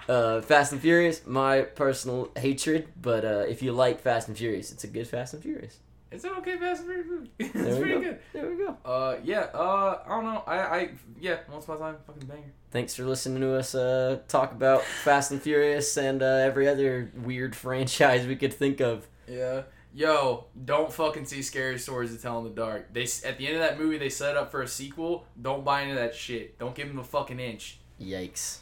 Uh, 0.08 0.41
Fast 0.41 0.72
and 0.72 0.82
Furious, 0.82 1.26
my 1.26 1.62
personal 1.62 2.30
hatred, 2.38 2.88
but 3.01 3.26
uh, 3.26 3.45
if 3.47 3.62
you 3.62 3.74
like 3.74 4.01
Fast 4.01 4.28
and 4.28 4.38
Furious, 4.38 4.72
it's 4.72 4.84
a 4.84 4.88
good 4.88 5.08
Fast 5.08 5.34
and 5.34 5.43
Furious. 5.43 5.80
It's 6.12 6.24
an 6.24 6.32
okay 6.38 6.55
Fast 6.58 6.84
and 6.84 6.89
Furious 6.89 7.08
movie. 7.08 7.30
it's 7.39 7.51
pretty 7.80 7.93
go. 7.93 8.01
good. 8.01 8.20
There 8.32 8.49
we 8.49 8.55
go. 8.55 8.78
Uh, 8.86 9.18
yeah. 9.24 9.47
Uh, 9.53 9.99
I 10.05 10.10
don't 10.10 10.24
know. 10.24 10.43
I, 10.47 10.58
I, 10.58 10.89
yeah. 11.20 11.39
Once 11.51 11.66
upon 11.66 11.78
a 11.78 11.80
time, 11.80 11.95
fucking 12.05 12.28
banger. 12.28 12.53
Thanks 12.72 12.95
for 12.95 13.03
listening 13.03 13.41
to 13.41 13.55
us 13.55 13.76
uh, 13.76 14.20
talk 14.28 14.53
about 14.53 14.84
Fast 14.84 15.32
and 15.32 15.41
Furious 15.41 15.97
and 15.97 16.22
uh, 16.22 16.26
every 16.26 16.68
other 16.68 17.12
weird 17.16 17.55
franchise 17.58 18.26
we 18.26 18.38
could 18.38 18.53
think 18.53 18.80
of. 18.80 19.08
Yeah. 19.28 19.64
Yo, 19.93 20.45
don't 20.66 20.93
fucking 20.93 21.26
see 21.26 21.41
scary 21.41 21.80
stories 21.80 22.16
to 22.16 22.22
tell 22.22 22.38
in 22.39 22.43
the 22.43 22.49
dark. 22.51 22.93
They 22.93 23.08
at 23.26 23.38
the 23.38 23.47
end 23.47 23.55
of 23.55 23.62
that 23.62 23.80
movie 23.80 23.97
they 23.97 24.10
set 24.10 24.38
up 24.38 24.51
for 24.51 24.62
a 24.62 24.68
sequel. 24.68 25.26
Don't 25.41 25.66
buy 25.66 25.82
into 25.82 25.95
that 25.95 26.14
shit. 26.14 26.60
Don't 26.60 26.76
give 26.76 26.88
them 26.88 26.99
a 26.99 27.03
fucking 27.03 27.39
inch. 27.39 27.80
Yikes. 27.99 28.60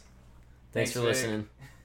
Thanks, 0.76 0.92
Thanks, 0.92 0.92
for 0.92 1.00
Vic. 1.00 1.08
listening. 1.08 1.48